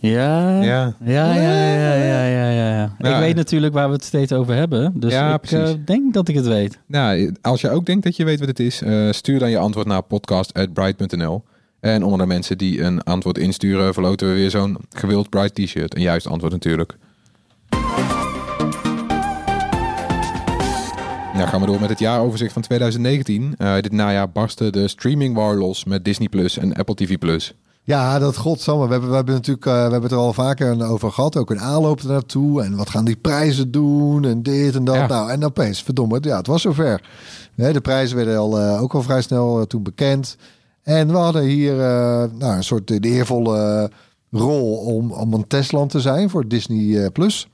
Ja, 0.00 0.62
Ja. 0.62 0.94
ja, 1.04 1.34
ja, 1.34 1.34
ja, 1.34 1.94
ja, 1.94 2.24
ja, 2.24 2.24
ja, 2.26 2.50
ja. 2.50 2.94
Ja. 2.98 3.14
Ik 3.14 3.20
weet 3.20 3.34
natuurlijk 3.36 3.74
waar 3.74 3.86
we 3.88 3.94
het 3.94 4.04
steeds 4.04 4.32
over 4.32 4.54
hebben. 4.54 4.92
Dus 5.00 5.12
Ja, 5.12 5.34
ik 5.34 5.40
precies. 5.40 5.68
eh, 5.70 5.74
denk 5.84 6.14
dat 6.14 6.28
ik 6.28 6.34
het 6.34 6.46
weet. 6.46 6.78
Nou, 6.86 7.34
als 7.40 7.60
je 7.60 7.70
ook 7.70 7.86
denkt 7.86 8.04
dat 8.04 8.16
je 8.16 8.24
weet 8.24 8.38
wat 8.38 8.48
het 8.48 8.60
is, 8.60 8.82
eh, 8.82 9.10
stuur 9.10 9.38
dan 9.38 9.50
je 9.50 9.58
antwoord 9.58 9.86
naar 9.86 10.02
podcast.bright.nl. 10.02 11.44
En 11.80 12.02
onder 12.02 12.18
de 12.18 12.26
mensen 12.26 12.58
die 12.58 12.82
een 12.82 13.02
antwoord 13.02 13.38
insturen, 13.38 13.92
verloten 13.94 14.28
we 14.28 14.34
weer 14.34 14.50
zo'n 14.50 14.76
gewild 14.90 15.28
Bright 15.30 15.54
t-shirt. 15.54 15.96
Een 15.96 16.02
juist 16.02 16.26
antwoord 16.26 16.52
natuurlijk. 16.52 16.96
Nou, 21.38 21.50
gaan 21.50 21.60
we 21.60 21.66
door 21.66 21.80
met 21.80 21.88
het 21.88 21.98
jaaroverzicht 21.98 22.52
van 22.52 22.62
2019. 22.62 23.54
Eh, 23.58 23.74
dit 23.74 23.92
najaar 23.92 24.30
barstte 24.30 24.70
de 24.70 24.88
streaming 24.88 25.34
war 25.34 25.56
los 25.56 25.84
met 25.84 26.04
Disney 26.04 26.28
Plus 26.28 26.58
en 26.58 26.74
Apple 26.74 26.94
TV 26.94 27.18
Plus. 27.18 27.54
Ja, 27.82 28.18
dat 28.18 28.36
godsamme. 28.36 28.86
We 28.86 28.92
hebben, 28.92 29.10
we 29.10 29.16
hebben 29.16 29.34
natuurlijk 29.34 29.66
eh, 29.66 29.72
we 29.72 29.80
hebben 29.80 30.02
het 30.02 30.12
er 30.12 30.18
al 30.18 30.32
vaker 30.32 30.88
over 30.88 31.12
gehad. 31.12 31.36
Ook 31.36 31.50
een 31.50 31.60
aanloop 31.60 32.00
ernaartoe. 32.00 32.62
En 32.62 32.76
wat 32.76 32.90
gaan 32.90 33.04
die 33.04 33.16
prijzen 33.16 33.70
doen? 33.70 34.24
En 34.24 34.42
dit 34.42 34.74
en 34.74 34.84
dat. 34.84 34.94
Ja. 34.94 35.06
Nou, 35.06 35.30
en 35.30 35.44
opeens, 35.44 35.82
verdomme, 35.82 36.18
ja, 36.20 36.36
het 36.36 36.46
was 36.46 36.62
zover. 36.62 37.08
Hè, 37.54 37.72
de 37.72 37.80
prijzen 37.80 38.16
werden 38.16 38.38
al, 38.38 38.58
eh, 38.58 38.82
ook 38.82 38.94
al 38.94 39.02
vrij 39.02 39.22
snel 39.22 39.66
toen 39.66 39.82
bekend. 39.82 40.36
En 40.82 41.08
we 41.08 41.16
hadden 41.16 41.42
hier 41.42 41.74
nou, 41.74 42.56
een 42.56 42.64
soort 42.64 42.86
de 42.86 43.00
eervolle 43.00 43.90
rol 44.30 44.76
om, 44.76 45.12
om 45.12 45.32
een 45.32 45.46
testland 45.46 45.90
te 45.90 46.00
zijn 46.00 46.30
voor 46.30 46.48
Disney 46.48 47.10
Plus. 47.10 47.48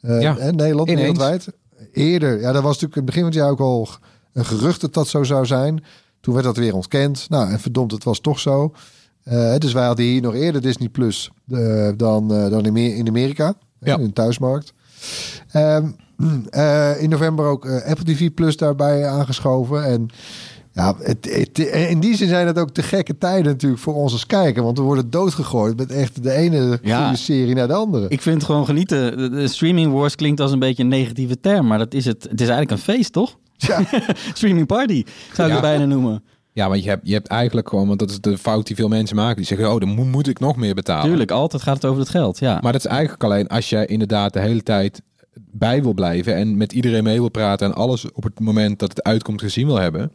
Ja, 0.00 0.36
hè, 0.36 0.52
Nederland, 0.52 0.88
ineens. 0.88 1.00
wereldwijd. 1.00 1.48
Eerder, 1.92 2.40
ja, 2.40 2.52
dat 2.52 2.62
was 2.62 2.72
natuurlijk 2.80 2.94
in 2.96 3.02
het 3.02 3.04
begin 3.04 3.20
van 3.22 3.30
het 3.30 3.40
jaar 3.40 3.50
ook 3.50 3.60
al 3.60 3.88
een 4.32 4.44
gerucht 4.44 4.80
dat 4.80 4.94
dat 4.94 5.08
zo 5.08 5.22
zou 5.24 5.46
zijn. 5.46 5.84
Toen 6.20 6.34
werd 6.34 6.46
dat 6.46 6.56
weer 6.56 6.74
ontkend. 6.74 7.26
Nou, 7.28 7.50
en 7.50 7.60
verdomd, 7.60 7.92
het 7.92 8.04
was 8.04 8.20
toch 8.20 8.38
zo. 8.40 8.72
Eh, 9.22 9.56
dus 9.58 9.72
wij 9.72 9.86
hadden 9.86 10.04
hier 10.04 10.22
nog 10.22 10.34
eerder 10.34 10.60
Disney 10.60 10.88
Plus 10.88 11.30
eh, 11.50 11.88
dan, 11.96 12.34
eh, 12.34 12.50
dan 12.50 12.58
in, 12.64 12.68
Amer- 12.68 12.96
in 12.96 13.08
Amerika, 13.08 13.54
Ja. 13.80 13.98
in 13.98 14.04
de 14.06 14.12
thuismarkt. 14.12 14.72
Ehm, 15.50 15.86
eh, 16.50 17.02
in 17.02 17.08
november 17.10 17.44
ook 17.46 17.68
Apple 17.68 18.04
TV 18.14 18.30
Plus 18.34 18.56
daarbij 18.56 19.06
aangeschoven. 19.06 19.84
En 19.84 20.08
ja, 20.72 20.94
het, 20.98 21.28
het, 21.32 21.58
in 21.68 22.00
die 22.00 22.16
zin 22.16 22.28
zijn 22.28 22.46
het 22.46 22.58
ook 22.58 22.70
te 22.70 22.82
gekke 22.82 23.18
tijden 23.18 23.52
natuurlijk 23.52 23.82
voor 23.82 23.94
ons 23.94 24.12
als 24.12 24.26
kijker. 24.26 24.62
Want 24.62 24.78
we 24.78 24.84
worden 24.84 25.10
doodgegooid 25.10 25.76
met 25.76 25.90
echt 25.92 26.22
de 26.22 26.32
ene 26.32 26.78
Ja. 26.82 27.02
goede 27.02 27.16
serie 27.18 27.54
naar 27.54 27.66
de 27.68 27.74
andere. 27.74 28.08
Ik 28.08 28.20
vind 28.22 28.36
het 28.36 28.44
gewoon 28.44 28.64
genieten. 28.64 29.16
De, 29.18 29.28
de 29.30 29.48
streaming 29.48 29.92
wars 29.92 30.14
klinkt 30.14 30.40
als 30.40 30.52
een 30.52 30.58
beetje 30.58 30.82
een 30.82 30.88
negatieve 30.88 31.40
term, 31.40 31.66
maar 31.66 31.78
dat 31.78 31.94
is 31.94 32.04
het. 32.04 32.22
Het 32.22 32.40
is 32.40 32.48
eigenlijk 32.48 32.70
een 32.70 32.94
feest, 32.94 33.12
toch? 33.12 33.36
Ja. 33.56 33.82
streaming 34.34 34.66
party 34.66 35.04
zou 35.32 35.48
ik 35.48 35.54
Ja. 35.54 35.60
het 35.60 35.70
bijna 35.70 35.84
noemen. 35.84 36.22
Ja, 36.52 36.68
want 36.68 36.82
je 36.82 36.88
hebt, 36.88 37.06
je 37.06 37.12
hebt 37.12 37.26
eigenlijk 37.28 37.68
gewoon, 37.68 37.86
want 37.86 37.98
dat 37.98 38.10
is 38.10 38.20
de 38.20 38.38
fout 38.38 38.66
die 38.66 38.76
veel 38.76 38.88
mensen 38.88 39.16
maken. 39.16 39.36
Die 39.36 39.44
zeggen, 39.46 39.72
oh, 39.72 39.80
dan 39.80 39.88
moet, 39.88 40.06
moet 40.06 40.28
ik 40.28 40.38
nog 40.38 40.56
meer 40.56 40.74
betalen. 40.74 41.04
Tuurlijk, 41.06 41.30
altijd 41.30 41.62
gaat 41.62 41.74
het 41.74 41.84
over 41.84 42.00
het 42.00 42.08
geld. 42.10 42.38
Ja. 42.38 42.58
Maar 42.62 42.72
dat 42.72 42.84
is 42.84 42.90
eigenlijk 42.90 43.24
alleen 43.24 43.46
als 43.48 43.68
jij 43.68 43.86
inderdaad 43.86 44.32
de 44.32 44.40
hele 44.40 44.62
tijd 44.62 45.02
bij 45.34 45.82
wil 45.82 45.92
blijven 45.94 46.34
en 46.34 46.56
met 46.56 46.72
iedereen 46.72 47.02
mee 47.04 47.18
wil 47.18 47.28
praten 47.28 47.66
en 47.66 47.74
alles 47.74 48.12
op 48.12 48.22
het 48.22 48.40
moment 48.40 48.78
dat 48.78 48.88
het 48.88 49.02
uitkomt 49.02 49.40
gezien 49.42 49.66
wil 49.66 49.78
hebben. 49.78 50.12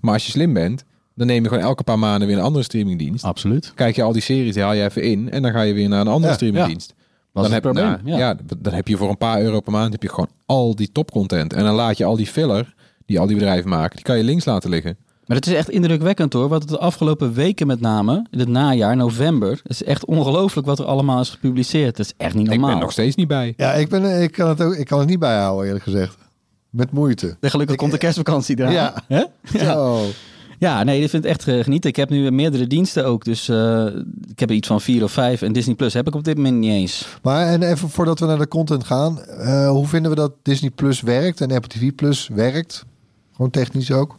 Maar 0.00 0.12
als 0.12 0.24
je 0.24 0.30
slim 0.30 0.52
bent, 0.52 0.84
dan 1.14 1.26
neem 1.26 1.42
je 1.42 1.48
gewoon 1.48 1.64
elke 1.64 1.82
paar 1.82 1.98
maanden 1.98 2.28
weer 2.28 2.36
een 2.36 2.42
andere 2.42 2.64
streamingdienst. 2.64 3.24
Absoluut. 3.24 3.72
Kijk 3.74 3.96
je 3.96 4.02
al 4.02 4.12
die 4.12 4.22
series, 4.22 4.54
die 4.54 4.62
haal 4.62 4.72
je 4.72 4.84
even 4.84 5.02
in 5.02 5.30
en 5.30 5.42
dan 5.42 5.52
ga 5.52 5.62
je 5.62 5.72
weer 5.74 5.88
naar 5.88 6.00
een 6.00 6.06
andere 6.08 6.28
Ja, 6.28 6.34
streamingdienst. 6.34 6.94
Was 7.32 7.42
dan, 7.48 7.52
het 7.52 7.52
heb, 7.52 7.62
probleem, 7.62 8.04
nou, 8.04 8.18
ja. 8.20 8.28
ja. 8.28 8.36
dan 8.58 8.72
heb 8.72 8.88
je 8.88 8.96
voor 8.96 9.08
een 9.08 9.18
paar 9.18 9.40
euro 9.42 9.60
per 9.60 9.72
maand 9.72 9.92
heb 9.92 10.02
je 10.02 10.08
gewoon 10.08 10.30
al 10.46 10.74
die 10.74 10.92
topcontent. 10.92 11.52
En 11.52 11.64
dan 11.64 11.74
laat 11.74 11.96
je 11.96 12.04
al 12.04 12.16
die 12.16 12.26
filler 12.26 12.74
die 13.06 13.20
al 13.20 13.26
die 13.26 13.36
bedrijven 13.36 13.70
maken, 13.70 13.96
die 13.96 14.04
kan 14.04 14.16
je 14.16 14.24
links 14.24 14.44
laten 14.44 14.70
liggen. 14.70 14.96
Maar 15.26 15.36
het 15.36 15.46
is 15.46 15.54
echt 15.54 15.70
indrukwekkend 15.70 16.32
hoor. 16.32 16.48
Wat 16.48 16.60
het 16.62 16.70
de 16.70 16.78
afgelopen 16.78 17.32
weken 17.32 17.66
met 17.66 17.80
name, 17.80 18.26
in 18.30 18.38
het 18.38 18.48
najaar, 18.48 18.96
november. 18.96 19.50
Het 19.50 19.72
is 19.72 19.82
echt 19.84 20.04
ongelooflijk 20.04 20.66
wat 20.66 20.78
er 20.78 20.84
allemaal 20.84 21.20
is 21.20 21.28
gepubliceerd. 21.30 21.96
Het 21.98 22.06
is 22.06 22.12
echt 22.16 22.34
niet 22.34 22.46
Ik 22.46 22.50
normaal. 22.52 22.70
ben 22.70 22.78
nog 22.78 22.92
steeds 22.92 23.16
niet 23.16 23.28
bij. 23.28 23.54
Ja, 23.56 23.72
ik, 23.72 23.88
ben, 23.88 24.22
ik, 24.22 24.32
kan 24.32 24.48
het 24.48 24.62
ook, 24.62 24.74
ik 24.74 24.86
kan 24.86 24.98
het 24.98 25.08
niet 25.08 25.18
bijhouden 25.18 25.66
eerlijk 25.66 25.84
gezegd. 25.84 26.16
Met 26.70 26.90
moeite. 26.92 27.36
En 27.40 27.50
gelukkig 27.50 27.76
komt 27.76 27.92
de 27.92 27.98
kerstvakantie 27.98 28.58
eraan. 28.58 28.72
Ja. 28.72 28.94
Hè? 29.08 29.24
Ja. 29.52 29.72
Zo. 29.72 30.04
ja, 30.58 30.82
nee, 30.82 31.02
ik 31.02 31.10
vind 31.10 31.22
het 31.24 31.32
echt 31.32 31.48
eh, 31.48 31.62
genieten. 31.64 31.90
Ik 31.90 31.96
heb 31.96 32.10
nu 32.10 32.30
meerdere 32.30 32.66
diensten 32.66 33.06
ook. 33.06 33.24
Dus 33.24 33.48
eh, 33.48 33.86
ik 34.30 34.38
heb 34.40 34.48
er 34.48 34.54
iets 34.54 34.68
van 34.68 34.80
vier 34.80 35.02
of 35.02 35.12
vijf. 35.12 35.42
En 35.42 35.52
Disney 35.52 35.74
Plus 35.74 35.94
heb 35.94 36.06
ik 36.06 36.14
op 36.14 36.24
dit 36.24 36.36
moment 36.36 36.56
niet 36.56 36.70
eens. 36.70 37.18
Maar 37.22 37.46
en 37.46 37.62
even 37.62 37.88
voordat 37.90 38.18
we 38.20 38.26
naar 38.26 38.38
de 38.38 38.48
content 38.48 38.84
gaan. 38.84 39.20
eh, 39.20 39.68
hoe 39.70 39.86
vinden 39.86 40.10
we 40.10 40.16
dat 40.16 40.32
Disney 40.42 40.70
Plus 40.70 41.00
werkt 41.00 41.40
en 41.40 41.52
Apple 41.52 41.68
TV 41.68 41.94
Plus 41.94 42.28
werkt? 42.32 42.84
Gewoon 43.32 43.50
technisch 43.50 43.90
ook. 43.92 44.18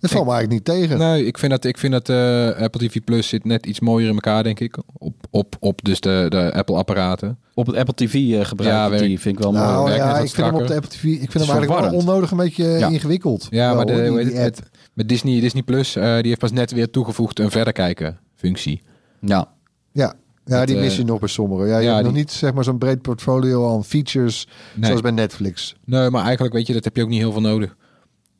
Het 0.00 0.10
valt 0.10 0.26
me 0.26 0.32
eigenlijk 0.32 0.50
niet 0.68 0.76
tegen. 0.78 0.98
Nee, 0.98 1.24
ik 1.26 1.38
vind 1.38 1.50
dat, 1.52 1.64
ik 1.64 1.78
vind 1.78 1.92
dat 1.92 2.08
eh, 2.08 2.62
Apple 2.62 2.86
TV 2.88 2.98
Plus 3.04 3.28
zit 3.28 3.44
net 3.44 3.66
iets 3.66 3.80
mooier 3.80 4.08
in 4.08 4.14
elkaar, 4.14 4.42
denk 4.42 4.60
ik. 4.60 4.78
Op, 4.98 5.14
op, 5.30 5.56
op 5.60 5.84
dus 5.84 6.00
de, 6.00 6.26
de 6.28 6.52
Apple-apparaten. 6.52 7.38
Op 7.54 7.66
het 7.66 7.76
Apple 7.76 7.94
TV 7.94 8.14
eh 8.14 8.44
gebruik 8.44 8.72
Ja, 8.72 8.84
ik 8.84 8.90
werk- 8.90 9.02
die 9.02 9.20
vind 9.20 9.36
ik 9.36 9.42
wel 9.42 9.52
mooi. 9.52 9.64
nou 9.64 9.88
net 9.88 9.96
ja, 9.96 10.18
ik 10.18 10.30
vind 10.30 10.46
hem 10.46 10.54
op 10.56 10.66
de. 10.66 10.74
Apple 10.74 10.88
TV. 10.90 11.02
Ik 11.04 11.18
vind 11.30 11.32
hem 11.32 11.50
eigenlijk 11.56 11.80
wel 11.80 11.92
onnodig 12.00 12.30
een 12.30 12.36
beetje 12.36 12.64
Ja. 12.64 12.88
ingewikkeld. 12.88 13.46
Ja, 13.50 13.66
maar 13.74 13.76
Wel, 13.76 13.86
de, 13.86 13.92
hoor, 13.92 14.06
hoe 14.08 14.16
die- 14.16 14.24
heet 14.24 14.32
die 14.34 14.42
het, 14.42 14.56
app. 14.56 14.68
met, 14.70 14.80
met 14.94 15.08
Disney, 15.08 15.40
Disney 15.40 15.62
Plus, 15.62 15.96
eh, 15.96 16.14
die 16.14 16.26
heeft 16.26 16.38
pas 16.38 16.52
net 16.52 16.72
weer 16.72 16.90
toegevoegd 16.90 17.38
een 17.38 17.50
verder 17.50 17.72
kijken 17.72 18.18
functie. 18.34 18.82
Ja. 19.20 19.48
Ja, 19.92 20.14
ja 20.44 20.58
Dat, 20.58 20.66
die 20.66 20.76
eh, 20.76 20.82
mis 20.82 20.96
je 20.96 21.04
nog 21.04 21.18
bij 21.18 21.28
sommigen. 21.28 21.66
Ja, 21.68 21.78
je 21.78 21.84
ja, 21.86 21.92
hebt 21.92 22.04
nog 22.04 22.14
niet 22.14 22.30
zeg 22.32 22.52
maar 22.54 22.64
zo'n 22.64 22.78
breed 22.78 23.02
portfolio 23.02 23.74
aan 23.74 23.84
features 23.84 24.46
Nee. 24.74 24.84
zoals 24.86 25.00
bij 25.00 25.10
Netflix. 25.10 25.76
Nee, 25.84 26.10
maar 26.10 26.24
eigenlijk 26.24 26.54
weet 26.54 26.66
je, 26.66 26.72
dat 26.72 26.84
heb 26.84 26.96
je 26.96 27.02
ook 27.02 27.08
niet 27.08 27.18
heel 27.20 27.32
veel 27.32 27.40
nodig. 27.40 27.76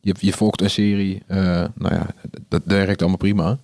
Je, 0.01 0.15
je 0.21 0.33
volgt 0.33 0.61
een 0.61 0.71
serie, 0.71 1.23
eh, 1.27 1.39
nou 1.75 1.95
ja, 1.95 2.07
dat, 2.31 2.41
dat 2.49 2.63
werkt 2.65 3.01
allemaal 3.01 3.19
prima. 3.19 3.59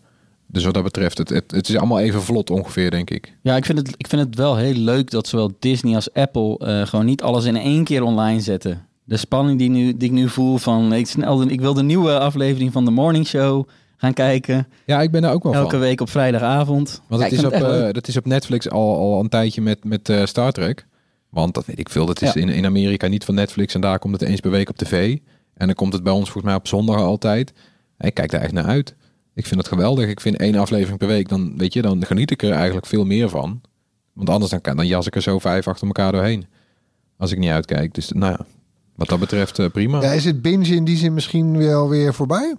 Dus 0.46 0.64
wat 0.64 0.74
dat 0.74 0.82
betreft, 0.82 1.18
het, 1.18 1.28
het, 1.28 1.50
het 1.50 1.68
is 1.68 1.76
allemaal 1.76 1.98
even 2.00 2.22
vlot 2.22 2.50
ongeveer, 2.50 2.90
denk 2.90 3.10
ik. 3.10 3.36
Ja, 3.42 3.56
ik 3.56 3.64
vind, 3.64 3.78
het, 3.78 3.94
ik 3.96 4.06
vind 4.06 4.22
het 4.22 4.34
wel 4.36 4.56
heel 4.56 4.74
leuk 4.74 5.10
dat 5.10 5.26
zowel 5.28 5.50
Disney 5.58 5.94
als 5.94 6.12
Apple 6.12 6.58
eh, 6.58 6.86
gewoon 6.86 7.04
niet 7.04 7.22
alles 7.22 7.44
in 7.44 7.56
één 7.56 7.84
keer 7.84 8.02
online 8.02 8.40
zetten. 8.40 8.86
De 9.04 9.16
spanning 9.16 9.58
die, 9.58 9.70
nu, 9.70 9.96
die 9.96 10.08
ik 10.08 10.14
nu 10.14 10.28
voel 10.28 10.56
van 10.58 10.92
ik, 10.92 11.06
snel, 11.06 11.36
de- 11.36 11.46
ik 11.52 11.60
wil 11.60 11.74
de 11.74 11.82
nieuwe 11.82 12.18
aflevering 12.18 12.72
van 12.72 12.84
de 12.84 12.90
Morning 12.90 13.26
Show 13.26 13.68
gaan 13.96 14.12
kijken. 14.12 14.66
Ja, 14.86 15.00
ik 15.02 15.10
ben 15.10 15.22
daar 15.22 15.32
ook 15.32 15.42
wel 15.42 15.54
Elke 15.54 15.70
van. 15.70 15.78
week 15.80 16.00
op 16.00 16.10
vrijdagavond. 16.10 17.02
Want 17.08 17.20
Ja, 17.22 17.28
het 17.28 17.38
is 17.38 17.44
op, 17.44 17.52
eh, 17.52 17.92
dat 17.92 18.08
is 18.08 18.16
op 18.16 18.26
Netflix 18.26 18.70
al, 18.70 18.96
al 18.96 19.20
een 19.20 19.28
tijdje 19.28 19.60
met, 19.60 19.84
met 19.84 20.12
Star 20.24 20.52
Trek. 20.52 20.86
Want 21.30 21.54
dat 21.54 21.66
weet 21.66 21.78
ik 21.78 21.88
veel. 21.88 22.06
Dat 22.06 22.22
is 22.22 22.32
Ja. 22.32 22.40
in, 22.40 22.48
in 22.48 22.64
Amerika 22.66 23.06
niet 23.06 23.24
van 23.24 23.34
Netflix. 23.34 23.74
En 23.74 23.80
daar 23.80 23.98
komt 23.98 24.20
het 24.20 24.28
eens 24.28 24.40
per 24.40 24.50
week 24.50 24.68
op 24.68 24.76
tv. 24.76 25.18
En 25.54 25.66
dan 25.66 25.74
komt 25.74 25.92
het 25.92 26.02
bij 26.02 26.12
ons 26.12 26.24
volgens 26.24 26.44
mij 26.44 26.54
op 26.54 26.66
zondag 26.68 26.96
altijd. 26.96 27.52
Ik 27.98 28.14
kijk 28.14 28.30
daar 28.30 28.40
echt 28.40 28.52
naar 28.52 28.64
uit. 28.64 28.94
Ik 29.34 29.46
vind 29.46 29.60
het 29.60 29.68
geweldig. 29.68 30.08
Ik 30.08 30.20
vind 30.20 30.36
één 30.36 30.54
aflevering 30.54 30.98
per 30.98 31.08
week. 31.08 31.28
Dan, 31.28 31.56
weet 31.58 31.72
je, 31.72 31.82
dan 31.82 32.06
geniet 32.06 32.30
ik 32.30 32.42
er 32.42 32.52
eigenlijk 32.52 32.86
veel 32.86 33.04
meer 33.04 33.28
van. 33.28 33.60
Want 34.12 34.30
anders 34.30 34.50
dan, 34.50 34.60
kan- 34.60 34.76
dan 34.76 34.86
jas 34.86 35.06
ik 35.06 35.14
er 35.14 35.22
zo 35.22 35.38
vijf 35.38 35.68
achter 35.68 35.86
elkaar 35.86 36.12
doorheen. 36.12 36.46
Als 37.16 37.32
ik 37.32 37.38
niet 37.38 37.50
uitkijk. 37.50 37.94
Dus 37.94 38.10
nou 38.12 38.32
ja, 38.32 38.46
wat 38.94 39.08
dat 39.08 39.20
betreft 39.20 39.58
eh, 39.58 39.66
prima. 39.70 40.02
Ja, 40.02 40.12
is 40.12 40.24
het 40.24 40.42
binge 40.42 40.74
in 40.74 40.84
die 40.84 40.96
zin 40.96 41.14
misschien 41.14 41.58
wel 41.58 41.88
weer 41.88 42.14
voorbij? 42.14 42.54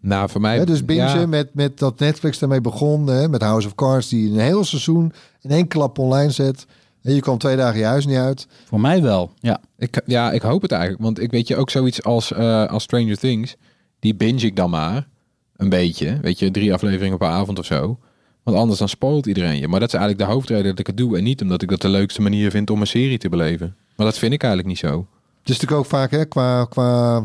nou, 0.00 0.28
voor 0.30 0.40
mij... 0.40 0.58
Hè, 0.58 0.66
dus 0.66 0.84
binge 0.84 1.00
ja, 1.18 1.26
met, 1.26 1.54
met 1.54 1.78
dat 1.78 1.98
Netflix 1.98 2.38
daarmee 2.38 2.60
begon, 2.60 3.06
hè, 3.06 3.28
met 3.28 3.42
House 3.42 3.66
of 3.66 3.74
Cards, 3.74 4.08
die 4.08 4.30
een 4.30 4.38
heel 4.38 4.64
seizoen 4.64 5.12
in 5.40 5.50
één 5.50 5.68
klap 5.68 5.98
online 5.98 6.30
zet. 6.30 6.66
En 7.02 7.14
je 7.14 7.20
kwam 7.20 7.38
twee 7.38 7.56
dagen 7.56 7.78
je 7.78 7.84
huis 7.84 8.06
niet 8.06 8.16
uit. 8.16 8.46
Voor 8.64 8.80
mij 8.80 9.02
wel, 9.02 9.30
ja. 9.40 9.60
Ik, 9.78 10.02
ja, 10.06 10.32
ik 10.32 10.42
hoop 10.42 10.62
het 10.62 10.72
eigenlijk. 10.72 11.02
Want 11.02 11.20
ik 11.20 11.30
weet 11.30 11.48
je 11.48 11.56
ook 11.56 11.70
zoiets 11.70 12.02
als, 12.02 12.32
eh, 12.32 12.66
als 12.66 12.82
Stranger 12.82 13.18
Things. 13.18 13.56
Die 13.98 14.14
binge 14.14 14.40
ik 14.40 14.56
dan 14.56 14.70
maar. 14.70 15.08
Een 15.56 15.68
beetje. 15.68 16.18
Weet 16.22 16.38
je, 16.38 16.50
drie 16.50 16.72
afleveringen 16.72 17.18
per 17.18 17.28
avond 17.28 17.58
of 17.58 17.64
zo. 17.64 17.98
Want 18.42 18.56
anders 18.56 18.78
dan 18.78 18.88
spoilt 18.88 19.26
iedereen 19.26 19.58
je. 19.58 19.68
Maar 19.68 19.80
dat 19.80 19.88
is 19.88 19.94
eigenlijk 19.94 20.28
de 20.28 20.34
hoofdreden 20.34 20.70
dat 20.70 20.78
ik 20.78 20.86
het 20.86 20.96
doe. 20.96 21.16
En 21.16 21.24
niet 21.24 21.42
omdat 21.42 21.62
ik 21.62 21.68
dat 21.68 21.80
de 21.80 21.88
leukste 21.88 22.22
manier 22.22 22.50
vind 22.50 22.70
om 22.70 22.80
een 22.80 22.86
serie 22.86 23.18
te 23.18 23.28
beleven. 23.28 23.76
Maar 23.96 24.06
dat 24.06 24.18
vind 24.18 24.32
ik 24.32 24.42
eigenlijk 24.42 24.72
niet 24.72 24.78
zo. 24.90 25.06
Het 25.40 25.48
is 25.48 25.60
natuurlijk 25.60 25.80
ook 25.80 25.86
vaak 25.86 26.10
hè, 26.10 26.24
qua, 26.24 26.64
qua, 26.64 27.24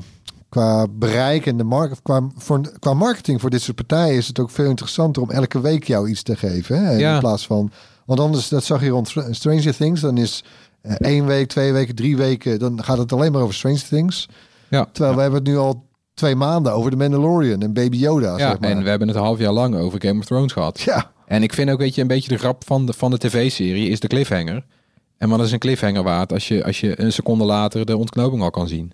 qua 0.50 0.88
bereik 0.88 1.46
en 1.46 1.58
de 1.58 1.64
markt, 1.64 2.02
qua, 2.02 2.28
voor, 2.36 2.62
qua 2.80 2.94
marketing 2.94 3.42
voor 3.42 3.50
dit 3.50 3.62
soort 3.62 3.76
partijen 3.76 4.18
is 4.18 4.28
het 4.28 4.40
ook 4.40 4.50
veel 4.50 4.70
interessanter 4.70 5.22
om 5.22 5.32
elke 5.32 5.62
week 5.62 5.84
jou 5.84 6.10
iets 6.10 6.24
te 6.24 6.36
geven. 6.36 6.86
Hè? 6.86 6.92
Ja. 6.92 7.14
In 7.14 7.20
plaats 7.20 7.46
van, 7.46 7.72
want 8.06 8.20
anders, 8.20 8.50
dat 8.50 8.64
zag 8.64 8.84
je 8.84 8.90
rond 8.90 9.08
Str- 9.08 9.32
Stranger 9.32 9.76
Things, 9.76 10.02
dan 10.02 10.18
is 10.18 10.44
eh, 10.82 10.94
één 10.98 11.26
week, 11.26 11.48
twee 11.48 11.72
weken, 11.74 11.96
drie 11.96 12.18
weken, 12.18 12.60
dan 12.60 12.84
gaat 12.84 12.98
het 12.98 13.12
alleen 13.14 13.32
maar 13.32 13.42
over 13.42 13.56
Stranger 13.56 13.88
Things. 13.88 14.28
Ja, 14.70 14.88
Terwijl 14.92 15.16
we 15.16 15.22
hebben 15.22 15.40
het 15.40 15.50
nu 15.50 15.58
al 15.58 15.86
twee 16.14 16.36
maanden 16.36 16.74
over 16.74 16.92
de 16.92 16.98
Mandalorian 16.98 17.62
en 17.62 17.74
Baby 17.74 17.98
Yoda. 17.98 18.38
ja 18.38 18.50
zeg 18.50 18.60
maar. 18.60 18.70
en 18.70 18.84
we 18.84 18.90
hebben 18.90 19.08
het 19.08 19.18
een 19.18 19.24
half 19.24 19.40
jaar 19.40 19.52
lang 19.52 19.76
over 19.76 20.02
Game 20.02 20.20
of 20.20 20.26
Thrones 20.26 20.52
gehad. 20.54 20.80
ja. 20.82 21.12
En 21.28 21.44
ik 21.44 21.54
vind 21.54 21.70
ook, 21.70 21.80
weet 21.80 21.96
je, 21.96 22.02
een 22.02 22.08
beetje 22.08 22.30
de 22.30 22.38
grap 22.38 22.64
van 22.66 22.86
de, 22.86 22.94
van 22.94 23.12
de 23.12 23.18
tv-serie 23.18 23.90
is 23.90 24.00
de 24.00 24.08
cliffhanger. 24.08 24.66
En 25.18 25.30
wat 25.30 25.40
is 25.40 25.52
een 25.52 25.60
cliffhanger 25.60 26.04
waard 26.04 26.34
als 26.34 26.48
je, 26.48 26.64
als 26.64 26.80
je 26.80 27.02
een 27.02 27.12
seconde 27.12 27.44
later 27.44 27.86
de 27.86 27.98
ontknoping 27.98 28.42
al 28.42 28.50
kan 28.50 28.68
zien? 28.68 28.92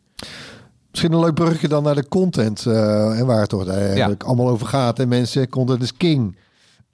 Misschien 0.91 1.11
een 1.13 1.19
leuk 1.19 1.33
bruggetje 1.33 1.67
dan 1.67 1.83
naar 1.83 1.95
de 1.95 2.07
content. 2.07 2.65
eh, 2.65 3.19
en 3.19 3.25
waar 3.25 3.39
het 3.39 3.49
toch 3.49 3.67
eigenlijk 3.67 4.23
allemaal 4.23 4.49
over 4.49 4.67
gaat. 4.67 4.99
En 4.99 5.07
mensen, 5.07 5.49
content 5.49 5.81
is 5.81 5.97
king. 5.97 6.35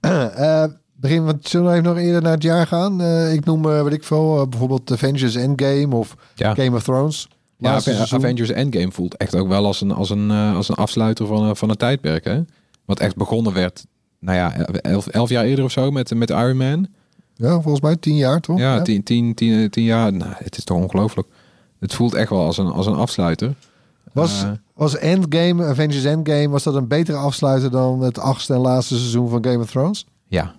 Eh, 0.00 0.64
begin, 0.96 1.24
want 1.24 1.48
zullen 1.48 1.66
we 1.66 1.72
even 1.72 1.84
nog 1.84 1.98
eerder 1.98 2.22
naar 2.22 2.32
het 2.32 2.42
jaar 2.42 2.66
gaan? 2.66 3.00
Eh, 3.00 3.32
ik 3.32 3.44
noem, 3.44 3.70
eh, 3.70 3.82
weet 3.82 3.92
ik 3.92 4.04
veel, 4.04 4.40
eh, 4.40 4.46
bijvoorbeeld 4.48 4.92
Avengers 4.92 5.34
Endgame 5.34 5.94
of 5.96 6.16
Ja. 6.34 6.54
Game 6.54 6.76
of 6.76 6.82
Thrones. 6.82 7.28
Ja, 7.58 7.80
seizoen. 7.80 8.18
Avengers 8.18 8.50
Endgame 8.50 8.92
voelt 8.92 9.16
echt 9.16 9.34
ook 9.34 9.48
wel 9.48 9.64
als 9.66 9.80
een, 9.80 9.90
als 9.92 10.10
een, 10.10 10.30
als 10.30 10.68
een 10.68 10.74
afsluiter 10.74 11.26
van, 11.26 11.42
een- 11.42 11.56
van 11.56 11.70
een 11.70 11.76
tijdperk. 11.76 12.24
Hè? 12.24 12.40
Wat 12.84 13.00
echt 13.00 13.16
begonnen 13.16 13.52
werd, 13.52 13.86
nou 14.20 14.36
ja, 14.38 14.56
elf, 14.66 15.06
elf 15.06 15.28
jaar 15.28 15.44
eerder 15.44 15.64
of 15.64 15.70
zo 15.72 15.90
met, 15.90 16.14
met 16.14 16.30
Iron 16.30 16.56
Man. 16.56 16.86
Ja, 17.34 17.52
volgens 17.60 17.80
mij 17.80 17.96
tien 17.96 18.16
jaar 18.16 18.40
toch? 18.40 18.58
Ja, 18.58 18.82
tien, 18.82 19.02
tien, 19.02 19.34
tien, 19.34 19.70
tien 19.70 19.84
jaar. 19.84 20.12
Nou, 20.12 20.30
het 20.34 20.56
is 20.58 20.64
toch 20.64 20.76
ongelooflijk. 20.76 21.28
Het 21.80 21.94
voelt 21.94 22.14
echt 22.14 22.30
wel 22.30 22.44
als 22.44 22.58
een, 22.58 22.66
als 22.66 22.86
een 22.86 22.94
afsluiter. 22.94 23.54
Was, 24.12 24.44
was 24.74 24.96
Endgame, 24.96 25.64
Avengers 25.64 26.04
Endgame, 26.04 26.48
was 26.48 26.62
dat 26.62 26.74
een 26.74 26.88
betere 26.88 27.16
afsluiter 27.18 27.70
dan 27.70 28.00
het 28.00 28.18
achtste 28.18 28.54
en 28.54 28.60
laatste 28.60 28.96
seizoen 28.96 29.28
van 29.28 29.44
Game 29.44 29.58
of 29.62 29.70
Thrones? 29.70 30.06
ja. 30.28 30.54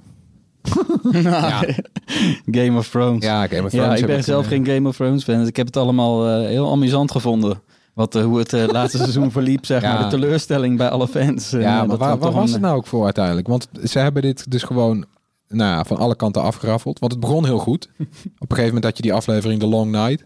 Ja. 1.11 1.63
Game 2.63 2.77
of 2.77 2.89
Thrones. 2.89 3.23
ja, 3.23 3.47
Game 3.47 3.63
of 3.63 3.69
Thrones. 3.69 3.73
Ja, 3.73 3.95
ik 3.95 4.05
ben 4.05 4.23
zelf 4.23 4.47
geen 4.47 4.65
Game 4.65 4.87
of 4.87 4.95
Thrones 4.95 5.23
fan. 5.23 5.37
Dus 5.39 5.47
ik 5.47 5.55
heb 5.55 5.65
het 5.65 5.77
allemaal 5.77 6.27
eh, 6.29 6.47
heel 6.47 6.71
amusant 6.71 7.11
gevonden. 7.11 7.61
Wat, 7.93 8.15
eh, 8.15 8.23
hoe 8.23 8.37
het 8.37 8.53
eh, 8.53 8.67
laatste 8.67 8.97
seizoen 8.97 9.31
verliep, 9.31 9.65
zeg 9.65 9.81
Ja. 9.81 9.93
maar. 9.93 10.03
De 10.03 10.09
teleurstelling 10.19 10.77
bij 10.77 10.89
alle 10.89 11.07
fans. 11.07 11.49
Ja, 11.49 11.83
maar 11.85 11.97
waar, 11.97 12.17
was 12.17 12.33
een- 12.47 12.51
het 12.53 12.61
nou 12.61 12.75
ook 12.77 12.87
voor 12.87 13.03
uiteindelijk? 13.03 13.47
Want 13.47 13.67
ze 13.83 13.99
hebben 13.99 14.21
dit 14.21 14.51
dus 14.51 14.63
gewoon 14.63 15.05
nou 15.49 15.71
ja, 15.71 15.83
van 15.83 15.97
alle 15.97 16.15
kanten 16.15 16.41
afgeraffeld. 16.41 16.99
Want 16.99 17.11
het 17.11 17.21
begon 17.21 17.45
heel 17.45 17.57
goed. 17.59 17.89
Op 17.99 18.05
een 18.39 18.47
gegeven 18.47 18.65
moment 18.65 18.83
had 18.83 18.95
je 18.97 19.03
die 19.03 19.13
aflevering 19.13 19.59
The 19.59 19.67
Long 19.67 19.91
Night. 19.91 20.25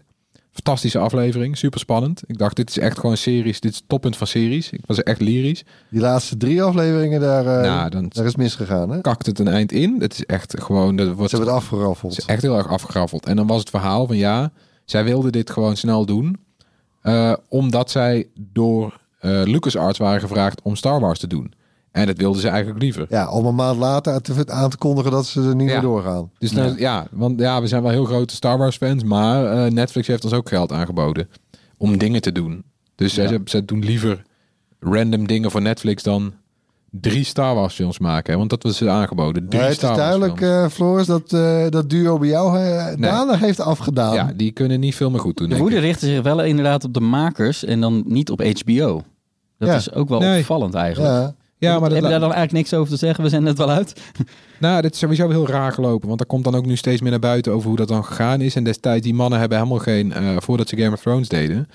Fantastische 0.52 0.98
aflevering, 0.98 1.58
super 1.58 1.80
spannend. 1.80 2.22
Ik 2.26 2.38
dacht, 2.38 2.56
dit 2.56 2.68
is 2.70 2.78
echt 2.78 2.98
gewoon 2.98 3.16
series. 3.16 3.60
Dit 3.60 3.70
is 3.72 3.76
het 3.76 3.88
toppunt 3.88 4.16
van 4.16 4.26
series. 4.26 4.70
Ik 4.70 4.80
was 4.86 5.02
echt 5.02 5.20
lyrisch. 5.20 5.64
Die 5.90 6.00
laatste 6.00 6.36
drie 6.36 6.62
afleveringen, 6.62 7.20
daar, 7.20 7.46
eh, 7.46 7.62
nou, 7.70 7.90
dan 7.90 8.06
daar 8.08 8.24
is 8.24 8.36
misgegaan. 8.36 8.90
Hè? 8.90 9.00
kakt 9.00 9.26
het 9.26 9.38
een 9.38 9.48
eind 9.48 9.72
in. 9.72 9.96
Het 10.00 10.12
is 10.12 10.24
echt 10.24 10.60
gewoon... 10.62 10.96
Dat 10.96 11.06
wordt 11.14 11.30
Ze 11.30 11.36
hebben 11.36 11.54
het 11.54 11.62
afgeraffeld. 11.64 12.12
Het 12.12 12.20
is 12.22 12.26
echt 12.28 12.42
heel 12.42 12.56
erg 12.56 12.68
afgeraffeld. 12.68 13.26
En 13.26 13.36
dan 13.36 13.46
was 13.46 13.60
het 13.60 13.70
verhaal 13.70 14.06
van 14.06 14.16
ja, 14.16 14.52
zij 14.84 15.04
wilden 15.04 15.32
dit 15.32 15.50
gewoon 15.50 15.76
snel 15.76 16.06
doen. 16.06 16.36
eh, 17.02 17.32
omdat 17.48 17.90
zij 17.90 18.26
door 18.34 19.00
eh 19.18 19.42
LucasArts 19.44 19.98
waren 19.98 20.20
gevraagd 20.20 20.62
om 20.62 20.76
Star 20.76 21.00
Wars 21.00 21.18
te 21.18 21.26
doen. 21.26 21.52
En 21.92 22.06
dat 22.06 22.16
wilden 22.16 22.40
ze 22.40 22.48
eigenlijk 22.48 22.82
liever. 22.82 23.06
Ja, 23.08 23.30
om 23.30 23.46
een 23.46 23.54
maand 23.54 23.78
later 23.78 24.12
aan 24.12 24.20
te, 24.20 24.44
aan 24.46 24.70
te 24.70 24.76
kondigen 24.76 25.10
dat 25.10 25.26
ze 25.26 25.40
er 25.42 25.54
niet 25.56 25.68
Ja. 25.68 25.72
meer 25.72 25.82
doorgaan. 25.82 26.30
Dus 26.38 26.50
ja. 26.76 27.06
want 27.10 27.40
ja, 27.40 27.60
we 27.60 27.66
zijn 27.66 27.82
wel 27.82 27.90
heel 27.90 28.04
grote 28.04 28.34
Star 28.34 28.58
Wars 28.58 28.76
fans, 28.76 29.04
maar 29.04 29.46
eh, 29.64 29.70
Netflix 29.72 30.06
heeft 30.06 30.24
ons 30.24 30.32
ook 30.32 30.48
geld 30.48 30.72
aangeboden 30.72 31.28
om 31.76 31.98
dingen 31.98 32.20
te 32.20 32.32
doen. 32.32 32.64
Dus 32.94 33.14
zij, 33.14 33.40
zij 33.44 33.64
doen 33.64 33.84
liever 33.84 34.22
random 34.80 35.26
dingen 35.26 35.50
voor 35.50 35.62
Netflix 35.62 36.02
dan 36.02 36.32
drie 36.90 37.24
Star 37.24 37.54
Wars 37.54 37.74
films 37.74 37.98
maken. 37.98 38.32
Hè? 38.32 38.38
Want 38.38 38.50
dat 38.50 38.62
was 38.62 38.76
ze 38.76 38.88
aangeboden. 38.90 39.48
Drie 39.48 39.60
Ja, 39.62 39.66
het 39.68 39.76
Star 39.76 39.90
is 39.90 39.96
Wars 39.96 40.08
duidelijk, 40.10 40.38
films. 40.38 40.64
eh, 40.64 40.68
Floris, 40.76 41.06
dat 41.06 41.32
eh, 41.32 41.68
dat 41.68 41.90
duo 41.90 42.18
bij 42.18 42.28
jou 42.28 42.58
eh 42.58 42.86
danig 42.98 43.40
heeft 43.40 43.60
afgedaan. 43.60 44.14
ja, 44.14 44.32
die 44.36 44.50
kunnen 44.52 44.80
niet 44.80 44.94
veel 44.94 45.10
meer 45.10 45.20
goed 45.20 45.36
doen. 45.36 45.48
De 45.48 45.56
woede 45.56 45.78
richtte 45.78 46.06
zich 46.06 46.22
wel 46.22 46.42
inderdaad 46.44 46.84
op 46.84 46.94
de 46.94 47.00
makers 47.00 47.64
en 47.64 47.80
dan 47.80 48.02
niet 48.06 48.30
op 48.30 48.42
HBO. 48.42 49.02
Dat 49.58 49.68
Ja. 49.68 49.74
is 49.76 49.92
ook 49.92 50.08
wel 50.08 50.18
Nee. 50.20 50.38
opvallend 50.38 50.74
eigenlijk. 50.74 51.12
Ja. 51.14 51.34
Ja, 51.62 51.78
maar 51.78 51.90
Heb 51.90 52.02
je 52.02 52.08
daar 52.08 52.20
dan 52.20 52.32
eigenlijk 52.32 52.52
niks 52.52 52.74
over 52.74 52.92
te 52.92 52.98
zeggen? 52.98 53.24
We 53.24 53.30
zijn 53.30 53.42
net 53.42 53.58
wel 53.58 53.70
uit. 53.70 53.92
Nou, 54.58 54.82
dit 54.82 54.92
is 54.92 54.98
sowieso 54.98 55.28
heel 55.28 55.46
raar 55.46 55.72
gelopen. 55.72 56.08
Want 56.08 56.20
er 56.20 56.26
komt 56.26 56.44
dan 56.44 56.54
ook 56.54 56.66
nu 56.66 56.76
steeds 56.76 57.00
meer 57.00 57.10
naar 57.10 57.20
buiten 57.20 57.52
over 57.52 57.68
hoe 57.68 57.76
dat 57.76 57.88
dan 57.88 58.04
gegaan 58.04 58.40
is. 58.40 58.56
En 58.56 58.64
destijds, 58.64 59.02
die 59.02 59.14
mannen 59.14 59.38
hebben 59.38 59.58
helemaal 59.58 59.78
geen... 59.78 60.12
eh, 60.12 60.36
voordat 60.38 60.68
ze 60.68 60.76
Game 60.76 60.92
of 60.92 61.00
Thrones 61.00 61.28
deden... 61.28 61.68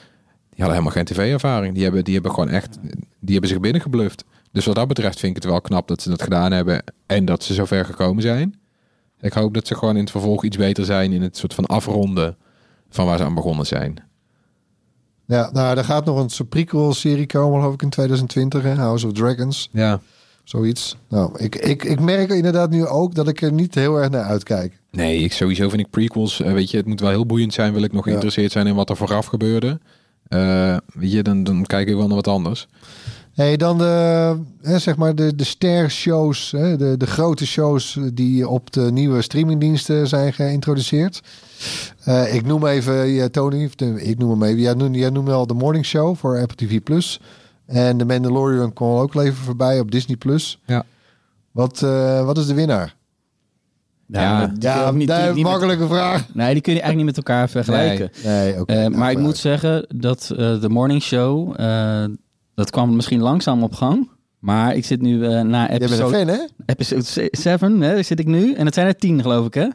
Die 0.49 0.65
hadden 0.65 0.83
helemaal 0.83 0.91
geen 0.91 1.05
tv-ervaring. 1.05 1.73
Die 1.73 1.83
hebben, 1.83 2.03
die 2.03 2.13
hebben 2.13 2.31
gewoon 2.31 2.49
echt... 2.49 2.77
Die 3.19 3.31
hebben 3.31 3.49
zich 3.49 3.59
binnengebluft. 3.59 4.23
Dus 4.51 4.65
wat 4.65 4.75
dat 4.75 4.87
betreft 4.87 5.19
vind 5.19 5.35
ik 5.37 5.43
het 5.43 5.51
wel 5.51 5.61
knap 5.61 5.87
dat 5.87 6.01
ze 6.01 6.09
dat 6.09 6.21
gedaan 6.21 6.51
hebben. 6.51 6.83
En 7.05 7.25
dat 7.25 7.43
ze 7.43 7.53
zover 7.53 7.85
gekomen 7.85 8.21
zijn. 8.21 8.59
Ik 9.21 9.33
hoop 9.33 9.53
dat 9.53 9.67
ze 9.67 9.75
gewoon 9.75 9.95
in 9.95 10.01
het 10.01 10.11
vervolg 10.11 10.43
iets 10.43 10.57
beter 10.57 10.85
zijn... 10.85 11.11
in 11.11 11.21
het 11.21 11.37
soort 11.37 11.53
van 11.53 11.65
afronden 11.65 12.37
van 12.89 13.05
waar 13.05 13.17
ze 13.17 13.23
aan 13.23 13.35
begonnen 13.35 13.65
zijn. 13.65 13.95
Ja, 15.27 15.49
nou, 15.53 15.77
er 15.77 15.83
gaat 15.83 16.05
nog 16.05 16.39
een 16.39 16.47
prequel-serie 16.47 17.25
komen, 17.25 17.59
geloof 17.59 17.73
ik, 17.73 17.81
in 17.81 17.89
2020. 17.89 18.63
Hè? 18.63 18.73
House 18.75 19.05
of 19.07 19.13
Dragons, 19.13 19.69
Ja. 19.71 19.99
zoiets. 20.43 20.97
Nou, 21.09 21.39
ik, 21.39 21.55
ik, 21.55 21.83
ik 21.83 21.99
merk 21.99 22.29
inderdaad 22.29 22.69
nu 22.69 22.85
ook 22.85 23.15
dat 23.15 23.27
ik 23.27 23.41
er 23.41 23.51
niet 23.51 23.75
heel 23.75 23.95
erg 23.97 24.09
naar 24.09 24.23
uitkijk. 24.23 24.79
Nee, 24.91 25.17
ik, 25.19 25.33
sowieso 25.33 25.69
vind 25.69 25.81
ik 25.81 25.89
prequels... 25.89 26.41
eh, 26.41 26.53
weet 26.53 26.71
je, 26.71 26.77
het 26.77 26.85
moet 26.85 26.99
wel 26.99 27.09
heel 27.09 27.25
boeiend 27.25 27.53
zijn. 27.53 27.73
Wil 27.73 27.83
ik 27.83 27.91
nog 27.91 28.03
Ja. 28.03 28.07
geïnteresseerd 28.09 28.51
zijn 28.51 28.67
in 28.67 28.75
wat 28.75 28.89
er 28.89 28.97
vooraf 28.97 29.25
gebeurde. 29.25 29.79
Eh, 30.27 30.77
weet 30.93 31.11
je, 31.11 31.23
dan, 31.23 31.43
dan 31.43 31.65
kijk 31.65 31.87
ik 31.87 31.95
wel 31.95 32.07
naar 32.07 32.15
wat 32.15 32.27
anders. 32.27 32.67
Hey, 33.33 33.57
dan 33.57 33.77
de, 33.77 34.35
hè, 34.61 34.79
zeg 34.79 34.95
maar 34.97 35.15
de, 35.15 35.35
de 35.35 35.43
ster-shows, 35.43 36.51
hè, 36.51 36.77
de, 36.77 36.97
de 36.97 37.07
grote 37.07 37.45
shows 37.45 37.97
die 38.13 38.47
op 38.47 38.71
de 38.73 38.91
nieuwe 38.91 39.21
streamingdiensten 39.21 40.07
zijn 40.07 40.33
geïntroduceerd. 40.33 41.21
Eh, 42.03 42.33
ik 42.35 42.45
noem 42.45 42.65
even, 42.67 43.07
ja, 43.07 43.27
Tony, 43.29 43.69
ik 43.95 44.17
noem 44.17 44.29
hem 44.29 44.43
even. 44.43 44.59
Jij 44.61 44.73
noemde, 44.73 44.97
jij 44.99 45.09
noemde 45.09 45.31
al 45.31 45.47
de 45.47 45.53
Morning 45.53 45.85
Show 45.85 46.15
voor 46.15 46.39
Apple 46.39 46.67
TV+. 46.67 46.81
Plus. 46.83 47.19
En 47.65 47.97
de 47.97 48.05
Mandalorian 48.05 48.73
kwam 48.73 48.89
ook 48.95 49.15
al 49.15 49.21
even 49.23 49.37
voorbij 49.43 49.79
op 49.79 49.91
Disney+. 49.91 50.17
Plus. 50.17 50.59
Ja. 50.65 50.83
Wat, 51.51 51.81
eh, 51.81 52.25
wat 52.25 52.37
is 52.37 52.45
de 52.47 52.53
winnaar? 52.53 52.95
Ja, 54.07 54.39
die 54.39 54.47
kun 54.47 54.57
je 54.61 54.67
Ja, 54.67 54.91
niet- 54.91 55.07
die- 55.07 55.17
met- 55.17 55.37
makkelijke 55.37 55.87
vraag. 55.87 56.25
nee, 56.33 56.53
die 56.53 56.61
kun 56.61 56.73
je 56.73 56.81
eigenlijk 56.81 56.95
niet 56.95 57.05
met 57.05 57.17
elkaar 57.27 57.49
vergelijken. 57.49 58.09
Nee, 58.23 58.59
oké. 58.61 58.73
Eh, 58.73 58.79
nou, 58.79 58.95
maar 58.97 59.11
ik 59.11 59.17
moet 59.17 59.37
zeggen 59.37 59.85
dat 59.95 60.31
eh, 60.37 60.61
de 60.61 60.69
morning 60.69 61.01
show, 61.01 61.53
eh, 61.61 62.05
dat 62.55 62.69
kwam 62.69 62.95
misschien 62.95 63.19
langzaam 63.21 63.63
op 63.63 63.73
gang. 63.73 64.09
Maar 64.39 64.75
ik 64.75 64.85
zit 64.85 65.01
nu 65.01 65.25
eh, 65.25 65.41
na 65.41 65.67
Jij 65.69 65.77
bent 65.77 65.81
een 65.91 65.97
episode, 65.97 66.17
fan, 66.17 66.27
hè? 66.27 66.37
episode 66.65 67.29
7, 67.31 67.81
hè, 67.81 67.93
daar 67.93 68.03
zit 68.03 68.19
ik 68.19 68.27
nu. 68.27 68.53
En 68.53 68.65
het 68.65 68.73
zijn 68.73 68.87
er 68.87 68.95
10 68.97 69.21
geloof 69.21 69.45
ik 69.45 69.53
hè. 69.53 69.67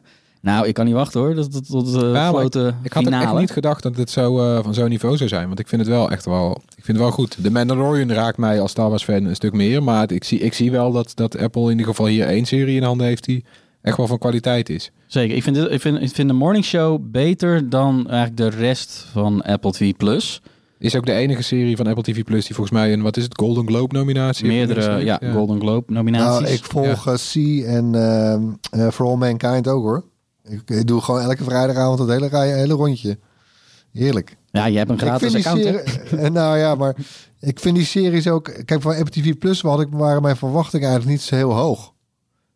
Nou, 0.42 0.66
ik 0.66 0.74
kan 0.74 0.84
niet 0.84 0.94
wachten 0.94 1.20
hoor, 1.20 1.34
tot, 1.34 1.66
tot, 1.70 1.92
de 1.92 2.06
maar 2.06 2.28
grote 2.28 2.74
Ik 2.82 2.92
had 2.92 3.02
finale. 3.04 3.24
echt 3.24 3.34
niet 3.38 3.50
gedacht 3.50 3.82
dat 3.82 3.96
het 3.96 4.10
zo 4.10 4.38
eh, 4.56 4.62
van 4.62 4.74
zo'n 4.74 4.88
niveau 4.88 5.16
zou 5.16 5.28
zijn. 5.28 5.46
Want 5.46 5.58
ik 5.58 5.68
vind 5.68 5.80
het 5.80 5.90
wel 5.90 6.10
echt 6.10 6.24
wel, 6.24 6.50
ik 6.76 6.84
vind 6.84 6.86
het 6.86 6.96
wel 6.96 7.10
goed. 7.10 7.42
De 7.42 7.50
Mandalorian 7.50 8.12
raakt 8.12 8.38
mij 8.38 8.60
als 8.60 8.70
Star 8.70 8.88
Wars 8.90 9.04
fan 9.04 9.24
een 9.24 9.34
stuk 9.34 9.52
meer. 9.52 9.82
Maar 9.82 10.00
het- 10.00 10.10
ik 10.12 10.24
zie, 10.24 10.38
ik 10.38 10.54
zie 10.54 10.70
wel 10.70 10.92
dat, 10.92 11.12
dat 11.14 11.38
Apple 11.38 11.62
in 11.62 11.70
ieder 11.70 11.86
geval 11.86 12.06
hier 12.06 12.26
één 12.26 12.44
serie 12.44 12.76
in 12.76 12.82
handen 12.82 13.06
heeft 13.06 13.24
die 13.24 13.44
echt 13.82 13.96
wel 13.96 14.06
van 14.06 14.18
kwaliteit 14.18 14.68
is. 14.68 14.90
Zeker, 15.06 15.36
ik 15.36 15.42
vind, 15.42 15.56
dit, 15.56 15.70
ik, 15.70 15.80
vind, 15.80 16.00
ik 16.02 16.10
vind 16.14 16.28
de 16.28 16.34
morning 16.34 16.64
show 16.64 17.00
beter 17.02 17.68
dan 17.68 18.06
eigenlijk 18.08 18.36
de 18.36 18.58
rest 18.58 19.06
van 19.12 19.42
Apple 19.42 19.70
TV+. 19.72 19.92
Plus. 19.96 20.42
Is 20.78 20.96
ook 20.96 21.06
de 21.06 21.12
enige 21.12 21.42
serie 21.42 21.76
van 21.76 21.86
Apple 21.86 22.02
TV 22.02 22.22
Plus 22.24 22.46
die 22.46 22.54
volgens 22.54 22.76
mij 22.78 22.92
een, 22.92 23.02
wat 23.02 23.16
is 23.16 23.22
het, 23.24 23.38
Golden 23.38 23.66
Globe 23.66 23.96
nominatie 23.96 24.50
heeft 24.50 24.66
Meerdere 24.66 25.04
ja. 25.04 25.20
Golden 25.32 25.60
Globe 25.60 25.92
nominaties. 25.92 26.40
Nou, 26.40 26.52
ik 26.52 26.64
volg 26.64 27.06
eh, 27.08 27.14
C 27.14 27.64
en 27.66 27.94
ehm, 27.94 28.42
eh, 28.70 28.90
For 28.92 29.06
All 29.06 29.16
Mankind 29.16 29.68
ook, 29.68 29.82
hoor. 29.82 30.04
Ik, 30.44 30.62
ik 30.70 30.86
doe 30.86 31.00
gewoon 31.00 31.20
elke 31.20 31.44
vrijdagavond 31.44 31.98
het 31.98 32.08
hele, 32.08 32.26
rij- 32.26 32.56
hele 32.58 32.74
rondje. 32.74 33.18
Heerlijk. 33.92 34.36
Ja, 34.50 34.64
je 34.66 34.78
hebt 34.78 34.90
een 34.90 34.98
gratis 34.98 35.34
account 35.34 35.60
serie, 35.62 35.80
eh, 36.18 36.30
nou 36.30 36.58
ja, 36.58 36.74
maar 36.74 36.96
ik 37.40 37.60
vind 37.60 37.76
die 37.76 37.84
series 37.84 38.28
ook. 38.28 38.52
Kijk, 38.64 38.82
van 38.82 38.94
Apple 38.96 39.22
TV 39.22 39.38
Plus 39.38 39.62
had 39.62 39.80
ik, 39.80 39.88
waren 39.90 40.22
mijn 40.22 40.36
verwachtingen 40.36 40.88
eigenlijk 40.88 41.18
niet 41.18 41.26
zo 41.28 41.36
heel 41.36 41.52
hoog. 41.54 41.92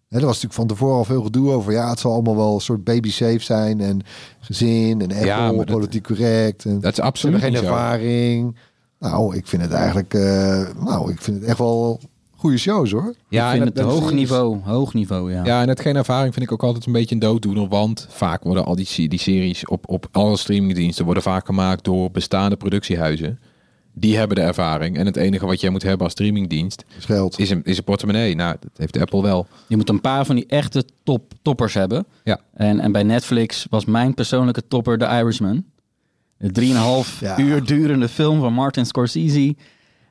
Hè, 0.08 0.16
er 0.18 0.24
was 0.26 0.34
natuurlijk 0.42 0.54
van 0.54 0.66
tevoren 0.66 0.96
al 0.96 1.04
veel 1.04 1.22
gedoe 1.22 1.50
over. 1.52 1.72
Ja, 1.72 1.90
het 1.90 1.98
zal 2.00 2.12
allemaal 2.12 2.36
wel 2.36 2.54
een 2.54 2.60
soort 2.60 2.84
baby 2.84 3.10
safe 3.10 3.38
zijn 3.38 3.80
en 3.80 4.00
gezin 4.40 5.00
en 5.00 5.10
Apple, 5.12 5.26
Ja, 5.26 5.46
maar 5.52 5.66
dat- 5.66 5.74
politiek 5.76 6.02
correct. 6.04 6.64
En 6.64 6.80
Dat 6.80 6.92
is 6.92 7.00
absoluut 7.00 7.40
geen 7.40 7.50
niet 7.50 7.58
zo. 7.60 7.64
ervaring. 7.64 8.56
Nou, 8.98 9.36
ik 9.36 9.46
vind 9.46 9.62
het 9.62 9.72
eigenlijk. 9.72 10.14
eh, 10.14 10.66
nou, 10.84 11.10
ik 11.12 11.20
vind 11.20 11.36
het 11.40 11.48
echt 11.48 11.58
wel 11.58 12.00
goede 12.46 12.58
shows 12.60 12.90
hoor. 12.90 13.14
Ja, 13.28 13.52
ik 13.52 13.62
vind 13.62 13.76
het 13.78 13.84
hoog 13.86 14.04
is- 14.06 14.10
niveau, 14.16 14.60
hoog 14.62 14.94
niveau, 14.94 15.32
ja. 15.32 15.44
Ja, 15.44 15.62
en 15.62 15.68
het 15.68 15.80
geen 15.80 15.96
ervaring 15.96 16.32
vind 16.34 16.46
ik 16.46 16.52
ook 16.52 16.62
altijd 16.62 16.86
een 16.86 16.92
beetje 16.92 17.14
een 17.14 17.20
dooddoener. 17.20 17.68
Want 17.68 18.06
vaak 18.10 18.42
worden 18.42 18.64
al 18.64 18.74
die, 18.76 19.08
die 19.08 19.18
series 19.18 19.66
op, 19.66 19.88
op 19.88 20.06
alle 20.12 20.36
streamingdiensten 20.36 21.04
worden 21.04 21.22
vaak 21.22 21.46
gemaakt 21.46 21.84
door 21.84 22.10
bestaande 22.10 22.56
productiehuizen. 22.56 23.38
Die 23.92 24.16
hebben 24.16 24.36
de 24.36 24.42
ervaring. 24.42 24.96
En 24.96 25.06
het 25.06 25.16
enige 25.16 25.46
wat 25.46 25.60
jij 25.60 25.70
moet 25.70 25.82
hebben 25.82 26.02
als 26.02 26.12
streamingdienst 26.12 26.84
is 26.98 27.04
geld. 27.04 27.38
is 27.38 27.50
een, 27.50 27.60
is 27.64 27.78
een 27.78 27.84
portemonnee. 27.84 28.34
Nou, 28.34 28.56
dat 28.60 28.70
heeft 28.76 28.98
Apple 29.00 29.22
wel. 29.22 29.46
Je 29.66 29.76
moet 29.76 29.88
een 29.88 30.00
paar 30.00 30.26
van 30.26 30.34
die 30.36 30.46
echte 30.46 30.84
top, 31.02 31.32
toppers 31.42 31.74
hebben. 31.74 32.06
Ja. 32.24 32.40
En, 32.54 32.80
en 32.80 32.92
bij 32.92 33.02
Netflix 33.02 33.66
was 33.70 33.84
mijn 33.84 34.14
persoonlijke 34.14 34.66
topper 34.68 34.98
The 34.98 35.04
Irishman. 35.06 35.64
Een 36.38 36.52
3,5 37.04 37.20
Ja. 37.20 37.38
uur 37.38 37.64
durende 37.64 38.08
film 38.08 38.40
van 38.40 38.52
Martin 38.52 38.86
Scorsese. 38.86 39.54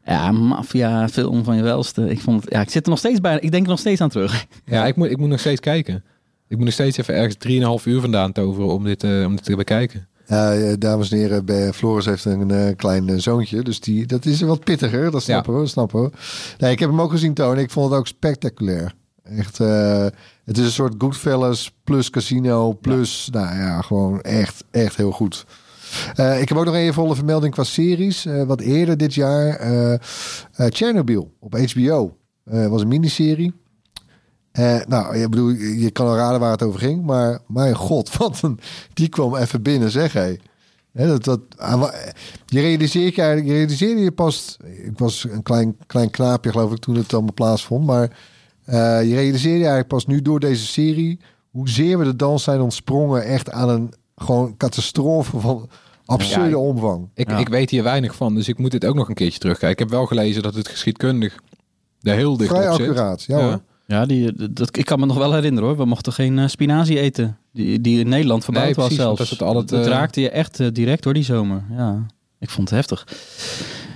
Ja, 0.05 0.31
maffia 0.31 1.09
film 1.09 1.43
van 1.43 1.55
je 1.55 1.63
welste. 1.63 2.09
Ik, 2.09 2.19
vond 2.19 2.41
het, 2.43 2.53
ja, 2.53 2.61
ik 2.61 2.69
zit 2.69 2.83
er 2.83 2.89
nog 2.89 2.99
steeds 2.99 3.21
bij. 3.21 3.39
Ik 3.39 3.51
denk 3.51 3.63
er 3.63 3.69
nog 3.69 3.79
steeds 3.79 4.01
aan 4.01 4.09
terug. 4.09 4.45
Ja, 4.65 4.85
ik 4.85 4.95
moet, 4.95 5.09
ik 5.09 5.17
moet 5.17 5.29
nog 5.29 5.39
steeds 5.39 5.59
kijken. 5.59 6.03
Ik 6.47 6.55
moet 6.55 6.65
nog 6.65 6.73
steeds 6.73 6.97
even 6.97 7.13
ergens 7.13 7.81
3,5 7.81 7.85
uur 7.85 8.01
vandaan 8.01 8.31
toveren 8.31 8.69
om 8.69 8.83
dit, 8.83 9.03
eh, 9.03 9.25
om 9.25 9.35
dit 9.35 9.43
te 9.43 9.55
bekijken. 9.55 10.07
Ja, 10.27 10.53
eh, 10.53 10.73
dames 10.79 11.11
en 11.11 11.17
heren, 11.17 11.45
bij 11.45 11.73
Floris 11.73 12.05
heeft 12.05 12.25
een 12.25 12.51
eh, 12.51 12.75
klein 12.75 13.21
zoontje. 13.21 13.61
Dus 13.61 13.79
die, 13.79 14.05
dat 14.05 14.25
is 14.25 14.41
wat 14.41 14.63
pittiger. 14.63 15.11
Dat 15.11 15.23
snappen 15.23 15.53
we. 15.53 15.59
Dat 15.59 15.69
snappen 15.69 16.03
we. 16.03 16.11
Nee, 16.57 16.71
ik 16.71 16.79
heb 16.79 16.89
hem 16.89 17.01
ook 17.01 17.11
gezien, 17.11 17.33
Toon. 17.33 17.57
Ik 17.57 17.71
vond 17.71 17.89
het 17.89 17.99
ook 17.99 18.07
spectaculair. 18.07 18.93
Echt, 19.25 19.59
eh, 19.59 20.05
het 20.45 20.57
is 20.57 20.65
een 20.65 20.71
soort 20.71 20.93
Goodfellas 20.97 21.75
plus 21.83 22.09
casino 22.09 22.73
plus, 22.81 23.29
nou 23.31 23.55
ja, 23.55 23.81
gewoon 23.81 24.21
echt, 24.21 24.63
echt 24.71 24.95
heel 24.95 25.11
goed. 25.11 25.45
Eh, 26.15 26.41
ik 26.41 26.49
heb 26.49 26.57
ook 26.57 26.65
nog 26.65 26.75
een 26.75 26.93
volle 26.93 27.15
vermelding 27.15 27.53
qua 27.53 27.63
series. 27.63 28.25
Eh, 28.25 28.43
wat 28.43 28.61
eerder 28.61 28.97
dit 28.97 29.13
jaar. 29.13 29.47
eh 29.49 29.93
eh, 29.93 29.99
Chernobyl 30.55 31.33
op 31.39 31.57
HBO. 31.57 32.17
Was 32.43 32.81
een 32.81 32.87
miniserie. 32.87 33.53
Nou, 34.87 35.17
ik 35.17 35.29
bedoel, 35.29 35.49
je 35.49 35.91
kan 35.91 36.07
al 36.07 36.15
raden 36.15 36.39
waar 36.39 36.51
het 36.51 36.63
over 36.63 36.79
ging. 36.79 37.05
Maar 37.05 37.39
mijn 37.47 37.75
god, 37.75 38.13
wat 38.17 38.41
een, 38.41 38.59
die 38.93 39.09
kwam 39.09 39.35
even 39.35 39.61
binnen, 39.61 39.91
zeg 39.91 40.13
hé. 40.13 40.35
Dat, 40.91 41.23
dat, 41.23 41.39
ah, 41.57 41.93
je 42.45 42.61
realiseert 42.61 43.15
je 43.15 43.21
je 43.21 43.53
realiseerde 43.53 44.01
je 44.01 44.11
pas. 44.11 44.57
Ik 44.83 44.97
was 44.97 45.23
een 45.29 45.43
klein, 45.43 45.77
klein 45.87 46.09
knaapje, 46.09 46.51
geloof 46.51 46.71
ik, 46.71 46.77
toen 46.79 46.95
het 46.95 47.13
allemaal 47.13 47.33
plaatsvond. 47.33 47.85
Maar 47.85 48.17
je 49.05 49.13
realiseerde 49.15 49.57
je 49.57 49.63
eigenlijk 49.63 49.87
pas 49.87 50.05
nu 50.05 50.21
door 50.21 50.39
deze 50.39 50.65
serie. 50.65 51.19
hoezeer 51.51 51.97
we 51.97 52.03
de 52.03 52.15
dans 52.15 52.43
zijn 52.43 52.61
ontsprongen. 52.61 53.23
Echt 53.23 53.51
aan 53.51 53.69
een 53.69 53.93
gewoon 54.15 54.57
catastrofe 54.57 55.39
van 55.39 55.69
absurde 56.05 56.49
Ja, 56.49 56.57
omvang. 56.57 57.09
Ik, 57.13 57.29
Ja. 57.29 57.37
ik 57.37 57.47
weet 57.49 57.69
hier 57.69 57.83
weinig 57.83 58.15
van, 58.15 58.35
dus 58.35 58.47
ik 58.47 58.57
moet 58.57 58.71
dit 58.71 58.85
ook 58.85 58.95
nog 58.95 59.07
een 59.09 59.15
keertje 59.15 59.39
terugkijken. 59.39 59.71
Ik 59.83 59.89
heb 59.91 59.97
wel 59.99 60.05
gelezen 60.05 60.43
dat 60.43 60.55
het 60.55 60.67
geschiedkundig 60.67 61.39
er 62.01 62.15
heel 62.15 62.37
dicht 62.37 62.49
Vrij 62.51 62.69
op 62.69 62.75
zit. 62.75 62.87
accuraat, 62.89 63.23
ja, 63.23 63.37
Ja. 63.37 63.43
hoor. 63.45 63.61
Ja, 63.87 64.05
die, 64.05 64.51
dat, 64.53 64.77
ik 64.77 64.85
kan 64.85 64.99
me 64.99 65.05
nog 65.05 65.17
wel 65.17 65.33
herinneren 65.33 65.69
hoor. 65.69 65.77
We 65.77 65.85
mochten 65.85 66.13
geen 66.13 66.39
eh, 66.39 66.47
spinazie 66.47 66.99
eten. 66.99 67.37
Die, 67.53 67.81
die 67.81 67.99
in 67.99 68.09
Nederland 68.09 68.43
verbouwd 68.43 68.65
Nee, 68.65 68.75
was 68.75 68.85
precies, 68.85 69.03
zelfs. 69.03 69.19
dat 69.19 69.29
het 69.29 69.41
altijd, 69.41 69.71
eh, 69.85 69.87
raakte 69.91 70.21
je 70.21 70.29
echt 70.29 70.59
eh, 70.59 70.67
direct 70.73 71.03
door 71.03 71.13
die 71.13 71.23
zomer. 71.23 71.63
Ja, 71.71 72.05
ik 72.39 72.49
vond 72.49 72.69
het 72.69 72.77
heftig. 72.77 73.07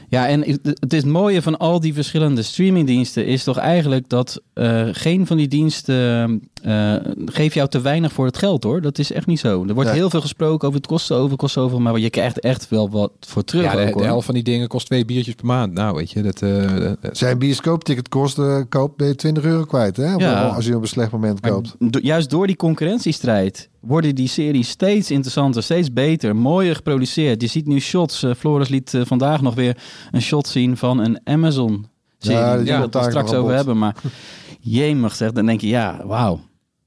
Ja, 0.09 0.27
en 0.27 0.39
het 0.41 0.59
het 0.79 0.93
is 0.93 1.01
het 1.01 1.11
mooie 1.11 1.41
van 1.41 1.57
al 1.57 1.79
die 1.79 1.93
verschillende 1.93 2.41
streamingdiensten 2.41 3.25
is 3.25 3.43
toch 3.43 3.57
eigenlijk 3.57 4.09
dat 4.09 4.41
eh, 4.53 4.87
geen 4.91 5.27
van 5.27 5.37
die 5.37 5.47
diensten 5.47 6.41
eh 6.63 6.95
geeft 7.25 7.53
jou 7.53 7.69
te 7.69 7.81
weinig 7.81 8.11
voor 8.13 8.25
het 8.25 8.37
geld 8.37 8.63
hoor. 8.63 8.81
Dat 8.81 8.99
is 8.99 9.11
echt 9.11 9.25
niet 9.25 9.39
zo. 9.39 9.65
Er 9.67 9.73
wordt 9.73 9.91
heel 9.91 10.09
veel 10.09 10.21
gesproken 10.21 10.67
over 10.67 10.79
het 10.79 10.89
kost 10.89 11.05
zoveel, 11.05 11.35
kost 11.37 11.53
zoveel, 11.53 11.79
maar 11.79 11.99
je 11.99 12.09
krijgt 12.09 12.39
echt 12.39 12.69
wel 12.69 12.89
wat 12.89 13.11
voor 13.19 13.43
terug. 13.43 13.63
Ja, 13.63 13.71
de, 13.71 13.77
ook, 13.81 13.87
de 13.87 13.93
hoor. 13.93 14.03
helft 14.03 14.25
van 14.25 14.33
die 14.33 14.43
dingen 14.43 14.67
kost 14.67 14.85
twee 14.85 15.05
biertjes 15.05 15.35
per 15.35 15.45
maand. 15.45 15.73
Nou, 15.73 15.95
weet 15.95 16.11
je, 16.11 16.21
dat... 16.21 16.41
eh, 16.41 16.91
Zijn 17.11 17.37
bioscoopticket 17.37 18.09
kost, 18.09 18.37
eh, 18.39 18.57
koop, 18.69 18.93
ben 18.97 19.07
je 19.07 19.15
20 19.15 19.43
euro 19.43 19.63
kwijt. 19.63 19.97
Hè? 19.97 20.13
Ja. 20.13 20.47
Als 20.47 20.65
je 20.65 20.75
op 20.75 20.81
een 20.81 20.87
slecht 20.87 21.11
moment 21.11 21.39
koopt. 21.39 21.75
juist 22.01 22.29
door 22.29 22.47
die 22.47 22.55
concurrentiestrijd 22.55 23.69
worden 23.79 24.15
die 24.15 24.27
series 24.27 24.69
steeds 24.69 25.11
interessanter, 25.11 25.63
steeds 25.63 25.93
beter, 25.93 26.35
mooier 26.35 26.75
geproduceerd. 26.75 27.41
Je 27.41 27.47
ziet 27.47 27.67
nu 27.67 27.79
shots. 27.79 28.23
eh, 28.23 28.31
Floris 28.37 28.69
liet 28.69 28.93
eh, 28.93 29.01
vandaag 29.05 29.41
nog 29.41 29.55
weer 29.55 29.77
een 30.11 30.21
shot 30.21 30.47
zien 30.47 30.77
van 30.77 30.99
een 30.99 31.19
Amazon 31.23 31.85
serie. 32.17 32.39
Ja, 32.39 32.51
Ja, 32.51 32.57
die 32.57 32.73
we 32.73 32.81
het 32.81 32.91
daar 32.91 33.09
straks 33.09 33.33
over 33.33 33.55
hebben. 33.55 33.77
Maar 33.77 33.95
jemig 34.59 35.15
zeg, 35.15 35.31
dan 35.31 35.45
denk 35.45 35.61
je 35.61 35.67
ja, 35.67 36.05
wauw. 36.05 36.39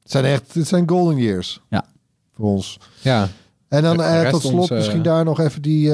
Het 0.02 0.10
zijn 0.10 0.24
echt 0.24 0.54
het 0.54 0.68
zijn 0.68 0.88
golden 0.88 1.16
years. 1.16 1.60
Ja. 1.70 1.84
Voor 2.36 2.46
ons. 2.46 2.78
ja, 3.00 3.28
En 3.68 3.82
dan 3.82 4.02
eh, 4.02 4.30
tot 4.30 4.40
slot 4.40 4.54
ons, 4.60 4.70
misschien 4.70 5.02
daar 5.02 5.24
nog 5.24 5.40
even 5.40 5.62
die... 5.62 5.90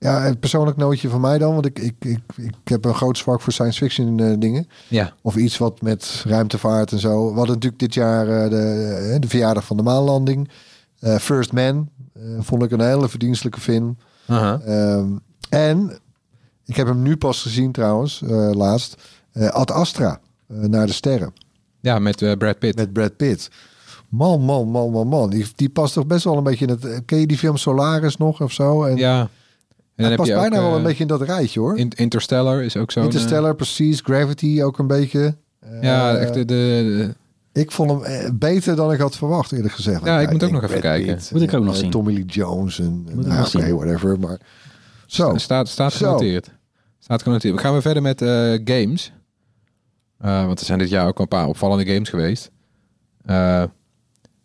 ja, 0.00 0.26
een 0.26 0.38
persoonlijk 0.38 0.76
nootje 0.76 1.08
van 1.08 1.20
mij 1.20 1.38
dan. 1.38 1.52
Want 1.52 1.66
ik, 1.66 1.78
ik, 1.78 1.94
ik, 1.98 2.20
ik 2.36 2.54
heb 2.64 2.84
een 2.84 2.94
groot 2.94 3.18
zwak 3.18 3.40
voor 3.40 3.52
science 3.52 3.78
fiction 3.78 4.20
eh, 4.20 4.34
dingen. 4.38 4.68
ja. 4.88 5.12
Of 5.22 5.36
iets 5.36 5.58
wat 5.58 5.82
met 5.82 6.24
ruimtevaart 6.26 6.92
en 6.92 6.98
zo. 6.98 7.28
We 7.28 7.36
hadden 7.36 7.54
natuurlijk 7.54 7.80
dit 7.80 7.94
jaar 7.94 8.28
eh, 8.28 8.50
de, 8.50 9.10
eh, 9.12 9.20
de 9.20 9.28
verjaardag 9.28 9.64
van 9.64 9.76
de 9.76 9.82
maanlanding. 9.82 10.48
First 11.20 11.52
Man. 11.52 11.88
vond 12.38 12.62
ik 12.62 12.70
een 12.70 12.80
hele 12.80 13.08
verdienstelijke 13.08 13.60
film. 13.60 13.96
Ehm, 14.26 15.06
en 15.48 15.98
ik 16.64 16.76
heb 16.76 16.86
hem 16.86 17.02
nu 17.02 17.16
pas 17.16 17.42
gezien 17.42 17.72
trouwens, 17.72 18.22
laatst. 18.52 19.02
Ad 19.50 19.70
Astra. 19.70 20.20
naar 20.46 20.86
de 20.86 20.92
sterren. 20.92 21.32
Ja, 21.80 21.98
met 21.98 22.38
Brad 22.38 22.58
Pitt. 22.58 22.76
Met 22.76 22.92
Brad 22.92 23.16
Pitt. 23.16 23.50
Man, 24.08 24.40
man, 24.40 24.68
man, 24.68 24.90
man, 24.90 25.06
man. 25.06 25.30
Die, 25.30 25.46
die 25.54 25.68
past 25.68 25.94
toch 25.94 26.06
best 26.06 26.24
wel 26.24 26.36
een 26.36 26.42
beetje 26.42 26.66
in 26.66 26.70
het... 26.70 27.04
Ken 27.04 27.18
je 27.18 27.26
die 27.26 27.38
film 27.38 27.56
Solaris 27.56 28.16
nog 28.16 28.40
of 28.40 28.52
zo? 28.52 28.84
En 28.84 28.96
ja. 28.96 29.28
En 30.02 30.06
dan 30.10 30.10
heb 30.10 30.16
past 30.16 30.30
je 30.30 30.48
bijna 30.48 30.56
ook, 30.56 30.62
wel 30.62 30.72
een 30.72 30.78
eh, 30.78 30.84
beetje 30.86 31.02
in 31.02 31.08
dat 31.08 31.22
rijtje 31.22 31.60
hoor. 31.60 31.78
In- 31.78 31.92
Interstellar 31.96 32.62
is 32.62 32.76
ook 32.76 32.90
eh, 32.92 33.02
Interstellar, 33.04 33.54
precies. 33.54 34.00
Gravity 34.04 34.62
ook 34.62 34.78
een 34.78 34.86
beetje. 34.86 35.36
Eh, 35.60 35.82
ja, 35.82 36.16
echt 36.16 36.34
de... 36.34 36.44
de, 36.44 37.14
de- 37.52 37.60
Ik 37.60 37.70
vond 37.70 37.90
hem 37.90 38.02
eh, 38.02 38.30
beter 38.34 38.76
dan 38.76 38.92
ik 38.92 38.98
had 39.00 39.16
verwacht, 39.16 39.52
eerlijk 39.52 39.74
gezegd. 39.74 40.04
Ja, 40.04 40.20
ik 40.20 40.30
moet 40.30 40.42
ook 40.44 40.50
nog 40.50 40.62
even 40.62 40.80
kijken. 40.80 41.14
Pitt, 41.14 41.30
Moet 41.32 41.42
ik 41.42 41.54
ook 41.54 41.64
nog 41.64 41.74
eh, 41.74 41.80
zien. 41.80 41.90
Tommy 41.90 42.12
Lee 42.12 42.24
Jones 42.24 42.78
en... 42.78 42.92
Moet 43.02 43.08
ik 43.10 43.14
nou, 43.14 43.38
nog 43.38 43.54
oké, 43.54 43.64
zien. 43.66 43.76
whatever. 43.76 44.18
Maar 44.18 44.38
zo. 45.06 45.36
staat, 45.36 45.68
staat 45.68 45.92
Zo. 45.92 46.06
genoteerd. 46.06 46.50
Staat 46.98 47.22
genoteerd. 47.22 47.54
We 47.54 47.60
gaan 47.60 47.72
weer 47.72 47.82
verder 47.82 48.02
met 48.02 48.22
eh, 48.22 48.28
games. 48.64 49.12
Eh, 50.18 50.46
want 50.46 50.60
er 50.60 50.66
zijn 50.66 50.78
dit 50.78 50.88
jaar 50.88 51.06
ook 51.06 51.16
al 51.16 51.22
een 51.22 51.28
paar 51.28 51.46
opvallende 51.46 51.92
games 51.92 52.08
geweest. 52.08 52.50
Eh, 53.24 53.62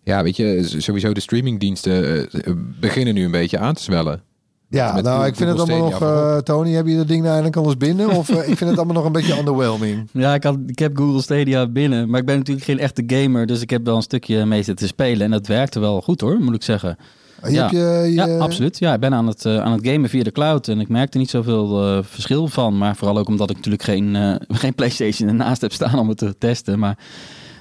ja, 0.03 0.23
weet 0.23 0.35
je, 0.35 0.63
sowieso 0.77 1.13
de 1.13 1.19
streamingdiensten 1.19 2.29
eh, 2.31 2.53
beginnen 2.79 3.13
nu 3.13 3.25
een 3.25 3.31
beetje 3.31 3.57
aan 3.57 3.73
te 3.73 3.81
zwellen. 3.83 4.21
Ja, 4.69 4.93
met 4.93 5.03
nou, 5.03 5.25
ik 5.25 5.35
vind 5.35 5.49
het 5.49 5.59
allemaal 5.59 5.89
nog... 5.89 6.01
Eh, 6.01 6.37
Tony, 6.37 6.71
heb 6.71 6.87
je 6.87 6.95
dat 6.95 7.07
ding 7.07 7.19
nou 7.21 7.33
eindelijk 7.33 7.55
alles 7.55 7.77
binnen? 7.77 8.09
Of 8.09 8.29
eh, 8.29 8.37
ik 8.37 8.57
vind 8.57 8.69
het 8.69 8.77
allemaal 8.77 8.95
nog 8.95 9.05
een 9.05 9.11
beetje 9.11 9.37
underwhelming. 9.39 10.09
Ja, 10.11 10.33
ik, 10.33 10.43
had, 10.43 10.57
ik 10.67 10.79
heb 10.79 10.97
Google 10.97 11.21
Stadia 11.21 11.67
binnen, 11.67 12.09
maar 12.09 12.19
ik 12.19 12.25
ben 12.25 12.37
natuurlijk 12.37 12.65
geen 12.65 12.79
echte 12.79 13.03
gamer, 13.07 13.45
dus 13.45 13.61
ik 13.61 13.69
heb 13.69 13.85
wel 13.85 13.95
een 13.95 14.01
stukje 14.01 14.45
mee 14.45 14.63
zitten 14.63 14.87
spelen 14.87 15.21
en 15.25 15.31
dat 15.31 15.47
werkte 15.47 15.79
wel 15.79 16.01
goed 16.01 16.21
hoor, 16.21 16.39
moet 16.39 16.55
ik 16.55 16.63
zeggen. 16.63 16.97
Je 17.43 17.51
Ja. 17.51 17.59
hebt 17.61 17.71
je, 17.71 17.77
je- 17.77 18.11
Ja, 18.13 18.37
absoluut. 18.37 18.79
Ja, 18.79 18.93
ik 18.93 18.99
ben 18.99 19.13
aan 19.13 19.27
het, 19.27 19.45
eh, 19.45 19.57
aan 19.61 19.71
het 19.71 19.87
gamen 19.87 20.09
via 20.09 20.23
de 20.23 20.31
cloud 20.31 20.67
en 20.67 20.79
ik 20.79 20.89
merkte 20.89 21.17
niet 21.17 21.29
zoveel 21.29 21.83
eh, 21.87 21.99
verschil 22.03 22.47
van. 22.47 22.77
Maar 22.77 22.95
vooral 22.95 23.17
ook 23.17 23.27
omdat 23.27 23.49
ik 23.49 23.55
natuurlijk 23.55 23.83
geen, 23.83 24.15
eh, 24.15 24.35
geen 24.61 24.75
PlayStation 24.75 25.27
ernaast 25.29 25.61
heb 25.61 25.73
staan 25.73 25.99
om 25.99 26.09
het 26.09 26.17
te 26.17 26.35
testen. 26.37 26.79
Maar, 26.79 26.97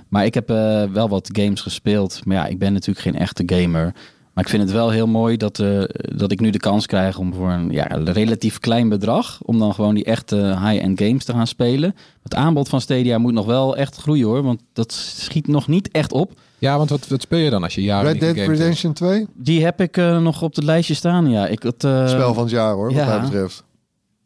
maar 0.08 0.24
ik 0.24 0.34
heb 0.34 0.50
eh, 0.50 0.82
wel 0.92 1.08
wat 1.08 1.28
games 1.32 1.60
gespeeld. 1.60 2.20
Maar 2.24 2.36
ja, 2.36 2.46
ik 2.46 2.58
ben 2.58 2.72
natuurlijk 2.72 3.06
geen 3.06 3.18
echte 3.18 3.42
gamer. 3.46 3.94
Maar 4.34 4.44
ik 4.44 4.50
vind 4.50 4.62
het 4.62 4.72
wel 4.72 4.90
heel 4.90 5.06
mooi 5.06 5.36
dat, 5.36 5.58
eh, 5.58 5.82
dat 6.16 6.32
ik 6.32 6.40
nu 6.40 6.50
de 6.50 6.58
kans 6.58 6.86
krijg 6.86 7.18
om 7.18 7.34
voor 7.34 7.50
een, 7.50 7.70
ja, 7.70 7.86
relatief 8.04 8.58
klein 8.58 8.88
bedrag... 8.88 9.38
om 9.42 9.58
dan 9.58 9.74
gewoon 9.74 9.94
die 9.94 10.04
echte 10.04 10.36
high-end 10.36 11.00
games 11.00 11.24
te 11.24 11.32
gaan 11.32 11.46
spelen. 11.46 11.94
Het 12.22 12.34
aanbod 12.34 12.68
van 12.68 12.80
Stadia 12.80 13.18
moet 13.18 13.32
nog 13.32 13.46
wel 13.46 13.76
echt 13.76 13.96
groeien 13.96 14.26
hoor, 14.26 14.42
want 14.42 14.60
dat 14.72 14.92
schiet 14.92 15.46
nog 15.46 15.68
niet 15.68 15.90
echt 15.90 16.12
op. 16.12 16.32
Ja, 16.58 16.76
want 16.76 16.90
wat, 16.90 17.08
wat 17.08 17.22
speel 17.22 17.38
je 17.38 17.50
dan 17.50 17.62
als 17.62 17.74
je 17.74 17.82
jaren 17.82 18.12
Red 18.12 18.20
Dead? 18.20 18.48
Redemption 18.48 18.92
2? 18.92 19.26
Die 19.34 19.64
heb 19.64 19.80
ik 19.80 19.96
eh, 19.96 20.20
nog 20.20 20.42
op 20.42 20.54
het 20.54 20.64
lijstje 20.64 20.94
staan, 20.94 21.30
ja. 21.30 21.46
Ik, 21.46 21.62
het, 21.62 21.84
eh, 21.84 22.08
Spel 22.08 22.34
van 22.34 22.42
het 22.42 22.52
jaar 22.52 22.72
hoor, 22.72 22.90
ja. 22.90 22.96
wat 22.96 23.06
mij 23.06 23.20
betreft. 23.20 23.64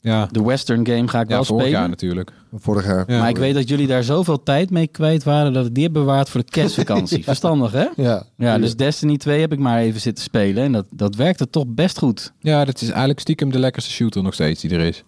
Ja, 0.01 0.26
De 0.30 0.42
Western 0.42 0.86
game 0.86 1.09
ga 1.09 1.20
ik 1.20 1.28
ja 1.28 1.34
wel 1.34 1.44
vorig 1.44 1.62
spelen. 1.62 1.80
jaar 1.80 1.88
natuurlijk. 1.88 2.32
Vorig 2.55 2.86
jaar. 2.86 3.05
Ja. 3.12 3.18
maar 3.18 3.28
ik 3.28 3.36
weet 3.36 3.55
dat 3.55 3.68
jullie 3.68 3.86
daar 3.86 4.03
zoveel 4.05 4.42
tijd 4.42 4.70
mee 4.70 4.86
kwijt 4.86 5.22
waren 5.24 5.53
dat 5.53 5.66
ik 5.66 5.74
die 5.74 5.82
heb 5.84 5.92
bewaard 5.92 6.28
voor 6.28 6.40
de 6.40 6.51
kerstvakantie. 6.51 7.24
Verstandig, 7.32 7.72
hè? 7.72 7.86
Ja. 7.96 8.22
Ja, 8.36 8.59
dus 8.59 8.76
Destiny 8.76 9.16
2 9.16 9.40
heb 9.40 9.53
ik 9.53 9.59
maar 9.59 9.78
even 9.78 10.01
zitten 10.01 10.24
spelen 10.24 10.64
en 10.64 10.72
dat, 10.72 10.86
dat 10.90 11.14
werkte 11.14 11.51
toch 11.51 11.64
best 11.66 11.99
goed. 11.99 12.32
Ja, 12.40 12.64
dat 12.64 12.80
is 12.80 12.88
eigenlijk 12.88 13.20
stiekem 13.20 13.51
de 13.53 13.59
lekkerste 13.59 13.90
shooter 13.90 14.22
nog 14.22 14.34
steeds 14.34 14.61
die 14.61 14.70
er 14.70 14.80
is. 14.80 15.05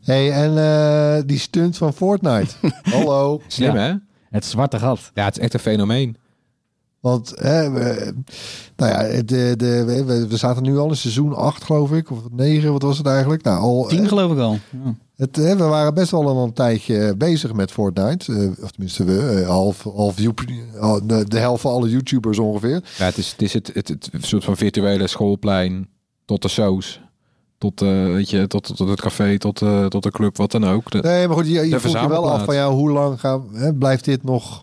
Hey, 0.00 0.32
en 0.32 0.58
eh, 0.58 1.22
die 1.26 1.38
stunt 1.38 1.76
van 1.76 1.92
Fortnite. 1.92 2.54
Hallo. 2.82 3.40
Slim, 3.46 3.74
Ja. 3.74 3.80
hè? 3.82 3.92
Het 4.30 4.44
zwarte 4.44 4.78
gat. 4.78 5.10
Ja, 5.14 5.24
het 5.24 5.36
is 5.36 5.42
echt 5.42 5.54
een 5.54 5.60
fenomeen. 5.60 6.16
Want 7.00 7.32
hè, 7.36 7.70
we, 7.70 8.14
nou 8.76 8.92
ja, 8.92 9.22
de, 9.22 9.54
de, 9.56 9.84
we, 9.84 10.26
we 10.28 10.36
zaten 10.36 10.62
nu 10.62 10.78
al 10.78 10.88
in 10.88 10.96
seizoen 10.96 11.34
8, 11.36 11.64
geloof 11.64 11.92
ik. 11.92 12.10
Of 12.10 12.18
9, 12.30 12.72
wat 12.72 12.82
was 12.82 12.98
het 12.98 13.06
eigenlijk? 13.06 13.42
Nou, 13.42 13.58
al, 13.60 13.86
Tien 13.88 14.08
geloof 14.08 14.32
ik 14.32 14.38
al. 14.38 14.58
Ja. 14.84 14.94
het, 15.16 15.36
hè, 15.36 15.56
we 15.56 15.64
waren 15.64 15.94
best 15.94 16.10
wel 16.10 16.28
al 16.28 16.44
een 16.44 16.52
tijdje 16.52 17.14
bezig 17.16 17.52
met 17.52 17.70
Fortnite. 17.72 18.32
Eh, 18.34 18.64
of 18.64 18.70
tenminste, 18.70 19.04
we, 19.04 19.18
eh, 19.40 19.48
half, 19.48 19.82
half, 19.82 20.18
You- 20.20 20.34
al- 20.80 21.06
de, 21.06 21.24
de 21.28 21.38
helft 21.38 21.60
van 21.62 21.72
alle 21.72 21.88
YouTubers 21.90 22.38
ongeveer. 22.38 22.82
Ja, 22.98 23.04
het 23.04 23.18
is 23.18 23.30
het, 23.30 23.42
is 23.42 23.52
het, 23.52 23.70
het, 23.74 23.88
het 24.12 24.24
soort 24.26 24.44
van 24.44 24.56
virtuele 24.56 25.06
schoolplein 25.06 25.88
tot 26.24 26.42
de 26.42 26.48
shows. 26.48 27.00
Tot, 27.58 27.82
eh, 27.82 27.88
weet 28.04 28.30
je, 28.30 28.46
tot, 28.46 28.76
tot 28.76 28.88
het 28.88 29.00
café, 29.00 29.38
tot, 29.38 29.62
eh, 29.62 29.86
tot 29.86 30.02
de 30.02 30.10
club, 30.10 30.36
wat 30.36 30.50
dan 30.50 30.64
ook. 30.64 30.90
De- 30.90 30.98
Nee, 31.00 31.26
maar 31.28 31.36
goed, 31.36 31.48
je, 31.48 31.80
voelt 31.80 32.00
je 32.00 32.08
wel 32.08 32.30
af 32.30 32.44
van 32.44 32.54
ja, 32.54 32.70
hoe 32.70 32.90
lang 32.90 33.20
gaan, 33.20 33.44
hè, 33.52 33.74
blijft 33.74 34.04
dit 34.04 34.24
nog 34.24 34.62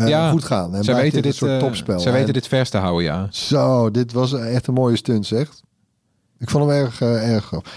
eh, 0.00 0.08
Ja, 0.08 0.30
goed 0.30 0.44
gaan? 0.44 0.74
En 0.74 0.84
zij 0.84 0.94
blijft 0.94 1.14
weten 1.14 1.22
dit 1.30 1.34
soort 1.38 1.50
eh, 1.50 1.58
topspel? 1.58 2.00
zij 2.00 2.12
weten 2.12 2.26
En- 2.26 2.32
dit 2.34 2.46
vers 2.48 2.70
te 2.70 2.78
houden, 2.78 3.04
ja. 3.04 3.26
Zo, 3.30 3.90
dit 3.90 4.12
was 4.12 4.32
echt 4.32 4.66
een 4.66 4.74
mooie 4.74 4.96
stunt, 4.96 5.26
zeg. 5.26 5.48
Ik 6.38 6.50
vond 6.50 6.64
hem 6.70 6.74
erg, 6.84 7.00
eh, 7.00 7.32
erg 7.34 7.44
grappig. 7.44 7.72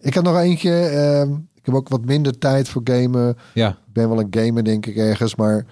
Ik 0.00 0.14
heb 0.14 0.24
nog 0.24 0.36
eentje. 0.38 0.70
eh, 0.86 1.22
ik 1.54 1.66
heb 1.68 1.74
ook 1.74 1.88
wat 1.88 2.04
minder 2.04 2.38
tijd 2.38 2.68
voor 2.68 2.80
gamen. 2.84 3.36
Ja, 3.54 3.68
Ik 3.68 3.92
ben 3.92 4.08
wel 4.08 4.18
een 4.20 4.26
gamer, 4.30 4.64
denk 4.64 4.86
ik, 4.86 4.96
ergens. 4.96 5.34
Maar 5.34 5.64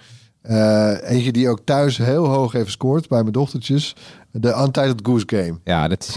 eentje 1.03 1.33
die 1.33 1.49
ook 1.49 1.61
thuis 1.65 1.97
heel 1.99 2.27
hoog 2.27 2.53
heeft 2.53 2.65
gescoord 2.65 3.09
bij 3.09 3.21
mijn 3.21 3.33
dochtertjes. 3.33 3.97
De 4.33 4.49
Untitled 4.49 5.01
Goose 5.03 5.25
Game. 5.27 5.59
ja 5.65 5.89
dat 5.89 6.03
is 6.09 6.17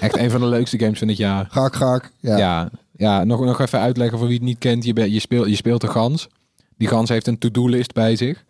echt 0.00 0.16
een 0.16 0.30
van 0.30 0.40
de 0.40 0.46
leukste 0.46 0.78
games 0.78 0.98
van 0.98 1.08
het 1.08 1.16
jaar. 1.16 1.46
Gaak, 1.50 1.74
gaak. 1.76 2.10
Ja. 2.20 2.36
Ja, 2.36 2.70
ja, 2.96 3.24
nog, 3.24 3.40
nog 3.44 3.60
even 3.60 3.80
uitleggen 3.80 4.18
voor 4.18 4.26
wie 4.26 4.36
het 4.36 4.46
niet 4.46 4.58
kent. 4.58 4.84
Je, 4.84 5.12
je, 5.12 5.20
speelt, 5.20 5.48
je 5.48 5.54
speelt 5.56 5.82
een 5.82 5.88
gans. 5.88 6.28
Die 6.76 6.88
gans 6.88 7.08
heeft 7.08 7.26
een 7.26 7.38
to-do-list 7.38 7.92
bij 7.94 8.16
zich. 8.16 8.44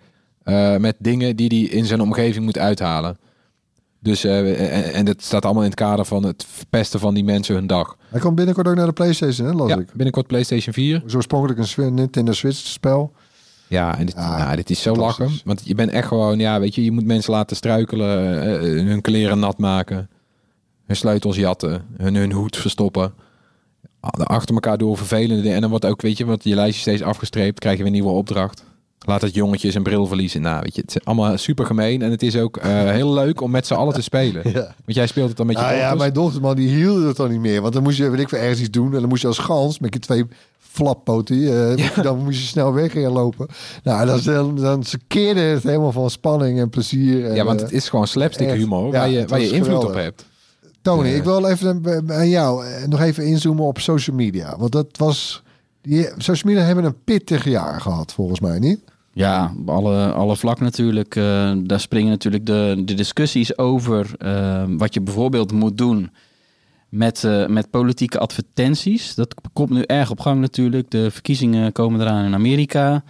Eh, 0.48 0.76
met 0.76 0.96
dingen 0.98 1.36
die 1.36 1.48
hij 1.48 1.78
in 1.78 1.84
zijn 1.84 2.00
omgeving 2.00 2.44
moet 2.44 2.58
uithalen. 2.58 3.18
Dus, 4.00 4.24
eh, 4.24 4.76
en, 4.76 4.92
en 4.92 5.04
dat 5.04 5.22
staat 5.22 5.44
allemaal 5.44 5.62
in 5.62 5.68
het 5.68 5.78
kader 5.78 6.04
van 6.04 6.22
het 6.24 6.46
verpesten 6.48 7.00
van 7.00 7.14
die 7.14 7.24
mensen 7.24 7.54
hun 7.54 7.66
dag. 7.66 7.96
Hij 8.08 8.20
komt 8.20 8.34
binnenkort 8.34 8.68
ook 8.68 8.74
naar 8.74 8.86
de 8.86 8.92
PlayStation, 8.92 9.46
hè, 9.48 9.52
las 9.52 9.68
Ja, 9.68 9.78
ik. 9.78 9.92
binnenkort 9.92 10.26
PlayStation 10.26 10.74
4. 10.74 10.94
Het 10.94 11.04
is 11.06 11.14
oorspronkelijk 11.14 11.76
een 11.76 11.94
Nintendo 11.94 12.32
Switch 12.32 12.56
spel. 12.58 13.12
Ja, 13.68 13.98
en 13.98 14.06
dit, 14.06 14.14
Ja, 14.14 14.36
nou, 14.38 14.56
dit 14.56 14.70
is 14.70 14.82
zo 14.82 14.94
lachen. 14.94 15.30
Want 15.44 15.60
je 15.64 15.74
bent 15.74 15.90
echt 15.90 16.08
gewoon, 16.08 16.38
ja, 16.38 16.60
weet 16.60 16.74
je, 16.74 16.84
je 16.84 16.92
moet 16.92 17.04
mensen 17.04 17.32
laten 17.32 17.56
struikelen, 17.56 18.42
eh, 18.42 18.86
hun 18.86 19.00
kleren 19.00 19.38
nat 19.38 19.58
maken, 19.58 20.08
hun 20.86 20.96
sleutels 20.96 21.36
jatten, 21.36 21.84
hun, 21.96 22.14
hun 22.14 22.32
hoed 22.32 22.56
verstoppen. 22.56 23.12
Achter 24.16 24.54
elkaar 24.54 24.78
door 24.78 24.96
vervelende 24.96 25.40
dingen. 25.42 25.54
En 25.54 25.60
dan 25.60 25.70
wordt 25.70 25.84
ook, 25.86 26.02
weet 26.02 26.18
je, 26.18 26.24
want 26.24 26.44
je 26.44 26.54
lijstje 26.54 26.80
steeds 26.80 27.02
afgestreept, 27.02 27.58
krijg 27.58 27.76
je 27.76 27.82
weer 27.82 27.92
een 27.92 27.98
nieuwe 27.98 28.16
opdracht. 28.16 28.64
Laat 29.06 29.20
het 29.20 29.34
jongetje 29.34 29.70
zijn 29.70 29.82
bril 29.82 30.06
verliezen. 30.06 30.40
Nou, 30.40 30.60
weet 30.62 30.74
je, 30.74 30.80
het 30.80 30.90
is 30.96 31.04
allemaal 31.04 31.38
super 31.38 31.66
gemeen. 31.66 32.02
En 32.02 32.10
het 32.10 32.22
is 32.22 32.36
ook 32.36 32.56
eh, 32.56 32.70
heel 32.90 33.12
leuk 33.12 33.40
om 33.40 33.50
met 33.50 33.66
z'n 33.66 33.74
allen 33.74 33.94
te 33.94 34.02
spelen. 34.02 34.42
Ja. 34.52 34.60
Want 34.84 34.96
jij 34.96 35.06
speelt 35.06 35.28
het 35.28 35.36
dan 35.36 35.46
met 35.46 35.56
je 35.56 35.62
Nou 35.62 35.76
ja, 35.76 35.94
mijn 35.94 36.12
dochter, 36.12 36.40
man, 36.40 36.56
die 36.56 36.68
hield 36.68 37.04
het 37.04 37.16
dan 37.16 37.30
niet 37.30 37.40
meer. 37.40 37.60
Want 37.62 37.74
dan 37.74 37.82
moest 37.82 37.98
je, 37.98 38.10
weet 38.10 38.20
ik 38.20 38.28
veel, 38.28 38.38
ergens 38.38 38.60
iets 38.60 38.70
doen. 38.70 38.94
En 38.94 39.00
dan 39.00 39.08
moest 39.08 39.22
je 39.22 39.28
als 39.28 39.38
gans 39.38 39.78
met 39.78 39.94
je 39.94 40.00
twee 40.00 40.24
flappoten, 40.58 41.36
eh, 41.36 41.68
moet 41.84 41.94
je- 41.94 42.02
dan 42.08 42.18
moest 42.24 42.38
je 42.40 42.46
snel 42.46 42.72
weg 42.72 42.92
gaan 42.92 43.12
lopen. 43.12 43.46
Nou, 43.82 44.20
dan, 44.24 44.54
dan, 44.56 44.84
keerde 45.06 45.40
het 45.40 45.62
helemaal 45.62 45.92
van 45.92 46.10
spanning 46.10 46.58
en 46.60 46.68
plezier. 46.70 47.26
En, 47.26 47.34
Ja, 47.34 47.44
want 47.44 47.58
eh, 47.60 47.66
het 47.66 47.74
is 47.74 47.88
gewoon 47.88 48.06
slapstick 48.06 48.50
humor 48.50 48.84
Ja, 48.84 48.90
waar 48.98 49.10
je, 49.10 49.26
waar 49.26 49.40
je 49.40 49.50
invloed 49.50 49.84
op 49.84 49.94
hebt. 49.94 50.26
Tony, 50.82 51.08
Eh. 51.08 51.16
ik 51.16 51.24
wil 51.24 51.46
even 51.46 51.82
bij 52.06 52.28
jou 52.28 52.66
eh, 52.66 52.86
nog 52.86 53.00
even 53.00 53.26
inzoomen 53.26 53.64
op 53.64 53.78
social 53.80 54.16
media. 54.16 54.54
Want 54.58 54.72
dat 54.72 54.86
was... 54.92 55.42
Die, 55.88 56.08
social 56.16 56.52
media 56.52 56.66
hebben 56.66 56.84
een 56.84 57.04
pittig 57.04 57.44
jaar 57.44 57.80
gehad, 57.80 58.12
volgens 58.12 58.40
mij, 58.40 58.58
niet? 58.58 58.80
Ja, 59.12 59.52
op 59.60 59.68
alle, 59.70 60.12
alle 60.12 60.36
vlakken 60.36 60.64
natuurlijk. 60.64 61.16
eh, 61.16 61.52
daar 61.62 61.80
springen 61.80 62.10
natuurlijk 62.10 62.46
de, 62.46 62.82
de 62.84 62.94
discussies 62.94 63.58
over 63.58 64.10
eh, 64.18 64.64
wat 64.68 64.94
je 64.94 65.00
bijvoorbeeld 65.00 65.52
moet 65.52 65.78
doen 65.78 66.10
met, 66.88 67.24
eh, 67.24 67.46
met 67.46 67.70
politieke 67.70 68.18
advertenties. 68.18 69.14
Dat 69.14 69.34
komt 69.52 69.70
nu 69.70 69.82
erg 69.82 70.10
op 70.10 70.20
gang 70.20 70.40
natuurlijk. 70.40 70.90
De 70.90 71.10
verkiezingen 71.10 71.72
komen 71.72 72.00
eraan 72.00 72.24
in 72.24 72.34
Amerika. 72.34 73.04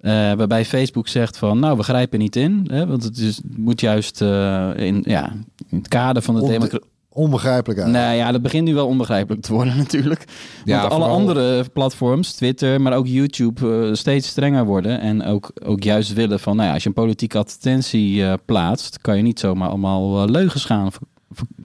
Eh, 0.00 0.12
waarbij 0.12 0.64
Facebook 0.64 1.08
zegt 1.08 1.38
van, 1.38 1.58
nou, 1.58 1.76
we 1.76 1.82
grijpen 1.82 2.18
niet 2.18 2.36
in. 2.36 2.66
Hè, 2.70 2.86
want 2.86 3.02
het 3.02 3.18
is, 3.18 3.40
moet 3.56 3.80
juist 3.80 4.20
in, 4.20 5.02
ja, 5.06 5.32
in 5.68 5.78
het 5.78 5.88
kader 5.88 6.22
van 6.22 6.34
de- 6.34 6.40
democratie... 6.46 6.88
Onbegrijpelijk 7.18 7.80
eigenlijk. 7.80 8.08
Nou 8.08 8.18
ja, 8.26 8.32
dat 8.32 8.42
begint 8.42 8.64
nu 8.64 8.74
wel 8.74 8.86
onbegrijpelijk 8.86 9.42
te 9.42 9.52
worden 9.52 9.76
natuurlijk. 9.84 10.24
Ja, 10.64 10.80
Want 10.80 10.92
alle 10.92 11.00
vooral- 11.02 11.18
andere 11.18 11.64
platforms, 11.72 12.32
Twitter, 12.32 12.80
maar 12.80 12.92
ook 12.92 13.06
YouTube, 13.06 13.86
eh, 13.88 13.94
steeds 13.94 14.28
strenger 14.28 14.64
worden. 14.64 15.00
En 15.00 15.24
ook, 15.24 15.50
ook 15.64 15.82
juist 15.82 16.12
willen 16.12 16.40
van, 16.40 16.56
nou 16.56 16.68
ja, 16.68 16.74
als 16.74 16.82
je 16.82 16.88
een 16.88 16.94
politieke 16.94 17.38
advertentie 17.38 18.24
eh, 18.24 18.32
plaatst, 18.44 19.00
kan 19.00 19.16
je 19.16 19.22
niet 19.22 19.40
zomaar 19.40 19.68
allemaal 19.68 20.22
eh, 20.22 20.30
leugens 20.30 20.64
gaan 20.64 20.90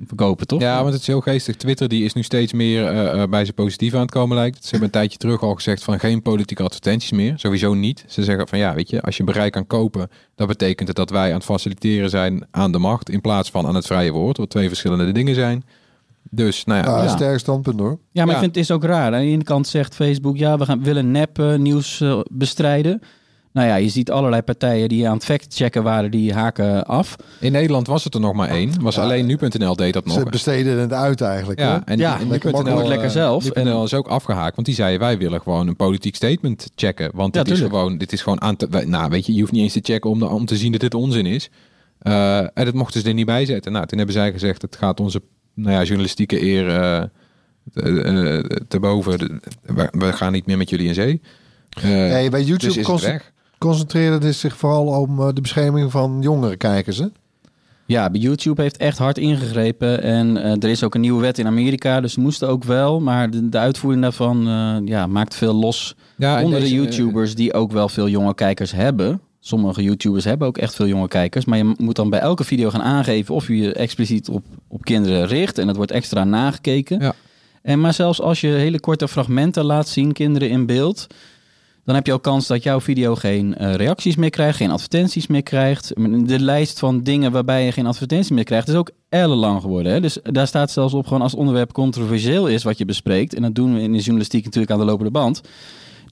verkopen, 0.05 0.47
toch? 0.47 0.61
Ja, 0.61 0.81
want 0.81 0.91
het 0.93 1.01
is 1.01 1.07
heel 1.07 1.21
geestig. 1.21 1.55
Twitter 1.55 1.87
die 1.87 2.03
is 2.03 2.13
nu 2.13 2.23
steeds 2.23 2.53
meer 2.53 2.87
eh, 2.87 3.21
eh, 3.21 3.29
bij 3.29 3.43
zijn 3.43 3.55
positief 3.55 3.93
aan 3.93 4.01
het 4.01 4.11
komen 4.11 4.37
lijkt. 4.37 4.63
Ze 4.63 4.69
hebben 4.69 4.87
een 4.87 4.93
tijdje 4.93 5.17
terug 5.17 5.41
al 5.41 5.55
gezegd 5.55 5.83
van 5.83 5.99
geen 5.99 6.21
politieke 6.21 6.63
advertenties 6.63 7.11
meer. 7.11 7.33
Sowieso 7.35 7.73
niet. 7.73 8.05
Ze 8.07 8.23
zeggen 8.23 8.47
van 8.47 8.57
ja, 8.59 8.73
weet 8.73 8.89
je, 8.89 9.01
als 9.01 9.17
je 9.17 9.23
bereik 9.23 9.51
kan 9.51 9.67
kopen, 9.67 10.09
dat 10.35 10.47
betekent 10.47 10.87
het 10.87 10.97
dat 10.97 11.09
wij 11.09 11.27
aan 11.29 11.35
het 11.35 11.43
faciliteren 11.43 12.09
zijn 12.09 12.45
aan 12.51 12.71
de 12.71 12.77
macht 12.79 13.09
in 13.09 13.21
plaats 13.21 13.49
van 13.49 13.65
aan 13.67 13.75
het 13.75 13.85
vrije 13.85 14.11
woord, 14.11 14.37
wat 14.37 14.49
twee 14.49 14.67
verschillende 14.67 15.11
dingen 15.11 15.35
zijn. 15.35 15.63
Dus, 16.29 16.63
nou 16.65 16.83
ja, 16.83 16.89
Ja, 16.89 16.97
Ja. 16.97 17.03
een 17.03 17.09
sterk 17.09 17.39
standpunt 17.39 17.79
hoor. 17.79 17.89
Ja, 18.11 18.25
maar 18.25 18.27
Ja. 18.27 18.31
ik 18.33 18.39
vind 18.39 18.55
het 18.55 18.63
is 18.63 18.71
ook 18.71 18.83
raar. 18.83 19.13
Aan 19.13 19.21
de 19.21 19.27
ene 19.27 19.43
kant 19.43 19.67
zegt 19.67 19.95
Facebook, 19.95 20.37
ja, 20.37 20.57
we 20.57 20.65
gaan, 20.65 20.83
willen 20.83 21.11
nep 21.11 21.37
nieuws 21.57 22.01
eh, 22.01 22.19
bestrijden. 22.31 23.01
Nou 23.53 23.67
ja, 23.67 23.75
je 23.75 23.89
ziet 23.89 24.11
allerlei 24.11 24.41
partijen 24.41 24.89
die 24.89 25.07
aan 25.07 25.13
het 25.13 25.25
fact-checken 25.25 25.83
waren, 25.83 26.11
die 26.11 26.33
haken 26.33 26.85
af. 26.85 27.15
in 27.39 27.51
Nederland 27.51 27.87
was 27.87 28.03
het 28.03 28.13
er 28.13 28.19
nog 28.19 28.33
maar 28.33 28.49
één. 28.49 28.81
Was 28.81 28.97
alleen 28.97 29.25
nu.nl 29.25 29.75
deed 29.75 29.93
dat 29.93 30.05
nog. 30.05 30.17
Ze 30.17 30.23
besteden 30.25 30.79
het 30.79 30.93
uit 30.93 31.21
eigenlijk. 31.21 31.59
hè? 31.59 31.65
Ja, 31.65 31.81
en, 31.85 31.97
Ja, 31.97 32.19
en 32.19 32.27
nu.nl, 32.27 32.51
makkelijk, 32.51 32.87
lekker 32.87 33.07
eh, 33.07 33.11
zelf. 33.13 33.43
Nu.nl 33.55 33.83
is 33.83 33.93
ook 33.93 34.07
afgehaakt, 34.07 34.55
want 34.55 34.67
die 34.67 34.75
zeiden 34.75 34.99
wij 34.99 35.17
willen 35.17 35.41
gewoon 35.41 35.67
een 35.67 35.75
politiek 35.75 36.15
statement 36.15 36.67
checken. 36.75 37.11
Want 37.13 37.35
Ja, 37.35 37.43
dit, 37.43 37.53
is 37.53 37.59
gewoon, 37.59 37.97
dit 37.97 38.13
is 38.13 38.21
gewoon 38.21 38.41
aan 38.41 38.55
te... 38.55 38.83
Nou, 38.85 39.09
weet 39.09 39.25
je, 39.25 39.33
je 39.33 39.39
hoeft 39.39 39.51
niet 39.51 39.61
eens 39.63 39.73
te 39.73 39.79
checken 39.83 40.09
om, 40.09 40.19
de- 40.19 40.29
om 40.29 40.45
te 40.45 40.57
zien 40.57 40.71
dat 40.71 40.81
dit 40.81 40.93
onzin 40.93 41.25
is. 41.25 41.49
Eh, 41.99 42.37
en 42.37 42.65
dat 42.65 42.73
mochten 42.73 43.01
ze 43.01 43.07
er 43.07 43.13
niet 43.13 43.25
bij 43.25 43.45
zetten. 43.45 43.71
Nou, 43.71 43.85
toen 43.85 43.97
hebben 43.97 44.15
zij 44.15 44.31
gezegd, 44.31 44.61
het 44.61 44.75
gaat 44.75 44.99
onze 44.99 45.21
nou 45.53 45.71
ja, 45.71 45.83
journalistieke 45.83 46.41
eer 46.43 46.69
eh, 46.69 47.03
te, 47.73 47.81
eh, 48.01 48.57
te 48.67 48.79
boven. 48.79 49.41
We, 49.61 49.87
we 49.91 50.13
gaan 50.13 50.31
niet 50.31 50.45
meer 50.45 50.57
met 50.57 50.69
jullie 50.69 50.87
in 50.87 50.93
zee. 50.93 51.21
Eh, 51.69 51.81
Hey, 51.83 52.29
bij 52.29 52.39
dus 52.39 52.47
YouTube 52.49 52.69
is 52.71 52.75
het 52.75 52.85
conce- 52.85 53.05
weg. 53.07 53.31
Concentreerde 53.63 54.25
het 54.25 54.35
zich 54.35 54.57
vooral 54.57 54.85
om 54.85 55.19
eh, 55.19 55.27
de 55.33 55.41
bescherming 55.41 55.91
van 55.91 56.17
jongere 56.21 56.55
kijkers. 56.55 56.97
Hè? 56.97 57.05
Ja, 57.85 58.09
YouTube 58.11 58.61
heeft 58.61 58.77
echt 58.77 58.97
hard 58.97 59.17
ingegrepen. 59.17 60.01
En 60.01 60.37
eh, 60.37 60.51
er 60.51 60.69
is 60.69 60.83
ook 60.83 60.95
een 60.95 61.01
nieuwe 61.01 61.21
wet 61.21 61.37
in 61.37 61.47
Amerika, 61.47 62.01
dus 62.01 62.13
ze 62.13 62.19
moesten 62.19 62.47
ook 62.47 62.63
wel. 62.63 62.99
Maar 62.99 63.29
de, 63.29 63.49
de 63.49 63.57
uitvoering 63.57 64.01
daarvan 64.01 64.47
eh, 64.47 64.77
ja, 64.85 65.07
maakt 65.07 65.35
veel 65.35 65.53
los 65.53 65.95
Ja, 66.17 66.43
onder 66.43 66.59
de 66.59 66.65
deze, 66.65 66.75
YouTubers 66.75 67.35
die 67.35 67.53
ook 67.53 67.71
wel 67.71 67.89
veel 67.89 68.07
jonge 68.07 68.33
kijkers 68.33 68.71
hebben. 68.71 69.21
Sommige 69.39 69.83
YouTubers 69.83 70.23
hebben 70.23 70.47
ook 70.47 70.57
echt 70.57 70.75
veel 70.75 70.87
jonge 70.87 71.07
kijkers. 71.07 71.45
Maar 71.45 71.57
je 71.57 71.73
moet 71.77 71.95
dan 71.95 72.09
bij 72.09 72.19
elke 72.19 72.43
video 72.43 72.69
gaan 72.69 72.81
aangeven 72.81 73.35
of 73.35 73.47
je 73.47 73.57
je 73.57 73.73
expliciet 73.73 74.29
op, 74.29 74.43
op 74.67 74.83
kinderen 74.83 75.27
richt. 75.27 75.57
En 75.57 75.67
dat 75.67 75.75
wordt 75.75 75.91
extra 75.91 76.23
nagekeken. 76.23 76.99
Ja. 76.99 77.13
En 77.61 77.81
maar 77.81 77.93
zelfs 77.93 78.21
als 78.21 78.41
je 78.41 78.47
hele 78.47 78.79
korte 78.79 79.07
fragmenten 79.07 79.65
laat 79.65 79.87
zien, 79.87 80.11
kinderen 80.11 80.49
in 80.49 80.65
beeld... 80.65 81.07
dan 81.85 81.95
heb 81.95 82.05
je 82.05 82.13
ook 82.13 82.23
kans 82.23 82.47
dat 82.47 82.63
jouw 82.63 82.81
video 82.81 83.15
geen 83.15 83.55
eh, 83.55 83.73
reacties 83.73 84.15
meer 84.15 84.29
krijgt, 84.29 84.57
geen 84.57 84.71
advertenties 84.71 85.27
meer 85.27 85.43
krijgt. 85.43 85.93
De 86.27 86.39
lijst 86.39 86.79
van 86.79 87.01
dingen 87.01 87.31
waarbij 87.31 87.65
je 87.65 87.71
geen 87.71 87.85
advertenties 87.85 88.31
meer 88.31 88.43
krijgt 88.43 88.67
is 88.67 88.75
ook 88.75 88.91
ellenlang 89.09 89.61
geworden. 89.61 89.91
Hè? 89.91 90.01
Dus 90.01 90.17
daar 90.23 90.47
staat 90.47 90.71
zelfs 90.71 90.93
op 90.93 91.07
gewoon 91.07 91.21
als 91.21 91.31
het 91.31 91.39
onderwerp 91.39 91.71
controversieel 91.71 92.47
is 92.47 92.63
wat 92.63 92.77
je 92.77 92.85
bespreekt. 92.85 93.33
En 93.33 93.41
dat 93.41 93.55
doen 93.55 93.73
we 93.73 93.81
in 93.81 93.91
de 93.91 93.97
journalistiek 93.97 94.43
natuurlijk 94.43 94.71
aan 94.71 94.79
de 94.79 94.85
lopende 94.85 95.11
band. 95.11 95.41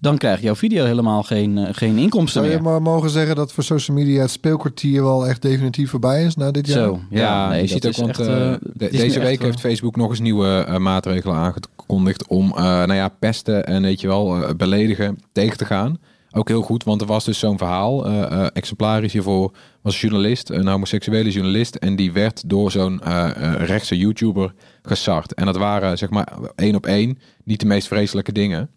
Dan 0.01 0.17
krijgt 0.17 0.41
jouw 0.43 0.55
video 0.55 0.85
helemaal 0.85 1.23
geen, 1.23 1.57
eh, 1.57 1.67
geen 1.71 1.97
inkomsten 1.97 2.41
Zou 2.41 2.53
je 2.53 2.61
meer. 2.61 2.71
maar 2.71 2.81
mogen 2.81 3.09
zeggen 3.09 3.35
dat 3.35 3.51
voor 3.53 3.63
social 3.63 3.97
media 3.97 4.21
het 4.21 4.31
speelkwartier 4.31 5.03
wel 5.03 5.27
echt 5.27 5.41
definitief 5.41 5.89
voorbij 5.89 6.23
is 6.23 6.35
na 6.35 6.51
dit 6.51 6.67
jaar? 6.67 6.77
Zo, 6.77 6.99
ja, 7.09 7.19
Ja, 7.21 7.49
nee, 7.49 7.61
je 7.61 7.67
ziet 7.67 7.87
ook, 7.87 7.95
want 7.95 8.09
echt, 8.09 8.19
eh, 8.19 8.51
eh, 8.53 8.57
de- 8.73 8.89
deze 8.91 9.19
week 9.19 9.41
heeft 9.41 9.59
Facebook 9.59 9.95
nog 9.95 10.09
eens 10.09 10.19
nieuwe 10.19 10.77
maatregelen 10.79 11.35
aangekondigd 11.35 12.27
om, 12.27 12.49
eh, 12.49 12.63
nou 12.63 12.93
ja, 12.93 13.07
pesten 13.07 13.65
en 13.65 13.81
weet 13.81 14.01
je 14.01 14.07
wel, 14.07 14.55
beledigen 14.57 15.17
tegen 15.31 15.57
te 15.57 15.65
gaan. 15.65 15.97
Ook 16.33 16.47
heel 16.47 16.61
goed, 16.61 16.83
want 16.83 17.01
er 17.01 17.07
was 17.07 17.25
dus 17.25 17.39
zo'n 17.39 17.57
verhaal, 17.57 18.05
eh, 18.05 18.21
eh, 18.23 18.47
exemplarisch 18.53 19.13
hiervoor, 19.13 19.51
was 19.81 19.93
een 19.93 19.99
journalist, 20.09 20.49
een 20.49 20.67
homoseksuele 20.67 21.29
journalist, 21.31 21.75
en 21.75 21.95
die 21.95 22.11
werd 22.11 22.49
door 22.49 22.71
zo'n 22.71 23.01
eh, 23.01 23.29
eh, 23.29 23.65
rechtse 23.67 23.97
YouTuber 23.97 24.53
gesart. 24.81 25.33
En 25.33 25.45
dat 25.45 25.57
waren, 25.57 25.97
zeg 25.97 26.09
maar, 26.09 26.33
één 26.55 26.75
op 26.75 26.85
één, 26.85 27.17
niet 27.43 27.59
de 27.59 27.65
meest 27.65 27.87
vreselijke 27.87 28.31
dingen. 28.31 28.69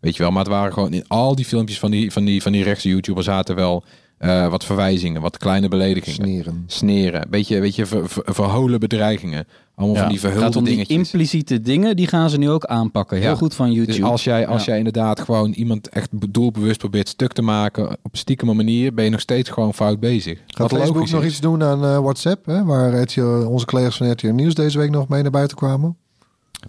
Weet 0.00 0.16
je 0.16 0.22
wel, 0.22 0.30
maar 0.32 0.42
het 0.44 0.52
waren 0.52 0.72
gewoon 0.72 0.92
in 0.92 1.04
al 1.08 1.34
die 1.34 1.44
filmpjes 1.44 1.78
van 1.78 1.90
die, 1.90 2.12
van 2.12 2.24
die, 2.24 2.42
van 2.42 2.52
die 2.52 2.62
rechtse 2.62 2.88
YouTubers 2.88 3.26
zaten 3.26 3.54
wel 3.54 3.84
eh, 4.18 4.48
wat 4.50 4.64
verwijzingen, 4.64 5.20
wat 5.22 5.36
kleine 5.36 5.68
beledigingen 5.68 6.24
Sneren. 6.24 6.64
sneren. 6.66 7.26
Beetje, 7.30 7.60
beetje 7.60 7.86
ver, 7.86 8.08
ver- 8.08 8.22
verholen 8.26 8.80
bedreigingen. 8.80 9.46
Allemaal 9.74 9.96
Ja, 9.96 10.02
van 10.02 10.10
die 10.10 10.20
verhulde 10.20 10.44
gaat 10.44 10.56
om 10.56 10.64
die 10.64 10.86
impliciete 10.86 11.60
dingen, 11.60 11.96
die 11.96 12.06
gaan 12.06 12.30
ze 12.30 12.38
nu 12.38 12.50
ook 12.50 12.64
aanpakken. 12.64 13.16
Heel 13.18 13.28
Ja. 13.30 13.34
goed 13.36 13.54
van 13.54 13.72
YouTube. 13.72 13.96
Dus 14.00 14.02
als 14.10 14.24
jij, 14.24 14.46
als 14.46 14.60
Ja. 14.64 14.68
jij 14.68 14.78
inderdaad 14.78 15.20
gewoon 15.20 15.50
iemand 15.52 15.88
echt 15.88 16.08
doelbewust 16.32 16.78
probeert 16.78 17.08
stuk 17.08 17.32
te 17.32 17.42
maken 17.42 17.96
op 18.02 18.16
stiekeme 18.16 18.54
manier, 18.54 18.94
ben 18.94 19.04
je 19.04 19.10
nog 19.10 19.20
steeds 19.20 19.50
gewoon 19.50 19.74
fout 19.74 20.00
bezig. 20.00 20.38
Gaat 20.46 20.70
Wat 20.70 20.80
Facebook 20.80 21.10
nog 21.10 21.22
is. 21.22 21.28
iets 21.30 21.40
doen 21.40 21.62
aan 21.62 21.84
eh, 21.84 21.98
WhatsApp? 21.98 22.46
Hè? 22.46 22.64
Waar 22.64 23.00
RTL, 23.02 23.20
onze 23.48 23.66
collega's 23.66 23.96
van 23.96 24.10
RTL 24.10 24.26
Nieuws 24.32 24.54
deze 24.54 24.78
week 24.78 24.90
nog 24.90 25.08
mee 25.08 25.22
naar 25.22 25.30
buiten 25.30 25.56
kwamen? 25.56 25.96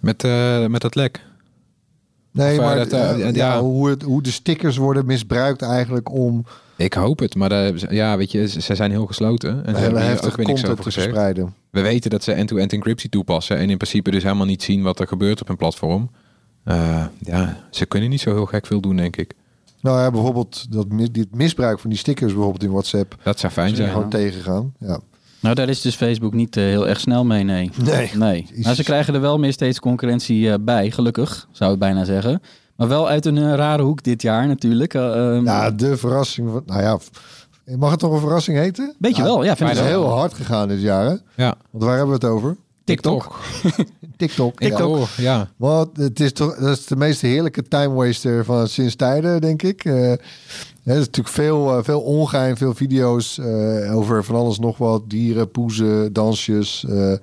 Met, 0.02 0.24
eh, 0.24 0.66
met 0.66 0.82
dat 0.82 0.96
lek. 0.96 1.22
Nee, 2.32 2.52
Of, 2.52 2.60
eh, 2.60 2.66
maar 2.66 2.76
dat, 2.76 2.92
eh, 2.94 3.12
eh, 3.12 3.20
ja. 3.36 3.54
ja, 3.54 3.62
hoe, 3.62 3.90
het, 3.90 4.02
hoe 4.04 4.22
de 4.22 4.32
stickers 4.32 4.78
worden 4.78 5.06
misbruikt 5.06 5.62
eigenlijk 5.62 6.12
om 6.12 6.46
Ik 6.76 6.94
hoop 6.94 7.20
het, 7.20 7.36
maar 7.36 7.50
daar- 7.50 7.94
ja, 7.94 8.18
weet 8.18 8.32
je, 8.32 8.48
ze 8.48 8.76
zijn 8.76 8.92
heel 8.92 9.06
gesloten. 9.06 9.66
En 9.66 9.76
ze 9.76 9.82
hebben 9.82 10.02
hier 10.02 10.26
ook 10.26 10.36
weer 10.36 10.46
niks 10.46 10.64
over 10.66 10.84
te 10.84 10.92
verspreiden. 10.92 11.54
We 11.70 11.82
weten 11.82 12.10
dat 12.10 12.24
ze 12.24 12.32
end-to-end 12.32 12.74
encryptie 12.74 13.10
toepassen 13.10 13.58
en 13.58 13.70
in 13.70 13.78
principe 13.78 14.12
dus 14.12 14.24
helemaal 14.24 14.46
niet 14.46 14.64
zien 14.64 14.82
wat 14.82 15.00
er 15.00 15.08
gebeurt 15.08 15.42
op 15.42 15.48
hun 15.48 15.58
platform. 15.58 16.10
Eh, 16.64 17.06
ja, 17.20 17.58
ze 17.70 17.86
kunnen 17.86 18.10
niet 18.10 18.22
zo 18.22 18.34
heel 18.34 18.46
gek 18.46 18.66
veel 18.66 18.82
doen, 18.82 18.96
denk 18.96 19.16
ik. 19.16 19.34
Nou 19.82 20.00
ja, 20.00 20.12
bijvoorbeeld 20.12 20.72
dat, 20.72 20.86
dit 21.12 21.36
misbruik 21.36 21.80
van 21.80 21.90
die 21.90 22.00
stickers 22.00 22.34
bijvoorbeeld 22.34 22.64
in 22.64 22.72
WhatsApp. 22.72 23.16
Dat 23.24 23.40
zou 23.40 23.54
fijn 23.54 23.66
Zijn 23.68 23.78
zijn. 23.82 23.92
gewoon 23.92 24.10
tegengaan. 24.10 24.74
Ja. 24.80 25.00
Nou, 25.42 25.56
daar 25.56 25.70
is 25.70 25.82
dus 25.82 25.96
Facebook 25.96 26.34
niet 26.34 26.58
eh, 26.58 26.64
heel 26.64 26.88
erg 26.88 27.00
snel 27.00 27.26
mee, 27.26 27.44
nee. 27.44 27.72
Nee. 27.84 28.12
Nee. 28.16 28.48
Maar 28.64 28.76
ze 28.76 28.84
krijgen 28.84 29.14
er 29.14 29.22
wel 29.22 29.38
meer 29.40 29.54
steeds 29.54 29.80
concurrentie 29.80 30.52
eh, 30.52 30.56
bij, 30.62 30.92
gelukkig, 30.92 31.48
zou 31.52 31.74
ik 31.74 31.80
bijna 31.80 32.04
zeggen. 32.04 32.42
Maar 32.76 32.88
wel 32.88 33.08
uit 33.08 33.26
een 33.26 33.38
eh, 33.38 33.54
rare 33.54 33.84
hoek 33.84 34.04
dit 34.04 34.22
jaar 34.22 34.48
natuurlijk. 34.48 34.94
Eh, 34.94 35.36
ehm, 35.36 35.46
Ja, 35.46 35.72
de 35.72 35.98
verrassing. 35.98 36.50
Van, 36.52 36.64
nou 36.66 36.82
ja, 36.82 36.98
mag 37.78 37.92
het 37.92 38.00
toch 38.00 38.14
een 38.14 38.20
verrassing 38.20 38.58
heten? 38.58 38.96
Weet 39.00 39.16
je 39.16 39.24
wel, 39.24 39.44
ja, 39.44 39.56
vind 39.56 39.70
Het 39.70 39.78
ik 39.78 39.84
is 39.86 39.90
wel. 39.92 40.02
heel 40.02 40.18
hard 40.18 40.34
gegaan 40.34 40.68
dit 40.68 40.82
jaar. 40.82 41.06
Hè? 41.06 41.16
Ja, 41.44 41.56
Want 41.72 41.84
waar 41.84 41.98
hebben 41.98 42.20
we 42.20 42.26
het 42.26 42.34
over? 42.36 42.58
TikTok. 42.84 43.40
TikTok. 44.18 44.60
Ja. 44.60 44.68
TikTok. 44.68 44.96
Oh, 44.98 45.08
ja. 45.18 45.50
Want 45.58 45.98
het 45.98 46.20
is 46.20 46.32
toch 46.34 46.56
dat 46.56 46.78
is 46.78 46.86
de 46.86 46.96
meest 46.96 47.22
heerlijke 47.22 47.64
time 47.64 47.94
waster 47.94 48.46
van 48.46 48.68
sinds 48.68 48.96
tijden, 48.96 49.42
denk 49.42 49.62
ik. 49.64 49.86
Eh, 49.86 49.94
hè, 49.94 50.12
er 50.84 50.98
is 50.98 51.06
natuurlijk 51.06 51.36
veel, 51.36 51.78
eh, 51.78 51.84
veel 51.84 52.02
ongein, 52.02 52.58
veel 52.58 52.74
video's 52.74 53.38
eh, 53.38 53.96
over 53.96 54.24
van 54.24 54.36
alles 54.36 54.60
nog 54.60 54.78
wat. 54.78 55.10
Dieren, 55.10 55.52
poezen, 55.52 56.14
dansjes. 56.14 56.86
eh, 56.90 57.14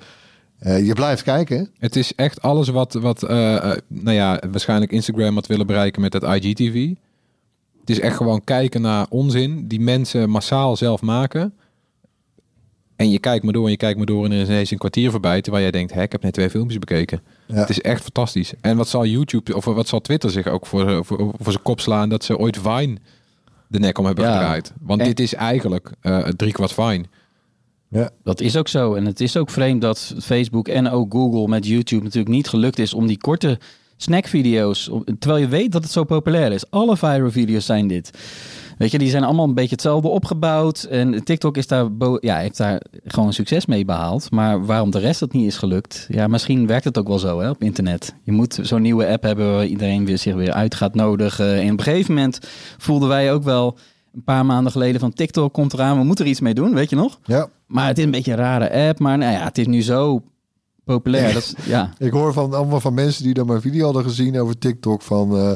eh, 0.59 0.87
je 0.87 0.93
blijft 0.93 1.23
kijken. 1.23 1.71
Het 1.79 1.97
is 1.97 2.15
echt 2.15 2.43
alles 2.43 2.69
wat, 2.69 2.93
wat 2.93 3.21
nou 3.89 4.13
ja, 4.13 4.41
waarschijnlijk 4.51 4.93
Instagram 4.93 5.35
had 5.35 5.47
willen 5.47 5.67
bereiken 5.67 6.01
met 6.01 6.13
het 6.13 6.23
IGTV. 6.23 6.89
Het 7.81 7.91
is 7.91 8.01
echt 8.01 8.17
gewoon 8.17 8.45
kijken 8.45 8.81
naar 8.81 9.07
onzin 9.09 9.69
die 9.69 9.81
mensen 9.81 10.31
massaal 10.31 10.77
zelf 10.77 11.03
maken. 11.03 11.55
En 12.99 13.11
je 13.11 13.19
kijkt 13.19 13.45
maar 13.45 13.53
door 13.53 13.65
en 13.65 13.71
je 13.71 13.77
kijkt 13.77 13.97
maar 13.97 14.07
door 14.07 14.25
en 14.25 14.33
er 14.33 14.41
is 14.41 14.49
ineens 14.49 14.71
een 14.71 14.79
kwartier 14.79 15.11
voorbij. 15.11 15.41
Terwijl 15.41 15.63
jij 15.63 15.73
denkt, 15.73 15.93
hè, 15.93 16.03
ik 16.03 16.13
heb 16.13 16.23
net 16.23 16.33
twee 16.33 16.51
filmpjes 16.51 16.79
bekeken. 16.79 17.21
Ja. 17.47 17.55
Het 17.55 17.69
is 17.71 17.81
echt 17.81 18.03
fantastisch. 18.03 18.53
En 18.61 18.77
wat 18.77 18.89
zal 18.89 19.07
YouTube 19.07 19.57
of 19.57 19.65
wat 19.65 19.89
zal 19.89 20.01
Twitter 20.01 20.31
zich 20.31 20.47
ook 20.47 20.67
voor, 20.67 21.05
voor, 21.05 21.19
voor 21.39 21.53
zijn 21.53 21.63
kop 21.63 21.81
slaan 21.81 22.09
dat 22.09 22.25
ze 22.25 22.39
ooit 22.39 22.57
Vine 22.63 22.97
de 23.69 23.79
nek 23.79 23.99
om 23.99 24.05
hebben 24.05 24.25
Ja. 24.25 24.33
gedraaid. 24.33 24.73
Want 24.81 25.01
En- 25.01 25.07
dit 25.07 25.21
is 25.21 25.35
eigenlijk 25.35 25.91
eh 26.01 26.19
drie 26.29 26.53
kwart 26.53 26.73
Vine. 26.73 27.05
Dat 28.25 28.41
is 28.41 28.57
ook 28.57 28.69
zo. 28.69 28.95
En 28.95 29.05
het 29.07 29.21
is 29.21 29.37
ook 29.37 29.51
vreemd 29.51 29.81
dat 29.81 30.15
Facebook 30.21 30.69
en 30.69 30.91
ook 30.91 31.13
Google 31.13 31.49
met 31.49 31.67
YouTube 31.67 32.03
natuurlijk 32.05 32.35
niet 32.35 32.49
gelukt 32.49 32.79
is 32.79 32.95
om 32.95 33.07
die 33.07 33.19
korte 33.19 33.59
snackvideo's, 33.97 34.89
om- 34.89 35.05
terwijl 35.19 35.43
je 35.43 35.49
weet 35.49 35.73
dat 35.73 35.83
het 35.83 35.93
zo 35.93 36.05
populair 36.05 36.53
is. 36.53 36.71
Alle 36.71 36.97
viral 36.97 37.31
video's 37.31 37.67
zijn 37.67 37.87
dit. 37.87 38.11
Weet 38.79 38.91
je, 38.91 38.99
die 38.99 39.11
zijn 39.11 39.25
allemaal 39.25 39.45
een 39.49 39.55
beetje 39.55 39.71
hetzelfde 39.71 40.09
opgebouwd. 40.09 40.83
En 40.83 41.25
TikTok 41.25 41.57
is 41.57 41.67
daar, 41.67 41.87
ja, 42.21 42.37
heeft 42.39 42.57
daar 42.57 42.83
gewoon 43.05 43.33
succes 43.33 43.67
mee 43.67 43.85
behaald. 43.85 44.31
Maar 44.31 44.67
waarom 44.67 44.91
de 44.91 44.99
rest 44.99 45.21
dat 45.21 45.33
niet 45.33 45.47
is 45.47 45.57
gelukt? 45.57 46.07
Ja, 46.11 46.27
misschien 46.27 46.67
werkt 46.67 46.85
het 46.85 46.99
ook 46.99 47.09
wel 47.09 47.19
zo 47.19 47.41
hè, 47.41 47.51
op 47.51 47.63
internet. 47.63 48.15
Je 48.23 48.33
moet 48.33 48.59
zo'n 48.63 48.83
nieuwe 48.83 49.07
app 49.07 49.23
hebben 49.23 49.53
waar 49.53 49.67
iedereen 49.67 50.05
weer, 50.05 50.19
zich 50.19 50.35
weer 50.35 50.53
uit 50.53 50.75
gaat 50.75 50.95
nodigen. 50.95 51.55
En 51.61 51.73
op 51.73 51.79
een 51.79 51.85
gegeven 51.85 52.15
moment 52.15 52.39
voelden 52.79 53.09
wij 53.09 53.33
ook 53.33 53.43
wel 53.43 53.79
een 54.15 54.25
paar 54.25 54.47
maanden 54.47 54.73
geleden 54.73 55.01
van 55.01 55.13
TikTok 55.13 55.53
komt 55.53 55.73
eraan. 55.73 55.99
We 55.99 56.05
moeten 56.05 56.25
er 56.25 56.31
iets 56.31 56.41
mee 56.41 56.55
doen, 56.55 56.75
weet 56.75 56.91
je 56.91 56.97
nog? 56.97 57.19
Ja, 57.25 57.49
Maar 57.67 57.87
het 57.87 57.99
is 57.99 58.05
een 58.05 58.11
beetje 58.11 58.31
een 58.33 58.39
rare 58.39 58.89
app. 58.89 58.99
Maar 58.99 59.19
nou 59.19 59.33
ja, 59.33 59.45
het 59.45 59.59
is 59.59 59.67
nu 59.67 59.83
zo 59.83 60.23
populair. 60.85 61.33
Dat, 61.35 61.43
is- 61.43 61.55
ja. 61.67 61.93
ik 61.99 62.13
hoor 62.13 62.33
van 62.33 62.55
allemaal 62.55 62.81
van 62.81 62.95
mensen 62.95 63.25
die 63.25 63.35
dan 63.35 63.47
mijn 63.47 63.61
video 63.61 63.85
hadden 63.85 64.03
gezien 64.03 64.41
over 64.41 64.59
TikTok 64.59 65.03
van... 65.03 65.37
eh, 65.37 65.51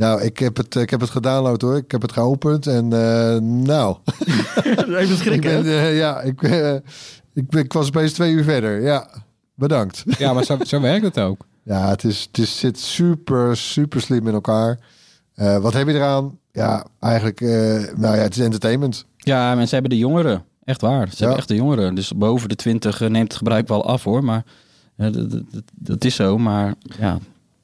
nou, 0.00 0.22
ik 0.22 0.38
heb, 0.38 0.56
het, 0.56 0.74
ik 0.74 0.90
heb 0.90 1.00
het 1.00 1.10
gedownload 1.10 1.60
hoor. 1.62 1.76
Ik 1.76 1.90
heb 1.90 2.02
het 2.02 2.12
geopend 2.12 2.66
en 2.66 2.92
eh, 2.92 3.36
nou... 3.40 3.96
Even 4.96 5.32
ik 5.32 5.40
ben, 5.40 5.64
eh, 5.66 5.96
ja, 5.98 6.20
ik, 6.20 6.42
eh, 6.42 6.74
ik, 7.34 7.48
ben- 7.48 7.64
ik 7.64 7.72
was 7.72 7.86
opeens 7.88 8.12
twee 8.12 8.32
uur 8.32 8.44
verder. 8.44 8.82
Ja, 8.82 9.08
bedankt. 9.54 10.04
Ja, 10.18 10.32
maar 10.32 10.44
zo, 10.44 10.56
zo 10.66 10.80
werkt 10.80 11.04
het 11.04 11.18
ook. 11.18 11.46
Ja, 11.62 11.88
het, 11.88 12.04
is, 12.04 12.22
het 12.30 12.38
is, 12.38 12.58
zit 12.58 12.78
super, 12.78 13.56
super 13.56 14.00
slim 14.00 14.26
in 14.28 14.34
elkaar. 14.34 14.78
Eh, 15.34 15.58
wat 15.58 15.72
heb 15.72 15.86
je 15.86 15.94
eraan? 15.94 16.38
Ja, 16.52 16.86
eigenlijk, 17.00 17.40
eh, 17.40 17.48
nou 17.96 18.16
ja, 18.16 18.22
het 18.22 18.36
is 18.36 18.44
entertainment. 18.44 19.04
Ja, 19.16 19.54
mensen 19.54 19.72
hebben 19.78 19.90
de 19.98 20.04
jongeren. 20.04 20.44
Echt 20.64 20.80
waar. 20.80 21.08
Ze 21.08 21.16
hebben 21.18 21.36
echt 21.38 21.48
de 21.48 21.54
jongeren. 21.54 21.94
Dus 21.94 22.12
boven 22.16 22.48
de 22.48 22.54
20 22.54 23.00
neemt 23.00 23.16
het 23.16 23.34
gebruik 23.36 23.68
wel 23.68 23.84
af 23.86 24.04
hoor. 24.04 24.24
Maar 24.24 24.44
dat, 24.96 25.30
dat- 25.30 25.42
dat 25.74 26.04
is 26.04 26.14
zo. 26.14 26.38
Maar 26.38 26.74
ja, 26.98 27.18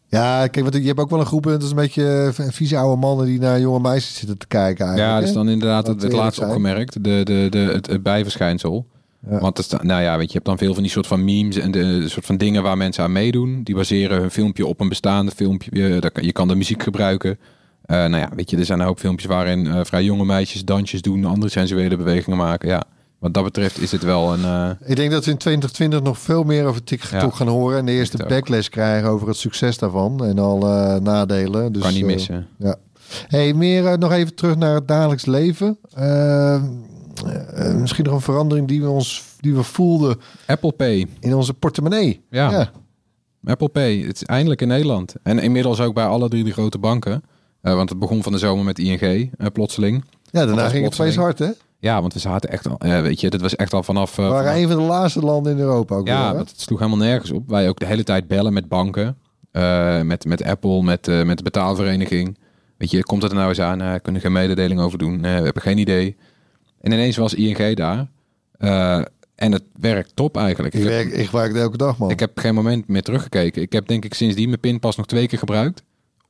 Ja, 0.09 0.47
kijk, 0.47 0.65
want 0.71 0.75
je 0.83 0.87
hebt 0.89 0.99
ook 1.01 1.11
wel 1.11 1.21
een 1.21 1.27
groep, 1.27 1.43
dat 1.45 1.63
is 1.63 1.71
een 1.71 1.77
beetje 1.77 2.33
eh, 2.37 2.45
vieze 2.51 2.77
oude 2.79 3.01
mannen 3.01 3.27
die 3.27 3.39
naar 3.41 3.61
jonge 3.61 3.81
meisjes 3.81 4.19
zitten 4.19 4.39
te 4.39 4.47
kijken 4.47 4.87
eigenlijk. 4.87 5.15
Ja, 5.15 5.19
dat 5.21 5.29
is 5.29 5.35
dan 5.35 5.49
inderdaad 5.49 5.87
het, 5.87 6.03
het 6.03 6.35
zijn. 6.35 6.49
opgemerkt. 6.49 7.05
De, 7.05 7.21
de, 7.25 7.47
de, 7.51 7.59
het, 7.59 7.87
het 7.87 8.03
bijverschijnsel. 8.03 8.87
Ja. 9.31 9.39
Want 9.39 9.59
sta- 9.63 9.83
nou 9.83 10.03
ja, 10.03 10.11
weet 10.13 10.21
je, 10.21 10.27
je 10.27 10.33
hebt 10.33 10.45
dan 10.45 10.59
veel 10.59 10.75
van 10.75 10.83
die 10.83 10.93
soort 10.93 11.07
van 11.07 11.25
memes 11.25 11.57
en 11.57 11.71
de 11.71 12.09
soort 12.09 12.27
van 12.27 12.37
dingen 12.37 12.63
waar 12.63 12.77
mensen 12.77 13.05
aan 13.05 13.13
meedoen. 13.13 13.61
Die 13.65 13.75
baseren 13.75 14.21
hun 14.21 14.31
filmpje 14.31 14.67
op 14.67 14.81
een 14.81 14.89
bestaande 14.89 15.31
filmpje. 15.33 15.71
Je, 15.73 16.01
daar 16.01 16.11
kan- 16.11 16.25
je 16.25 16.33
kan 16.33 16.49
de 16.49 16.55
muziek 16.55 16.83
gebruiken. 16.83 17.39
Eh, 17.85 17.97
nou 17.97 18.17
ja, 18.17 18.31
weet 18.37 18.51
je, 18.51 18.57
er 18.57 18.65
zijn 18.65 18.81
een 18.81 18.87
hoop 18.87 18.99
filmpjes 18.99 19.29
waarin 19.31 19.67
eh, 19.67 19.81
vrij 19.85 20.05
jonge 20.05 20.25
meisjes 20.25 20.65
dansjes 20.65 21.03
doen, 21.03 21.25
andere 21.25 21.51
sensuele 21.53 21.97
bewegingen 21.97 22.39
maken. 22.39 22.69
Ja, 22.69 22.83
wat 23.19 23.35
dat 23.35 23.45
betreft 23.45 23.79
is 23.81 23.93
het 23.93 24.03
wel 24.03 24.33
een. 24.33 24.45
eh, 24.45 24.71
Ik 24.91 24.97
denk 24.97 25.11
dat 25.11 25.25
we 25.25 25.31
in 25.31 25.37
2020 25.37 26.03
nog 26.03 26.19
veel 26.19 26.43
meer 26.45 26.65
over 26.67 26.85
TikTok 26.85 27.11
Ja. 27.21 27.31
gaan 27.31 27.49
horen. 27.49 27.79
En 27.79 27.87
de 27.87 27.93
eerste 27.93 28.25
backlash 28.29 28.69
krijgen 28.69 29.09
over 29.09 29.29
het 29.29 29.37
succes 29.37 29.79
daarvan. 29.79 30.25
En 30.25 30.39
al 30.39 30.67
eh, 30.69 31.01
nadelen. 31.01 31.73
Dus, 31.73 31.83
kan 31.83 31.93
niet 31.93 32.01
eh, 32.03 32.07
missen. 32.09 32.47
Ja. 32.59 32.77
Hey, 33.29 33.53
meer 33.55 33.99
nog 33.99 34.13
even 34.13 34.35
terug 34.35 34.57
naar 34.57 34.75
het 34.75 34.89
dagelijks 34.89 35.27
leven. 35.27 35.79
Eh, 35.95 36.55
eh, 36.55 36.63
misschien 37.75 38.05
nog 38.05 38.15
een 38.15 38.21
verandering 38.21 38.69
die 38.69 38.83
we, 38.83 38.89
ons, 38.89 39.23
die 39.41 39.55
we 39.55 39.63
voelden 39.63 40.17
Apple 40.47 40.73
Pay. 40.73 41.07
in 41.21 41.35
onze 41.35 41.55
portemonnee. 41.55 42.25
Ja. 42.31 42.51
ja. 42.51 42.71
Apple 43.45 43.69
Pay. 43.69 43.99
Het 44.01 44.15
is 44.17 44.23
eindelijk 44.23 44.61
in 44.63 44.69
Nederland. 44.69 45.15
En 45.23 45.39
inmiddels 45.39 45.81
ook 45.81 45.95
bij 45.95 46.07
alle 46.07 46.29
drie 46.29 46.45
de 46.45 46.53
grote 46.53 46.79
banken. 46.79 47.23
Want 47.61 47.89
het 47.89 47.99
begon 47.99 48.23
van 48.23 48.33
de 48.33 48.39
zomer 48.39 48.65
met 48.65 48.79
ING, 48.79 49.31
plotseling. 49.53 50.05
Ja, 50.31 50.47
daarna 50.47 50.69
ging 50.69 50.85
het 50.85 50.95
feest 50.95 51.17
hard, 51.17 51.39
hè? 51.39 51.49
Ja, 51.79 52.01
want 52.01 52.13
we 52.13 52.19
zaten 52.19 52.51
echt 52.51 52.69
al, 52.69 52.79
weet 53.03 53.21
je, 53.21 53.31
dit 53.31 53.41
was 53.41 53.57
echt 53.57 53.73
al 53.73 53.83
vanaf... 53.83 54.11
eh, 54.19 54.25
We 54.25 54.31
waren 54.31 54.45
vanaf- 54.47 54.61
een 54.63 54.69
van 54.69 54.77
de 54.77 54.83
laatste 54.89 55.21
landen 55.21 55.53
in 55.53 55.59
Europa 55.59 55.95
ook 55.95 56.07
Ja, 56.07 56.31
weer, 56.31 56.41
het 56.41 56.61
sloeg 56.61 56.79
helemaal 56.79 57.07
nergens 57.07 57.31
op. 57.31 57.49
Wij 57.49 57.69
ook 57.69 57.79
de 57.79 57.87
hele 57.87 58.03
tijd 58.05 58.27
bellen 58.29 58.53
met 58.53 58.69
banken, 58.69 59.19
eh, 59.51 60.01
met, 60.01 60.25
met 60.25 60.43
Apple, 60.45 60.83
met, 60.83 61.09
eh, 61.09 61.23
met 61.23 61.37
de 61.37 61.43
betaalvereniging. 61.45 62.39
Weet 62.77 62.91
je, 62.91 63.03
komt 63.03 63.23
het 63.23 63.31
er 63.31 63.37
nou 63.37 63.49
eens 63.49 63.61
aan? 63.61 63.81
Eh, 63.81 63.93
we 63.93 64.01
kunnen 64.01 64.21
geen 64.21 64.33
mededeling 64.33 64.81
over 64.81 64.99
doen. 64.99 65.21
We 65.23 65.29
hebben 65.29 65.63
geen 65.63 65.79
idee. 65.79 66.17
En 66.81 66.93
ineens 66.93 67.17
was 67.17 67.35
ING 67.35 67.77
daar. 67.77 68.07
En 69.35 69.53
het 69.53 69.63
werkt 69.81 70.11
top 70.17 70.37
eigenlijk. 70.37 70.75
Ik, 70.75 70.83
werk, 70.85 71.13
ik 71.13 71.25
gebruik 71.25 71.53
het 71.53 71.61
elke 71.63 71.77
dag, 71.77 71.99
man. 71.99 72.11
ik 72.11 72.21
heb 72.21 72.39
geen 72.39 72.55
moment 72.55 72.89
meer 72.89 73.03
teruggekeken. 73.03 73.63
Ik 73.63 73.73
heb 73.73 73.87
denk 73.89 74.05
ik 74.05 74.15
sindsdien 74.15 74.49
mijn 74.49 74.61
pinpas 74.61 74.97
nog 74.97 75.07
twee 75.07 75.27
keer 75.27 75.39
gebruikt. 75.39 75.83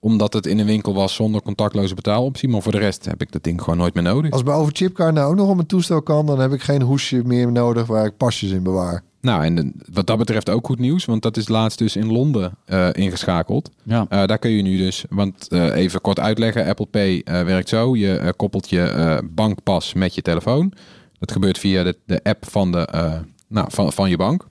Omdat 0.06 0.32
het 0.32 0.46
in 0.46 0.58
een 0.58 0.66
winkel 0.66 0.94
was 0.94 1.14
zonder 1.14 1.42
contactloze 1.42 1.94
betaaloptie. 1.94 2.48
Maar 2.48 2.62
voor 2.62 2.72
de 2.72 2.78
rest 2.78 3.04
heb 3.04 3.20
ik 3.22 3.32
dat 3.32 3.42
ding 3.42 3.62
gewoon 3.62 3.78
nooit 3.78 3.94
meer 3.94 4.02
nodig. 4.02 4.30
Als 4.30 4.42
mijn 4.42 4.56
overchipkaart 4.56 5.14
nou 5.14 5.30
ook 5.30 5.36
nog 5.36 5.48
op 5.48 5.54
mijn 5.54 5.66
toestel 5.66 6.02
kan, 6.02 6.26
dan 6.26 6.40
heb 6.40 6.52
ik 6.52 6.62
geen 6.62 6.82
hoesje 6.82 7.22
meer 7.24 7.52
nodig 7.52 7.86
waar 7.86 8.06
ik 8.06 8.16
pasjes 8.16 8.50
in 8.50 8.62
bewaar. 8.62 9.02
Nou, 9.20 9.44
en 9.44 9.58
eh, 9.58 9.64
wat 9.92 10.06
dat 10.06 10.18
betreft 10.18 10.50
ook 10.50 10.66
goed 10.66 10.78
nieuws. 10.78 11.04
Want 11.04 11.22
dat 11.22 11.36
is 11.36 11.48
laatst 11.48 11.78
dus 11.78 11.96
in 11.96 12.12
Londen 12.12 12.52
eh, 12.64 12.88
ingeschakeld. 12.92 13.70
ja. 13.82 14.06
Eh, 14.08 14.24
daar 14.26 14.38
kun 14.38 14.50
je 14.50 14.62
nu 14.62 14.76
dus, 14.76 15.04
want 15.10 15.48
eh, 15.48 15.74
even 15.76 16.00
kort 16.00 16.20
uitleggen, 16.20 16.66
Apple 16.66 16.86
Pay 16.86 17.20
eh, 17.24 17.42
werkt 17.42 17.68
zo. 17.68 17.96
Je 17.96 18.34
koppelt 18.36 18.70
je 18.70 18.82
eh, 18.82 19.18
bankpas 19.30 19.94
met 19.94 20.14
je 20.14 20.22
telefoon. 20.22 20.72
Dat 21.18 21.32
gebeurt 21.32 21.58
via 21.58 21.82
de, 21.82 21.96
de 22.06 22.20
app 22.22 22.50
van, 22.50 22.72
de, 22.72 22.78
eh, 22.86 23.12
nou, 23.48 23.66
van, 23.70 23.92
van 23.92 24.10
je 24.10 24.16
bank. 24.16 24.46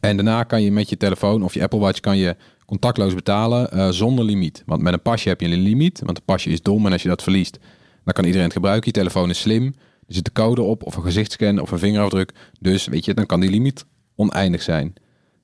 En 0.00 0.16
daarna 0.16 0.42
kan 0.42 0.62
je 0.62 0.72
met 0.72 0.88
je 0.88 0.96
telefoon 0.96 1.42
of 1.42 1.54
je 1.54 1.62
Apple 1.62 1.78
Watch 1.78 2.00
kan 2.00 2.16
je 2.16 2.36
contactloos 2.70 3.14
betalen 3.14 3.70
eh, 3.70 3.88
zonder 3.88 4.24
limiet. 4.24 4.62
Want 4.66 4.82
met 4.82 4.92
een 4.92 5.02
pasje 5.02 5.28
heb 5.28 5.40
je 5.40 5.46
een 5.46 5.60
limiet, 5.60 6.00
want 6.04 6.18
een 6.18 6.24
pasje 6.24 6.50
is 6.50 6.62
dom 6.62 6.86
en 6.86 6.92
als 6.92 7.02
je 7.02 7.08
dat 7.08 7.22
verliest, 7.22 7.58
dan 8.04 8.14
kan 8.14 8.24
iedereen 8.24 8.46
het 8.46 8.52
gebruiken. 8.52 8.86
Je 8.86 8.98
telefoon 8.98 9.30
is 9.30 9.40
slim, 9.40 9.66
er 10.06 10.14
zit 10.14 10.26
een 10.26 10.32
code 10.32 10.62
op 10.62 10.82
of 10.82 10.96
een 10.96 11.02
gezichtscan 11.02 11.58
of 11.58 11.70
een 11.70 11.78
vingerafdruk. 11.78 12.32
Dus 12.60 12.86
weet 12.86 13.04
je, 13.04 13.14
dan 13.14 13.26
kan 13.26 13.40
die 13.40 13.50
limiet 13.50 13.84
oneindig 14.14 14.62
zijn. 14.62 14.94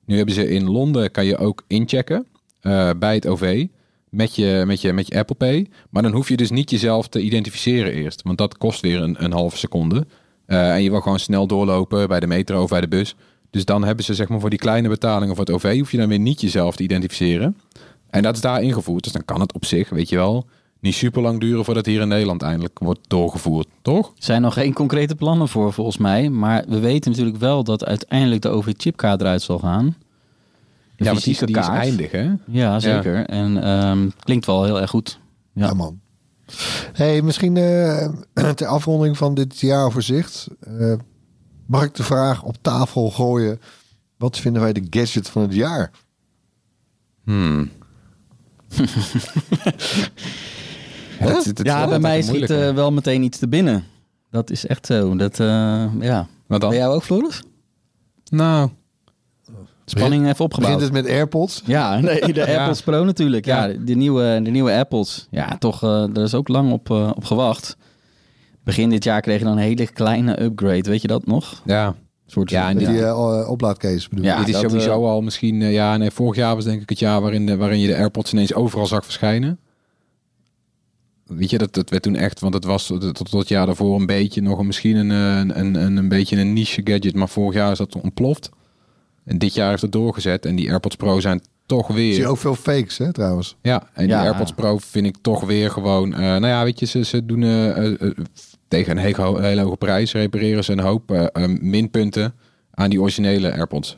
Nu 0.05 0.15
hebben 0.15 0.35
ze 0.35 0.49
in 0.49 0.69
Londen, 0.69 1.11
kan 1.11 1.25
je 1.25 1.37
ook 1.37 1.63
inchecken 1.67 2.27
eh, 2.61 2.89
bij 2.99 3.15
het 3.15 3.27
OV 3.27 3.65
met 4.09 4.35
je, 4.35 4.63
met, 4.65 4.81
je, 4.81 4.93
met 4.93 5.07
je 5.07 5.17
Apple 5.17 5.35
Pay. 5.35 5.67
Maar 5.89 6.03
dan 6.03 6.11
hoef 6.11 6.29
je 6.29 6.37
dus 6.37 6.49
niet 6.49 6.69
jezelf 6.69 7.07
te 7.07 7.21
identificeren 7.21 7.93
eerst. 7.93 8.21
Want 8.21 8.37
dat 8.37 8.57
kost 8.57 8.81
weer 8.81 9.01
een, 9.01 9.23
een 9.23 9.31
halve 9.31 9.57
seconde. 9.57 10.07
Eh, 10.45 10.73
en 10.73 10.83
je 10.83 10.89
wil 10.89 11.01
gewoon 11.01 11.19
snel 11.19 11.47
doorlopen 11.47 12.07
bij 12.07 12.19
de 12.19 12.27
metro 12.27 12.63
of 12.63 12.69
bij 12.69 12.81
de 12.81 12.87
bus. 12.87 13.15
Dus 13.57 13.65
dan 13.65 13.83
hebben 13.83 14.05
ze 14.05 14.13
zeg 14.13 14.27
maar 14.27 14.39
voor 14.39 14.49
die 14.49 14.59
kleine 14.59 14.89
betalingen 14.89 15.35
voor 15.35 15.45
het 15.45 15.53
OV... 15.53 15.77
hoef 15.77 15.91
je 15.91 15.97
dan 15.97 16.07
weer 16.07 16.19
niet 16.19 16.41
jezelf 16.41 16.75
te 16.75 16.83
identificeren. 16.83 17.57
En 18.09 18.21
dat 18.21 18.35
is 18.35 18.41
daar 18.41 18.61
ingevoerd. 18.61 19.03
Dus 19.03 19.13
dan 19.13 19.25
kan 19.25 19.39
het 19.41 19.53
op 19.53 19.65
zich, 19.65 19.89
weet 19.89 20.09
je 20.09 20.15
wel... 20.15 20.45
niet 20.79 20.93
super 20.93 21.21
lang 21.21 21.39
duren 21.39 21.65
voordat 21.65 21.85
hier 21.85 22.01
in 22.01 22.07
Nederland 22.07 22.41
eindelijk 22.41 22.79
wordt 22.79 22.99
doorgevoerd. 23.07 23.67
Toch? 23.81 24.07
Er 24.07 24.13
zijn 24.23 24.41
nog 24.41 24.53
geen 24.53 24.73
concrete 24.73 25.15
plannen 25.15 25.47
voor, 25.47 25.73
volgens 25.73 25.97
mij. 25.97 26.29
Maar 26.29 26.63
we 26.67 26.79
weten 26.79 27.11
natuurlijk 27.11 27.37
wel 27.37 27.63
dat 27.63 27.85
uiteindelijk 27.85 28.41
de 28.41 28.49
OV-chipkaart 28.49 29.21
eruit 29.21 29.41
zal 29.41 29.59
gaan. 29.59 29.85
De 30.95 31.03
ja, 31.03 31.11
want 31.11 31.23
die, 31.23 31.33
fysieke 31.35 31.45
die 31.45 31.61
is 31.61 31.67
eindig, 31.67 32.11
hè? 32.11 32.29
Ja, 32.45 32.79
zeker. 32.79 33.25
En 33.25 33.63
ehm, 33.63 34.09
klinkt 34.19 34.45
wel 34.45 34.63
heel 34.63 34.81
erg 34.81 34.89
goed. 34.89 35.19
Ja, 35.53 35.65
Ja. 35.65 35.73
man. 35.73 35.99
Hey, 36.93 37.21
misschien 37.21 37.57
eh 37.57 38.09
ter 38.55 38.67
afronding 38.67 39.17
van 39.17 39.33
dit 39.33 39.59
jaaroverzicht. 39.59 40.47
eh 40.59 40.93
mag 41.67 41.83
ik 41.83 41.95
de 41.95 42.03
vraag 42.03 42.43
op 42.43 42.55
tafel 42.61 43.09
gooien. 43.11 43.61
Wat 44.17 44.37
vinden 44.37 44.61
wij 44.61 44.73
de 44.73 44.87
gadget 44.89 45.29
van 45.29 45.41
het 45.41 45.53
jaar? 45.53 45.91
Hmm. 47.23 47.69
Ja, 51.19 51.25
het- 51.25 51.45
het 51.45 51.59
is 51.59 51.65
Ja, 51.65 51.79
wel 51.79 51.87
bij 51.89 51.99
mij 51.99 52.21
schiet 52.21 52.49
eh, 52.49 52.73
wel 52.73 52.91
meteen 52.91 53.23
iets 53.23 53.37
te 53.37 53.47
binnen. 53.47 53.83
Dat 54.31 54.49
is 54.49 54.65
echt 54.65 54.85
zo. 54.85 55.15
Dat, 55.15 55.39
eh, 55.39 55.85
ja. 55.99 56.27
Wat 56.47 56.61
dan? 56.61 56.69
Bij 56.69 56.79
jou 56.79 56.95
ook, 56.95 57.03
Floris? 57.03 57.41
Nou, 58.29 58.69
Spanning 59.85 60.27
even 60.27 60.45
opgebouwd. 60.45 60.73
Begint 60.73 60.93
het 60.95 61.03
met 61.03 61.13
AirPods? 61.13 61.61
Ja, 61.65 61.99
nee, 61.99 62.33
de 62.33 62.33
Ja. 62.39 62.45
AirPods 62.45 62.81
Pro 62.81 63.03
natuurlijk. 63.03 63.45
Ja, 63.45 63.65
Ja. 63.65 63.77
de, 63.79 63.93
nieuwe, 63.95 64.39
de 64.43 64.49
nieuwe 64.49 64.71
AirPods. 64.71 65.27
Ja, 65.31 65.57
toch, 65.57 65.83
eh 65.83 66.05
daar 66.13 66.23
is 66.23 66.33
ook 66.33 66.47
lang 66.47 66.71
op, 66.71 66.89
eh, 66.91 67.11
op 67.15 67.23
gewacht. 67.25 67.77
Begin 68.67 68.89
dit 68.89 69.03
jaar 69.03 69.21
kreeg 69.21 69.37
je 69.39 69.43
dan 69.43 69.53
een 69.57 69.63
hele 69.63 69.87
kleine 69.87 70.41
upgrade. 70.43 70.89
Weet 70.89 71.01
je 71.01 71.07
dat 71.07 71.25
nog? 71.25 71.61
ja. 71.65 71.95
Soort 72.29 72.49
Ja, 72.49 72.69
en 72.69 72.79
Ja. 72.79 72.91
die 72.91 73.05
eh, 73.05 73.49
oplaadcase 73.49 74.09
bedoel 74.09 74.25
ik. 74.25 74.31
Ja, 74.31 74.37
dit 74.43 74.55
is 74.55 74.59
sowieso 74.61 75.03
eh, 75.03 75.09
al 75.09 75.21
misschien... 75.21 75.61
eh, 75.61 75.73
ja, 75.73 75.97
nee, 75.97 76.11
vorig 76.11 76.35
jaar 76.35 76.55
was 76.55 76.63
denk 76.63 76.81
ik 76.81 76.89
het 76.89 76.99
jaar 76.99 77.21
waarin, 77.21 77.45
de, 77.45 77.55
waarin 77.57 77.79
je 77.79 77.87
de 77.87 77.95
AirPods 77.95 78.33
ineens 78.33 78.53
overal 78.53 78.85
zag 78.87 79.03
verschijnen. 79.03 79.59
Weet 81.25 81.49
je, 81.49 81.57
dat, 81.57 81.73
dat 81.73 81.89
werd 81.89 82.03
toen 82.03 82.15
echt... 82.15 82.39
Want 82.39 82.53
het 82.53 82.63
was 82.65 82.85
tot, 82.87 83.29
tot, 83.29 83.47
jaar 83.47 83.65
daarvoor 83.65 83.99
een 83.99 84.05
beetje 84.05 84.41
nog 84.41 84.59
een, 84.59 84.65
misschien 84.65 84.95
een, 84.95 85.09
een, 85.09 85.59
een, 85.59 85.75
een, 85.75 85.97
een 85.97 86.07
beetje 86.09 86.37
een 86.37 86.53
niche 86.53 86.81
gadget. 86.83 87.15
Maar 87.15 87.29
vorig 87.29 87.53
jaar 87.55 87.71
is 87.71 87.77
dat 87.77 87.95
ontploft. 88.01 88.49
En 89.25 89.37
dit 89.37 89.53
jaar 89.53 89.69
heeft 89.69 89.81
het 89.81 89.91
doorgezet. 89.91 90.45
En 90.45 90.55
die 90.55 90.69
AirPods 90.69 90.95
Pro 90.95 91.19
zijn 91.19 91.41
toch 91.65 91.87
weer... 91.87 92.13
Zie 92.13 92.21
je 92.21 92.27
ook 92.29 92.37
veel 92.37 92.55
fakes, 92.55 92.97
hè, 92.97 93.13
trouwens. 93.13 93.55
Ja, 93.61 93.89
en 93.93 94.07
Ja. 94.07 94.19
die 94.21 94.29
AirPods 94.29 94.51
Pro 94.53 94.77
vind 94.77 95.05
ik 95.05 95.15
toch 95.21 95.43
weer 95.43 95.71
gewoon... 95.71 96.13
eh, 96.13 96.19
nou 96.19 96.47
ja, 96.47 96.63
weet 96.63 96.79
je, 96.79 96.85
ze, 96.85 97.05
ze 97.05 97.25
doen 97.25 97.41
tegen 98.67 98.91
een 98.97 99.03
hele, 99.03 99.21
ho- 99.21 99.37
hele 99.39 99.61
hoge 99.61 99.77
prijs... 99.77 100.11
repareren 100.13 100.63
ze 100.63 100.71
een 100.71 100.79
hoop 100.79 101.11
eh, 101.11 101.25
eh, 101.31 101.49
minpunten 101.61 102.33
aan 102.71 102.89
die 102.89 103.01
originele 103.01 103.51
AirPods. 103.53 103.97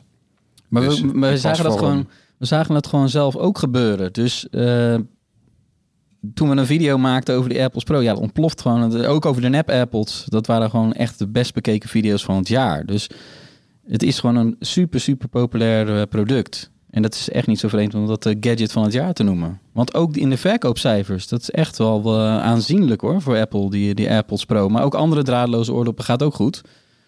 Maar 0.68 0.82
Dus 0.82 1.00
we, 1.00 1.06
maar 1.06 1.30
we 1.30 1.38
zagen 1.38 1.64
dat 1.64 1.78
gewoon, 1.78 2.08
we 2.38 2.46
zagen 2.46 2.74
het 2.74 2.86
gewoon 2.86 3.08
zelf 3.08 3.36
ook 3.36 3.58
gebeuren. 3.58 4.12
Dus 4.12 4.48
eh, 4.48 4.94
toen 6.34 6.48
we 6.50 6.56
een 6.56 6.66
video 6.66 6.98
maakten 6.98 7.34
over 7.34 7.48
de 7.50 7.58
AirPods 7.58 7.84
Pro, 7.84 8.00
ja, 8.02 8.12
dat 8.12 8.22
ontploft 8.22 8.60
gewoon. 8.60 9.04
Ook 9.04 9.26
over 9.26 9.42
de 9.42 9.48
nep 9.48 9.70
AirPods. 9.70 10.24
Dat 10.28 10.46
waren 10.46 10.70
gewoon 10.70 10.92
echt 10.92 11.18
de 11.18 11.28
best 11.28 11.54
bekeken 11.54 11.88
video's 11.88 12.24
van 12.24 12.36
het 12.36 12.48
jaar. 12.48 12.86
Dus 12.86 13.10
het 13.86 14.02
is 14.02 14.18
gewoon 14.18 14.36
een 14.36 14.56
super, 14.60 15.00
super 15.00 15.28
populair 15.28 15.96
eh, 15.96 16.02
product. 16.08 16.70
En 16.90 17.02
dat 17.02 17.14
is 17.14 17.30
echt 17.30 17.46
niet 17.46 17.58
zo 17.58 17.68
vreemd 17.68 17.94
om 17.94 18.06
dat 18.06 18.22
de 18.22 18.36
gadget 18.40 18.72
van 18.72 18.82
het 18.82 18.92
jaar 18.92 19.12
te 19.12 19.22
noemen. 19.22 19.60
Want 19.72 19.94
ook 19.94 20.16
in 20.16 20.30
de 20.30 20.36
verkoopcijfers, 20.36 21.28
dat 21.28 21.40
is 21.40 21.50
echt 21.50 21.78
wel 21.78 22.02
eh, 22.04 22.42
aanzienlijk 22.42 23.00
hoor 23.00 23.22
voor 23.22 23.38
Apple, 23.38 23.70
die, 23.70 23.94
die 23.94 24.10
AirPods 24.10 24.44
Pro. 24.44 24.68
Maar 24.68 24.84
ook 24.84 24.94
andere 24.94 25.22
draadloze 25.22 25.72
oordoppen 25.72 26.04
gaat 26.04 26.22
ook 26.22 26.34
goed. 26.34 26.62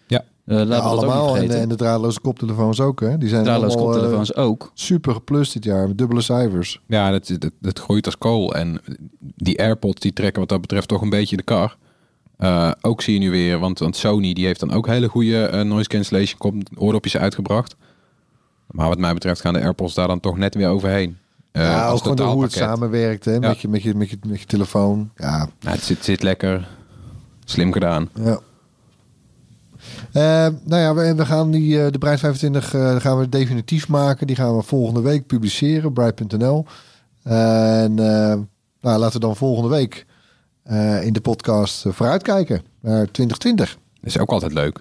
Ja. 0.07 0.23
Eh, 0.45 0.55
laten 0.55 0.67
we 0.67 0.73
Ja, 0.73 0.81
dat 0.81 0.91
ook 0.91 1.01
niet 1.01 1.03
allemaal. 1.03 1.27
En, 1.27 1.33
vergeten. 1.35 1.61
en 1.61 1.69
de 1.69 1.75
draadloze 1.75 2.19
koptelefoons 2.19 2.79
ook, 2.79 2.99
hè. 2.99 3.17
Die 3.17 3.29
zijn 3.29 3.43
draadloze 3.43 3.75
allemaal, 3.75 3.93
eh, 3.93 3.99
koptelefoons 3.99 4.35
ook. 4.35 4.71
super 4.73 5.13
geplust 5.13 5.53
dit 5.53 5.63
jaar, 5.63 5.87
met 5.87 5.97
dubbele 5.97 6.21
cijfers. 6.21 6.81
Ja, 6.87 7.11
dat, 7.11 7.27
dat, 7.39 7.51
dat 7.59 7.79
groeit 7.79 8.05
als 8.05 8.17
kool. 8.17 8.55
En 8.55 8.81
die 9.19 9.59
AirPods 9.59 10.01
die 10.01 10.13
trekken 10.13 10.39
wat 10.39 10.49
dat 10.49 10.61
betreft 10.61 10.87
toch 10.87 11.01
een 11.01 11.09
beetje 11.09 11.37
de 11.37 11.43
kar. 11.43 11.77
Eh, 12.37 12.71
ook 12.81 13.01
zie 13.01 13.13
je 13.13 13.19
nu 13.19 13.31
weer, 13.31 13.59
want, 13.59 13.79
want 13.79 13.95
Sony 13.95 14.33
die 14.33 14.45
heeft 14.45 14.59
dan 14.59 14.71
ook 14.71 14.87
hele 14.87 15.07
goede 15.07 15.45
eh, 15.45 15.61
noise 15.61 15.89
cancellation 15.89 16.63
oordopjes 16.75 17.17
uitgebracht. 17.17 17.75
Maar 18.73 18.87
wat 18.87 18.97
mij 18.97 19.13
betreft 19.13 19.41
gaan 19.41 19.53
de 19.53 19.59
AirPods 19.59 19.93
daar 19.93 20.07
dan 20.07 20.19
toch 20.19 20.37
net 20.37 20.55
weer 20.55 20.69
overheen. 20.69 21.17
Eh, 21.51 21.63
ja, 21.63 21.85
als 21.85 22.03
ook 22.03 22.17
gewoon 22.17 22.33
hoe 22.33 22.43
het 22.43 22.51
samenwerkt, 22.51 23.25
hè, 23.25 23.31
Ja. 23.31 23.39
met, 23.39 23.59
je, 23.59 23.67
met, 23.67 23.83
je, 23.83 23.95
met, 23.95 24.09
je, 24.09 24.17
met 24.27 24.39
je 24.39 24.45
telefoon. 24.45 25.11
Ja, 25.15 25.37
Nou, 25.59 25.75
het 25.75 25.83
zit, 25.83 26.03
zit 26.03 26.23
lekker. 26.23 26.67
Slim 27.45 27.71
gedaan. 27.71 28.09
Ja. 28.13 28.39
Eh, 30.11 30.47
nou 30.63 30.81
ja, 30.81 30.93
we, 30.93 31.15
we 31.15 31.25
gaan 31.25 31.51
die, 31.51 31.83
eh, 31.83 31.91
de 31.91 31.97
Bright 31.97 32.19
25 32.19 32.73
eh, 32.73 32.95
gaan 32.95 33.17
we 33.17 33.29
definitief 33.29 33.87
maken. 33.87 34.27
Die 34.27 34.35
gaan 34.35 34.55
we 34.57 34.63
volgende 34.63 35.01
week 35.01 35.25
publiceren, 35.27 35.93
bright.nl. 35.93 36.65
En 37.23 37.93
nou, 37.93 38.47
laten 38.81 39.11
we 39.11 39.19
dan 39.19 39.35
volgende 39.35 39.69
week 39.69 40.05
in 41.01 41.13
de 41.13 41.21
podcast 41.21 41.85
vooruitkijken 41.89 42.61
naar 42.81 43.11
2020. 43.11 43.69
Dat 43.69 43.79
is 44.01 44.17
ook 44.19 44.31
altijd 44.31 44.53
leuk. 44.53 44.79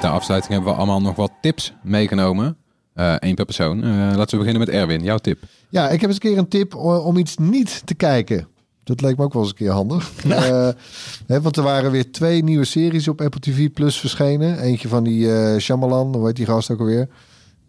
Ter 0.00 0.10
afsluiting 0.10 0.52
hebben 0.52 0.70
we 0.72 0.76
allemaal 0.78 1.00
nog 1.00 1.16
wat 1.16 1.32
tips 1.40 1.72
meegenomen. 1.82 2.56
Eén 2.94 3.34
per 3.34 3.44
persoon. 3.44 3.82
Eh, 3.82 3.90
laten 3.90 4.30
we 4.30 4.44
beginnen 4.44 4.58
met 4.58 4.68
Erwin. 4.68 5.02
Jouw 5.02 5.18
tip. 5.18 5.38
Ja, 5.68 5.88
ik 5.88 6.00
heb 6.00 6.10
eens 6.10 6.18
een 6.22 6.30
keer 6.30 6.38
een 6.38 6.48
tip 6.48 6.74
o- 6.74 6.96
om 6.98 7.16
iets 7.16 7.36
niet 7.36 7.82
te 7.84 7.94
kijken. 7.94 8.48
Dat 8.84 9.00
leek 9.00 9.16
me 9.16 9.24
ook 9.24 9.32
wel 9.32 9.42
eens 9.42 9.50
een 9.50 9.56
keer 9.56 9.70
handig. 9.70 10.10
Eh, 10.28 10.68
hè, 11.26 11.40
want 11.40 11.56
er 11.56 11.62
waren 11.62 11.90
weer 11.90 12.12
twee 12.12 12.42
nieuwe 12.42 12.64
series 12.64 13.08
op 13.08 13.20
Apple 13.20 13.40
TV 13.40 13.70
Plus 13.72 13.96
verschenen. 14.00 14.58
Eentje 14.58 14.88
van 14.88 15.04
die 15.04 15.32
eh 15.34 15.58
Shyamalan, 15.60 16.14
hoe 16.14 16.26
heet 16.26 16.36
die 16.36 16.46
gast 16.46 16.70
ook 16.70 16.78
alweer? 16.80 17.08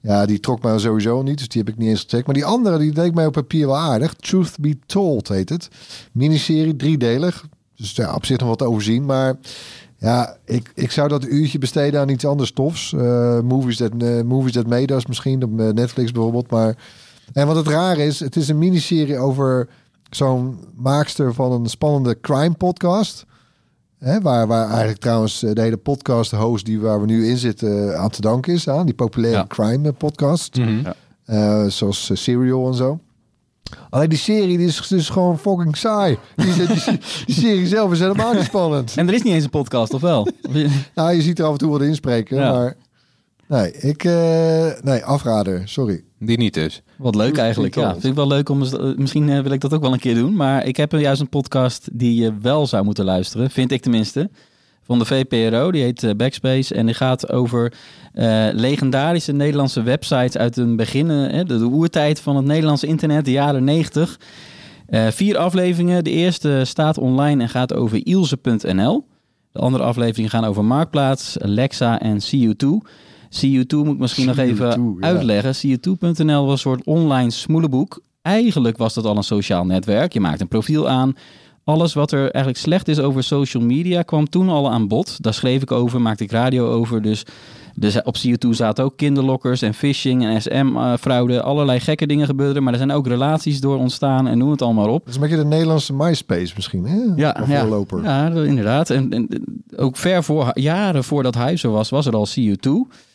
Ja, 0.01 0.25
die 0.25 0.39
trok 0.39 0.61
mij 0.63 0.77
sowieso 0.79 1.21
niet, 1.21 1.37
dus 1.37 1.47
die 1.47 1.61
heb 1.63 1.73
ik 1.73 1.77
niet 1.79 1.89
eens 1.89 2.01
gecheckt. 2.01 2.25
Maar 2.25 2.35
die 2.35 2.45
andere, 2.45 2.77
die 2.77 2.91
deed 2.91 3.13
mij 3.15 3.25
op 3.25 3.33
papier 3.33 3.65
wel 3.67 3.77
aardig. 3.77 4.13
Truth 4.13 4.59
Be 4.59 4.77
Told 4.85 5.27
heet 5.27 5.49
het. 5.49 5.67
Miniserie, 6.11 6.75
driedelig. 6.75 7.45
Dus 7.75 7.91
ja, 7.95 8.13
op 8.15 8.25
zich 8.25 8.37
nog 8.37 8.47
wat 8.49 8.57
te 8.57 8.65
overzien. 8.65 9.05
Maar 9.05 9.35
ja, 10.01 10.37
ik, 10.45 10.71
ik 10.75 10.91
zou 10.91 11.07
dat 11.07 11.25
uurtje 11.25 11.57
besteden 11.57 11.99
aan 11.99 12.09
iets 12.09 12.25
anders 12.25 12.51
tofs. 12.51 12.93
Eh, 12.93 13.39
movies, 13.39 13.77
that, 13.77 13.91
eh, 13.97 14.21
movies 14.21 14.51
That 14.51 14.67
Made 14.67 14.93
Us 14.95 15.05
misschien, 15.05 15.43
op 15.43 15.59
eh, 15.59 15.67
Netflix 15.69 16.11
bijvoorbeeld. 16.11 16.49
Maar, 16.51 16.75
en 17.33 17.47
wat 17.47 17.55
het 17.55 17.67
raar 17.67 17.97
is, 17.97 18.19
het 18.19 18.35
is 18.35 18.47
een 18.47 18.57
miniserie 18.57 19.17
over 19.17 19.67
zo'n 20.09 20.59
maakster 20.75 21.33
van 21.33 21.51
een 21.51 21.65
spannende 21.69 22.19
crime 22.21 22.53
podcast. 22.53 23.25
Hè, 23.97 24.21
waar, 24.21 24.47
waar 24.47 24.67
eigenlijk 24.67 24.99
trouwens 24.99 25.39
de 25.39 25.61
hele 25.61 25.77
podcast 25.77 26.31
host 26.31 26.65
die 26.65 26.79
waar 26.79 26.99
we 26.99 27.05
nu 27.05 27.27
in 27.27 27.37
zitten 27.37 27.97
aan 27.97 28.09
te 28.09 28.21
danken 28.21 28.53
is 28.53 28.69
aan. 28.69 28.85
Die 28.85 28.95
populaire 28.95 29.37
Ja. 29.37 29.45
crime 29.47 29.91
podcast. 29.91 30.59
Eh, 31.25 31.65
zoals 31.65 32.09
eh, 32.09 32.17
Serial 32.17 32.67
en 32.67 32.73
zo. 32.73 32.99
Alleen 33.89 34.09
die 34.09 34.17
serie 34.17 34.57
die 34.57 34.67
is 34.67 34.87
dus 34.87 35.09
gewoon 35.09 35.39
fucking 35.39 35.77
saai. 35.77 36.17
Die, 36.35 36.53
die, 36.53 36.67
die, 36.67 36.99
die 37.25 37.35
serie 37.35 37.67
zelf 37.67 37.91
is 37.91 37.99
helemaal 37.99 38.33
niet 38.33 38.43
spannend. 38.43 38.93
En 38.97 39.07
er 39.07 39.13
is 39.13 39.21
niet 39.21 39.33
eens 39.33 39.43
een 39.43 39.49
podcast, 39.49 39.93
of 39.93 40.01
wel? 40.01 40.27
Nou, 40.95 41.13
je 41.13 41.21
ziet 41.21 41.39
er 41.39 41.45
af 41.45 41.51
en 41.51 41.57
toe 41.57 41.71
wat 41.71 41.81
inspreken, 41.81 42.37
Ja. 42.37 42.51
maar... 42.51 42.75
Nee, 43.47 43.71
ik... 43.73 44.03
eh, 44.03 44.71
nee, 44.81 45.03
afrader, 45.05 45.61
sorry. 45.65 46.03
Die 46.19 46.37
niet 46.37 46.53
dus. 46.53 46.81
Wat 46.97 47.15
leuk 47.15 47.37
eigenlijk. 47.37 47.75
Ja, 47.75 47.91
vind 47.91 48.03
ik 48.03 48.13
wel 48.15 48.27
leuk 48.27 48.49
om 48.49 48.63
eh, 48.63 48.95
misschien 48.95 49.29
eh, 49.29 49.39
wil 49.41 49.51
ik 49.51 49.61
dat 49.61 49.73
ook 49.73 49.81
wel 49.81 49.93
een 49.93 49.99
keer 49.99 50.15
doen. 50.15 50.35
Maar 50.35 50.65
ik 50.65 50.77
heb 50.77 50.91
juist 50.91 51.21
een 51.21 51.29
podcast 51.29 51.89
die 51.93 52.15
je 52.21 52.33
wel 52.41 52.67
zou 52.67 52.83
moeten 52.83 53.05
luisteren, 53.05 53.49
vind 53.49 53.71
ik 53.71 53.81
tenminste. 53.81 54.29
Van 54.83 54.99
de 54.99 55.05
VPRO, 55.05 55.71
die 55.71 55.83
heet 55.83 56.03
eh, 56.03 56.15
Backspace. 56.15 56.75
En 56.75 56.85
die 56.85 56.95
gaat 56.95 57.31
over 57.31 57.73
eh, 58.13 58.47
legendarische 58.51 59.31
Nederlandse 59.31 59.83
websites 59.83 60.37
uit 60.37 60.57
een 60.57 60.75
begin, 60.75 61.09
eh, 61.09 61.37
de, 61.37 61.57
de 61.57 61.65
oertijd 61.65 62.19
van 62.19 62.35
het 62.35 62.45
Nederlandse 62.45 62.87
internet, 62.87 63.25
de 63.25 63.31
jaren 63.31 63.63
90. 63.63 64.19
Eh, 64.91 65.07
vier 65.07 65.37
afleveringen. 65.37 66.03
De 66.03 66.09
eerste 66.09 66.61
staat 66.65 66.97
online 66.97 67.41
en 67.41 67.49
gaat 67.49 67.73
over 67.73 68.05
ilse.nl. 68.05 69.07
De 69.51 69.59
andere 69.59 69.83
afleveringen 69.83 70.29
gaan 70.29 70.45
over 70.45 70.65
Marktplaats, 70.65 71.39
Alexa 71.39 71.99
en 71.99 72.19
CU2. 72.19 72.87
CU2 73.29 73.75
moet 73.75 73.93
ik 73.93 73.99
misschien 73.99 74.25
nog 74.25 74.37
even 74.37 74.71
CU2, 74.71 74.99
ja. 74.99 75.07
uitleggen. 75.07 75.55
CU2.nl 75.55 76.45
was 76.45 76.51
een 76.51 76.57
soort 76.57 76.85
online 76.85 77.31
smoelenboek. 77.31 78.01
Eigenlijk 78.21 78.77
was 78.77 78.93
dat 78.93 79.05
al 79.05 79.17
een 79.17 79.23
sociaal 79.23 79.65
netwerk. 79.65 80.13
Je 80.13 80.19
maakt 80.19 80.41
een 80.41 80.47
profiel 80.47 80.89
aan. 80.89 81.15
Alles 81.63 81.93
wat 81.93 82.11
er 82.11 82.19
eigenlijk 82.19 82.57
slecht 82.57 82.87
is 82.87 82.99
over 82.99 83.23
social 83.23 83.63
media 83.63 84.01
kwam 84.01 84.29
toen 84.29 84.49
al 84.49 84.71
aan 84.71 84.87
bod. 84.87 85.23
Daar 85.23 85.33
schreef 85.33 85.61
ik 85.61 85.71
over, 85.71 86.01
maakte 86.01 86.23
ik 86.23 86.31
radio 86.31 86.67
over. 86.69 87.01
Dus, 87.01 87.23
dus 87.75 88.01
op 88.03 88.15
CU2 88.17 88.49
zaten 88.49 88.83
ook 88.83 88.97
kinderlokkers 88.97 89.61
en 89.61 89.73
phishing 89.73 90.23
en 90.25 90.41
SM-fraude. 90.41 91.41
Allerlei 91.41 91.79
gekke 91.79 92.07
dingen 92.07 92.25
gebeurden. 92.25 92.63
Maar 92.63 92.71
er 92.73 92.77
zijn 92.79 92.91
ook 92.91 93.07
relaties 93.07 93.59
door 93.61 93.77
ontstaan 93.77 94.27
en 94.27 94.37
noem 94.37 94.51
het 94.51 94.61
allemaal 94.61 94.89
op. 94.89 94.99
Dat 94.99 95.07
is 95.09 95.15
een 95.15 95.21
beetje 95.21 95.37
de 95.37 95.45
Nederlandse 95.45 95.93
MySpace 95.93 96.53
misschien, 96.55 96.85
hè? 96.85 96.99
Ja, 97.15 97.37
Of 97.41 97.47
ja, 97.49 97.59
voorloper. 97.59 98.03
ja 98.03 98.27
inderdaad. 98.29 98.89
En, 98.89 99.11
en 99.11 99.27
ook 99.75 99.97
ver 99.97 100.23
voor, 100.23 100.51
jaren 100.53 101.03
voordat 101.03 101.35
Hive 101.35 101.55
zo 101.57 101.71
was, 101.71 101.89
was 101.89 102.05
er 102.05 102.13
al 102.15 102.27
CU2. 102.27 102.69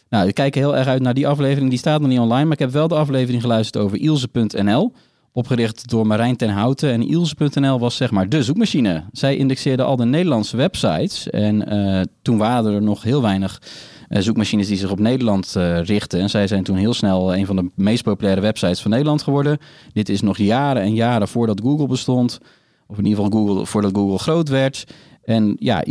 Nou, 0.09 0.28
ik 0.28 0.34
kijk 0.34 0.55
heel 0.55 0.76
erg 0.76 0.86
uit 0.86 1.03
naar 1.03 1.14
die 1.14 1.28
aflevering. 1.28 1.70
Die 1.70 1.78
staat 1.78 2.01
nog 2.01 2.09
niet 2.11 2.18
online, 2.18 2.44
maar 2.44 2.53
ik 2.53 2.59
heb 2.59 2.70
wel 2.70 2.88
de 2.88 2.94
aflevering 2.94 3.42
geluisterd 3.42 3.84
over 3.84 3.99
Ilse.nl. 4.01 4.92
Opgericht 5.37 5.89
door 5.89 6.07
Marijn 6.07 6.37
ten 6.37 6.49
Houten. 6.49 6.93
En 6.93 7.09
Ilse.nl 7.09 7.78
was 7.78 7.97
zeg 7.97 8.11
maar 8.11 8.28
de 8.28 8.43
zoekmachine. 8.43 9.05
Zij 9.12 9.37
indexeerde 9.37 9.82
al 9.82 9.97
de 9.97 10.05
Nederlandse 10.05 10.57
websites. 10.57 11.30
En 11.30 11.68
eh, 11.68 12.03
toen 12.22 12.39
waren 12.39 12.74
er 12.74 12.82
nog 12.82 13.03
heel 13.03 13.22
weinig 13.22 13.62
eh, 14.09 14.22
zoekmachines 14.22 14.66
die 14.66 14.76
zich 14.76 14.91
op 14.91 14.99
Nederland 14.99 15.57
eh, 15.57 15.80
richten. 15.80 16.20
En 16.20 16.30
zij 16.30 16.47
zijn 16.47 16.64
toen 16.64 16.76
heel 16.76 16.95
snel 16.95 17.34
een 17.34 17.47
van 17.47 17.57
de 17.57 17.70
meest 17.74 18.03
populaire 18.03 18.41
websites 18.41 18.80
van 18.80 18.91
Nederland 18.91 19.22
geworden. 19.22 19.59
Dit 19.93 20.09
is 20.09 20.20
nog 20.20 20.39
jaren 20.39 20.82
en 20.82 20.95
jaren 20.95 21.28
voordat 21.28 21.61
Google 21.61 21.87
bestond. 21.87 22.39
Of 22.87 22.99
in 22.99 23.07
ieder 23.07 23.24
geval 23.24 23.41
Google, 23.41 23.66
voordat 23.66 23.95
Google 23.95 24.18
groot 24.18 24.49
werd. 24.49 24.84
En 25.24 25.57
ja, 25.59 25.84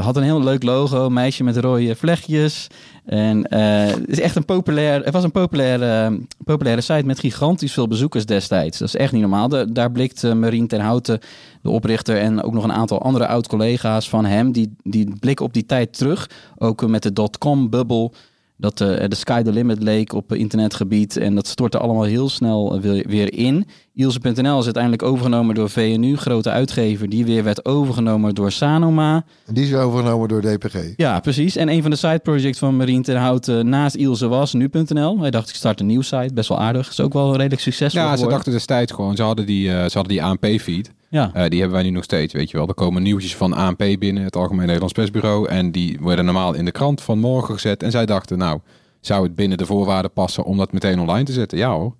Ilse.nl 0.00 0.04
had 0.04 0.16
een 0.16 0.22
heel 0.22 0.42
leuk 0.42 0.62
logo, 0.62 1.08
meisje 1.10 1.44
met 1.44 1.56
rode 1.56 1.94
vlechtjes. 1.96 2.66
En 3.04 3.44
eh, 3.46 3.86
het 3.86 4.08
is 4.08 4.20
echt 4.20 4.36
een 4.36 4.44
populair, 4.44 5.04
het 5.04 5.12
was 5.12 5.24
een 5.24 5.30
populaire, 5.32 6.18
populaire 6.44 6.80
site 6.82 7.06
met 7.06 7.18
gigantisch 7.18 7.72
veel 7.72 7.88
bezoekers 7.88 8.26
destijds. 8.26 8.78
Dat 8.78 8.88
is 8.88 8.96
echt 8.96 9.12
niet 9.12 9.20
normaal. 9.20 9.48
Da- 9.48 9.64
daar 9.64 9.90
blikt 9.92 10.24
eh, 10.24 10.32
Marien 10.32 10.66
ten 10.66 10.80
Houten, 10.80 11.18
de 11.62 11.70
oprichter, 11.70 12.16
en 12.18 12.42
ook 12.42 12.52
nog 12.52 12.64
een 12.64 12.72
aantal 12.72 13.02
andere 13.02 13.26
oud-collega's 13.26 14.08
van 14.08 14.24
hem, 14.24 14.52
die, 14.52 14.74
die 14.82 15.12
blikken 15.20 15.44
op 15.46 15.52
die 15.52 15.66
tijd 15.66 15.96
terug. 15.98 16.30
Ook 16.58 16.86
met 16.86 17.02
de 17.02 17.12
dotcom-bubbel. 17.12 18.14
Dat 18.60 18.80
eh, 18.80 19.08
de 19.08 19.14
sky 19.14 19.42
the 19.42 19.52
limit 19.52 19.82
leek 19.82 20.12
op 20.12 20.32
internetgebied. 20.34 21.16
En 21.16 21.34
dat 21.34 21.46
stortte 21.46 21.78
allemaal 21.78 22.02
heel 22.02 22.28
snel 22.28 22.74
eh, 22.74 22.80
weer, 22.80 23.04
weer 23.08 23.34
in. 23.34 23.66
Ilse.nl 23.94 24.58
is 24.58 24.64
uiteindelijk 24.64 25.02
overgenomen 25.02 25.54
door 25.54 25.70
VNU, 25.70 26.16
grote 26.16 26.50
uitgever. 26.50 27.08
Die 27.08 27.24
weer 27.24 27.44
werd 27.44 27.64
overgenomen 27.64 28.34
door 28.34 28.52
Sanoma. 28.52 29.24
En 29.46 29.54
die 29.54 29.64
is 29.64 29.70
weer 29.70 29.80
overgenomen 29.80 30.28
door 30.28 30.40
DPG. 30.40 30.76
Ja, 30.96 31.20
precies. 31.20 31.56
En 31.56 31.68
een 31.68 31.82
van 31.82 31.90
de 31.90 31.96
side 31.96 32.18
projects 32.18 32.58
van 32.58 32.76
Marien 32.76 33.02
ten 33.02 33.16
Houten 33.16 33.68
naast 33.68 33.94
Ilse 33.94 34.28
was 34.28 34.52
nu.nl. 34.52 35.18
Hij 35.20 35.30
dacht, 35.30 35.48
ik 35.48 35.54
start 35.54 35.80
een 35.80 35.86
nieuw 35.86 36.02
site. 36.02 36.30
Best 36.34 36.48
wel 36.48 36.60
aardig. 36.60 36.88
Is 36.88 37.00
ook 37.00 37.12
wel 37.12 37.36
redelijk 37.36 37.60
succesvol 37.62 38.00
Ja, 38.00 38.06
ze 38.06 38.12
geworden. 38.12 38.34
dachten 38.34 38.52
destijds 38.52 38.92
gewoon, 38.92 39.16
ze 39.16 39.22
hadden 39.22 39.46
die, 39.46 39.68
eh, 39.68 39.74
ze 39.76 39.98
hadden 39.98 40.08
die 40.08 40.22
ANP-feed. 40.22 40.90
Ja. 41.10 41.30
Eh, 41.34 41.48
die 41.48 41.60
hebben 41.60 41.78
wij 41.78 41.88
nu 41.88 41.94
nog 41.94 42.04
steeds, 42.04 42.32
weet 42.32 42.50
je 42.50 42.56
wel. 42.56 42.68
Er 42.68 42.74
komen 42.74 43.02
nieuwtjes 43.02 43.36
van 43.36 43.52
ANP 43.52 43.84
binnen, 43.98 44.22
het 44.22 44.36
Algemeen 44.36 44.64
Nederlands 44.64 44.94
Persbureau. 44.94 45.48
En 45.48 45.72
die 45.72 45.98
worden 46.00 46.24
normaal 46.24 46.54
in 46.54 46.64
de 46.64 46.70
krant 46.70 47.00
van 47.00 47.18
morgen 47.18 47.54
gezet. 47.54 47.82
En 47.82 47.90
zij 47.90 48.06
dachten, 48.06 48.38
nou, 48.38 48.60
zou 49.00 49.22
het 49.22 49.34
binnen 49.34 49.58
de 49.58 49.66
voorwaarden 49.66 50.12
passen 50.12 50.44
om 50.44 50.56
dat 50.56 50.72
meteen 50.72 51.00
online 51.00 51.24
te 51.24 51.32
zetten? 51.32 51.58
Ja 51.58 51.72
hoor. 51.72 51.94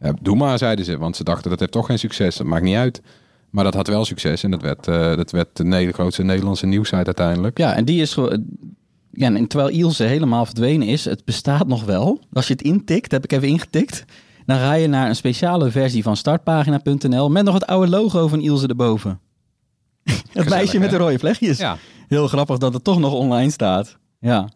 Ja, 0.00 0.14
doe 0.20 0.36
maar, 0.36 0.58
zeiden 0.58 0.84
ze. 0.84 0.98
Want 0.98 1.16
ze 1.16 1.24
dachten, 1.24 1.50
dat 1.50 1.60
heeft 1.60 1.72
toch 1.72 1.86
geen 1.86 1.98
succes. 1.98 2.36
Dat 2.36 2.46
maakt 2.46 2.64
niet 2.64 2.76
uit. 2.76 3.02
Maar 3.50 3.64
dat 3.64 3.74
had 3.74 3.86
wel 3.86 4.04
succes. 4.04 4.42
En 4.42 4.50
dat 4.50 4.62
werd, 4.62 4.88
eh, 4.88 5.16
dat 5.16 5.30
werd 5.30 5.56
de 5.56 5.92
grootste 5.92 6.22
Nederlandse 6.22 6.66
nieuwsite 6.66 7.04
uiteindelijk. 7.04 7.58
Ja, 7.58 7.74
en 7.74 7.84
die 7.84 8.00
is, 8.00 8.16
ja, 9.10 9.34
en 9.34 9.46
terwijl 9.46 9.70
Ilse 9.70 10.04
helemaal 10.04 10.44
verdwenen 10.44 10.88
is, 10.88 11.04
het 11.04 11.24
bestaat 11.24 11.66
nog 11.66 11.84
wel. 11.84 12.20
Als 12.32 12.46
je 12.46 12.52
het 12.52 12.62
intikt, 12.62 13.12
heb 13.12 13.24
ik 13.24 13.32
even 13.32 13.48
ingetikt, 13.48 14.04
dan 14.50 14.58
ga 14.58 14.72
je 14.72 14.86
naar 14.86 15.08
een 15.08 15.16
speciale 15.16 15.70
versie 15.70 16.02
van 16.02 16.16
startpagina.nl 16.16 17.30
met 17.30 17.44
nog 17.44 17.54
het 17.54 17.66
oude 17.66 17.90
logo 17.90 18.28
van 18.28 18.40
Ilse 18.40 18.66
erboven. 18.66 19.20
het 20.32 20.48
meisje 20.48 20.78
met 20.78 20.90
de 20.90 20.96
rode 20.96 21.18
vlechtjes. 21.18 21.58
Ja. 21.58 21.76
Heel 22.08 22.28
grappig 22.28 22.58
dat 22.58 22.74
het 22.74 22.84
toch 22.84 22.98
nog 22.98 23.12
online 23.12 23.50
staat. 23.50 23.96
Ja. 24.20 24.48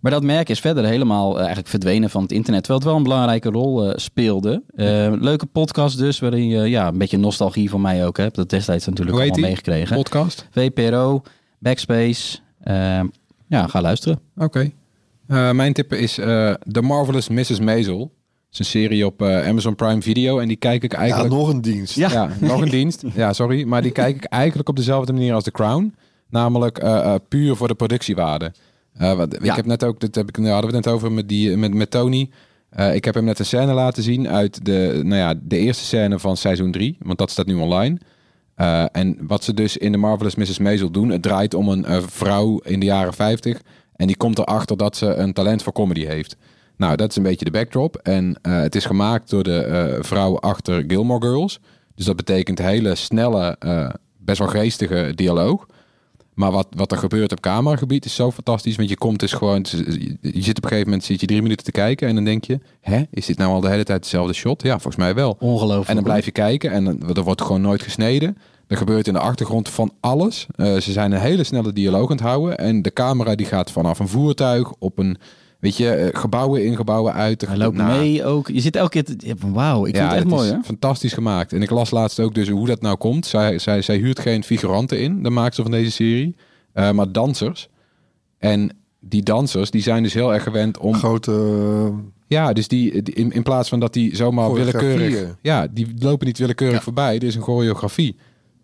Maar 0.00 0.12
dat 0.12 0.22
merk 0.22 0.48
is 0.48 0.60
verder 0.60 0.84
helemaal 0.84 1.30
eh, 1.32 1.38
eigenlijk 1.38 1.68
verdwenen 1.68 2.10
van 2.10 2.22
het 2.22 2.32
internet. 2.32 2.64
Terwijl 2.64 2.80
het 2.80 2.88
wel 2.88 2.98
een 2.98 3.08
belangrijke 3.08 3.50
rol 3.50 3.88
eh, 3.88 3.96
speelde. 3.96 4.62
Eh, 4.74 5.12
leuke 5.20 5.46
podcast 5.46 5.98
dus, 5.98 6.18
waarin 6.18 6.48
je 6.48 6.68
ja, 6.68 6.88
een 6.88 6.98
beetje 6.98 7.18
nostalgie 7.18 7.70
van 7.70 7.80
mij 7.80 8.06
ook 8.06 8.16
hebt. 8.16 8.34
Dat 8.34 8.50
destijds 8.50 8.86
natuurlijk 8.86 9.16
allemaal 9.16 9.34
die? 9.34 9.44
meegekregen. 9.44 9.96
Podcast? 9.96 10.48
VPRO, 10.50 11.22
Backspace. 11.58 12.38
Eh, 12.60 13.00
ja, 13.46 13.66
ga 13.66 13.80
luisteren. 13.80 14.20
Oké. 14.36 14.70
Mijn 15.26 15.72
tip 15.72 15.92
is 15.92 16.14
The 16.14 16.80
Marvelous 16.82 17.28
Mrs. 17.28 17.60
Maisel. 17.60 18.12
Het 18.52 18.60
is 18.60 18.74
een 18.74 18.80
serie 18.80 19.06
op 19.06 19.22
eh, 19.22 19.48
Amazon 19.48 19.74
Prime 19.74 20.02
Video. 20.02 20.38
En 20.38 20.48
die 20.48 20.56
kijk 20.56 20.82
ik 20.82 20.92
Ja, 20.92 20.98
eigenlijk... 20.98 21.34
nog 21.34 21.48
een 21.48 21.60
dienst. 21.60 21.94
Ja. 21.94 22.10
Ja, 22.10 22.30
nog 22.40 22.60
een 22.60 22.68
dienst. 22.68 23.04
Ja, 23.14 23.32
sorry. 23.32 23.64
Maar 23.64 23.82
die 23.82 23.92
kijk 23.92 24.16
ik 24.16 24.24
eigenlijk 24.24 24.68
op 24.68 24.76
dezelfde 24.76 25.12
manier 25.12 25.34
als 25.34 25.44
The 25.44 25.50
Crown. 25.50 25.94
Namelijk 26.30 26.78
eh, 26.78 26.98
eh, 26.98 27.14
puur 27.28 27.56
voor 27.56 27.68
de 27.68 27.74
productiewaarde. 27.74 28.52
Wat, 28.98 29.36
Ja. 29.42 29.50
Ik 29.50 29.56
heb 29.56 29.66
net 29.66 29.84
ook, 29.84 30.00
dit 30.00 30.14
heb 30.14 30.28
ik, 30.28 30.36
nou, 30.38 30.52
hadden 30.52 30.70
we 30.70 30.76
het 30.76 30.84
net 30.84 30.94
over 30.94 31.12
met, 31.12 31.28
die, 31.28 31.56
met, 31.56 31.74
met 31.74 31.90
Tony. 31.90 32.30
Eh, 32.72 32.94
ik 32.94 33.04
heb 33.04 33.14
hem 33.14 33.24
net 33.24 33.38
een 33.38 33.44
scène 33.44 33.72
laten 33.72 34.02
zien 34.02 34.28
uit 34.28 34.64
de, 34.64 35.00
nou 35.04 35.16
ja, 35.20 35.34
de 35.42 35.58
eerste 35.58 35.84
scène 35.84 36.18
van 36.18 36.36
seizoen 36.36 36.72
3. 36.72 36.96
Want 37.00 37.18
dat 37.18 37.30
staat 37.30 37.46
nu 37.46 37.54
online. 37.54 37.98
Eh, 38.54 38.84
en 38.92 39.16
wat 39.20 39.44
ze 39.44 39.54
dus 39.54 39.76
in 39.76 39.92
The 39.92 39.98
Marvelous 39.98 40.34
Mrs. 40.34 40.58
Maisel 40.58 40.90
doen. 40.90 41.08
Het 41.08 41.22
draait 41.22 41.54
om 41.54 41.68
een 41.68 41.84
eh, 41.84 41.98
vrouw 42.06 42.58
in 42.58 42.80
de 42.80 42.86
jaren 42.86 43.14
50. 43.14 43.60
En 43.96 44.06
die 44.06 44.16
komt 44.16 44.38
erachter 44.38 44.76
dat 44.76 44.96
ze 44.96 45.06
een 45.14 45.32
talent 45.32 45.62
voor 45.62 45.72
comedy 45.72 46.04
heeft. 46.04 46.36
Nou, 46.82 46.96
dat 46.96 47.10
is 47.10 47.16
een 47.16 47.22
beetje 47.22 47.44
de 47.44 47.50
backdrop. 47.50 47.96
En 47.96 48.38
eh, 48.42 48.60
het 48.60 48.74
is 48.74 48.84
gemaakt 48.84 49.30
door 49.30 49.42
de 49.42 49.58
eh, 49.58 50.02
vrouw 50.02 50.38
achter 50.38 50.84
Gilmore 50.86 51.26
Girls. 51.26 51.60
Dus 51.94 52.04
dat 52.04 52.16
betekent 52.16 52.58
hele 52.58 52.94
snelle, 52.94 53.56
eh, 53.58 53.88
best 54.18 54.38
wel 54.38 54.48
geestige 54.48 55.12
dialoog. 55.14 55.66
Maar 56.34 56.50
wat, 56.50 56.66
wat 56.76 56.92
er 56.92 56.98
gebeurt 56.98 57.32
op 57.32 57.40
cameragebied 57.40 58.04
is 58.04 58.14
zo 58.14 58.30
fantastisch. 58.30 58.76
Want 58.76 58.88
je 58.88 58.96
komt 58.96 59.20
dus 59.20 59.32
gewoon... 59.32 59.66
Je 60.20 60.42
zit 60.42 60.56
op 60.56 60.62
een 60.62 60.68
gegeven 60.68 60.88
moment 60.88 61.04
zit 61.04 61.20
je 61.20 61.26
drie 61.26 61.42
minuten 61.42 61.64
te 61.64 61.70
kijken... 61.70 62.08
en 62.08 62.14
dan 62.14 62.24
denk 62.24 62.44
je... 62.44 62.60
Hè, 62.80 63.02
is 63.10 63.26
dit 63.26 63.38
nou 63.38 63.52
al 63.52 63.60
de 63.60 63.68
hele 63.68 63.84
tijd 63.84 64.02
dezelfde 64.02 64.32
shot? 64.32 64.62
Ja, 64.62 64.72
volgens 64.72 64.96
mij 64.96 65.14
wel. 65.14 65.36
Ongelooflijk. 65.38 65.88
En 65.88 65.94
dan 65.94 66.04
blijf 66.04 66.24
je 66.24 66.30
kijken 66.30 66.70
en 66.70 66.84
dan- 66.84 67.16
er 67.16 67.22
wordt 67.22 67.42
gewoon 67.42 67.60
nooit 67.60 67.82
gesneden. 67.82 68.38
Er 68.66 68.76
gebeurt 68.76 69.06
in 69.06 69.12
de 69.12 69.18
achtergrond 69.18 69.68
van 69.68 69.92
alles. 70.00 70.46
Ze 70.56 70.92
zijn 70.92 71.12
een 71.12 71.20
hele 71.20 71.44
snelle 71.44 71.72
dialoog 71.72 72.10
aan 72.10 72.16
het 72.16 72.26
houden. 72.26 72.58
En 72.58 72.82
de 72.82 72.92
camera 72.92 73.34
die 73.34 73.46
gaat 73.46 73.70
vanaf 73.70 73.98
een 73.98 74.08
voertuig 74.08 74.72
op 74.78 74.98
een... 74.98 75.16
Weet 75.62 75.76
je, 75.76 75.88
eh, 75.90 76.20
gebouwen 76.20 76.64
in, 76.64 76.76
gebouwen 76.76 77.12
uit. 77.12 77.46
Hij 77.46 77.56
loopt 77.56 77.76
Nou, 77.76 77.98
mee 78.00 78.24
ook. 78.24 78.48
Je 78.48 78.60
zit 78.60 78.76
elke 78.76 79.02
keer... 79.02 79.34
Wauw, 79.52 79.86
ik 79.86 79.96
vind 79.96 80.08
het 80.08 80.16
echt 80.16 80.26
mooi 80.26 80.50
hè? 80.50 80.56
fantastisch 80.64 81.12
gemaakt. 81.12 81.52
En 81.52 81.62
ik 81.62 81.70
las 81.70 81.90
laatst 81.90 82.20
ook 82.20 82.34
dus 82.34 82.48
hoe 82.48 82.66
dat 82.66 82.80
nou 82.80 82.96
komt. 82.96 83.26
Zij, 83.26 83.58
zij, 83.58 83.82
zij 83.82 83.96
huurt 83.96 84.18
geen 84.18 84.44
figuranten 84.44 85.00
in, 85.00 85.22
de 85.22 85.30
maakster 85.30 85.62
van 85.62 85.72
deze 85.72 85.90
serie. 85.90 86.36
eh, 86.72 86.90
maar 86.90 87.12
dansers. 87.12 87.68
En 88.38 88.76
die 89.00 89.22
dansers, 89.22 89.70
die 89.70 89.82
zijn 89.82 90.02
dus 90.02 90.14
heel 90.14 90.34
erg 90.34 90.42
gewend 90.42 90.78
om... 90.78 90.94
Grote... 90.94 91.92
Ja, 92.26 92.52
dus 92.52 92.68
die, 92.68 93.02
die- 93.02 93.14
in, 93.14 93.32
in 93.32 93.42
plaats 93.42 93.68
van 93.68 93.80
dat 93.80 93.92
die 93.92 94.16
zomaar 94.16 94.52
willekeurig... 94.52 95.36
Ja, 95.42 95.66
die 95.66 95.94
lopen 95.98 96.26
niet 96.26 96.38
willekeurig 96.38 96.76
Ja. 96.76 96.82
voorbij. 96.82 97.14
Er 97.16 97.22
is 97.24 97.34
een 97.34 97.42
choreografie. 97.42 98.16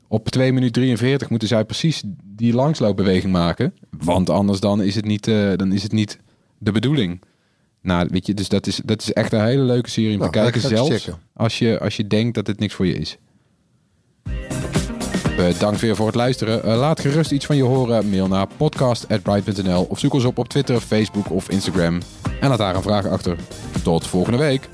Op 0.09 0.28
2 0.28 0.53
minuten 0.53 0.72
43 0.82 1.30
moeten 1.30 1.49
zij 1.49 1.64
precies 1.64 2.03
die 2.24 2.55
langsloopbeweging 2.55 3.32
maken. 3.32 3.74
Want 3.99 4.30
anders 4.30 4.61
dan 4.61 4.82
is 4.82 4.94
het 4.94 5.05
niet, 5.05 5.28
eh, 5.28 5.53
dan 5.57 5.72
is 5.72 5.82
het 5.82 5.92
niet 5.92 6.18
de 6.59 6.73
bedoeling. 6.73 7.21
Nou, 7.83 8.09
weet 8.11 8.27
je, 8.27 8.35
dus 8.35 8.49
dat 8.49 8.67
is, 8.67 8.81
dat 8.85 9.01
is 9.03 9.13
echt 9.13 9.33
een 9.33 9.45
hele 9.45 9.63
leuke 9.63 9.91
serie 9.91 10.13
om 10.13 10.19
Nou, 10.19 10.33
te 10.33 10.39
kijken. 10.39 10.57
ik 10.59 10.65
eens 10.65 10.89
Zelfs 10.89 11.09
als 11.35 11.59
je, 11.59 11.79
als 11.79 11.97
je 11.97 12.07
denkt 12.07 12.35
dat 12.35 12.47
het 12.47 12.59
niks 12.59 12.75
voor 12.75 12.87
je 12.87 12.95
is. 12.95 13.19
Bedankt 15.37 15.81
weer 15.81 15.97
voor 15.97 16.07
het 16.07 16.15
luisteren. 16.15 16.63
Eh, 16.63 16.79
laat 16.79 17.01
gerust 17.01 17.31
iets 17.31 17.47
van 17.47 17.57
je 17.57 17.63
horen. 17.63 18.09
Mail 18.11 18.29
naar 18.29 18.47
podcast.bright.nl 18.57 19.83
of 19.83 19.99
zoek 19.99 20.13
ons 20.13 20.25
op 20.25 20.39
op 20.39 20.49
Twitter, 20.49 20.81
Facebook 20.81 21.31
of 21.31 21.51
Instagram. 21.51 21.99
En 22.41 22.49
laat 22.49 22.59
daar 22.59 22.75
een 22.77 22.83
vraag 22.83 23.07
achter. 23.07 23.37
Tot 23.83 24.07
volgende 24.07 24.39
week. 24.39 24.69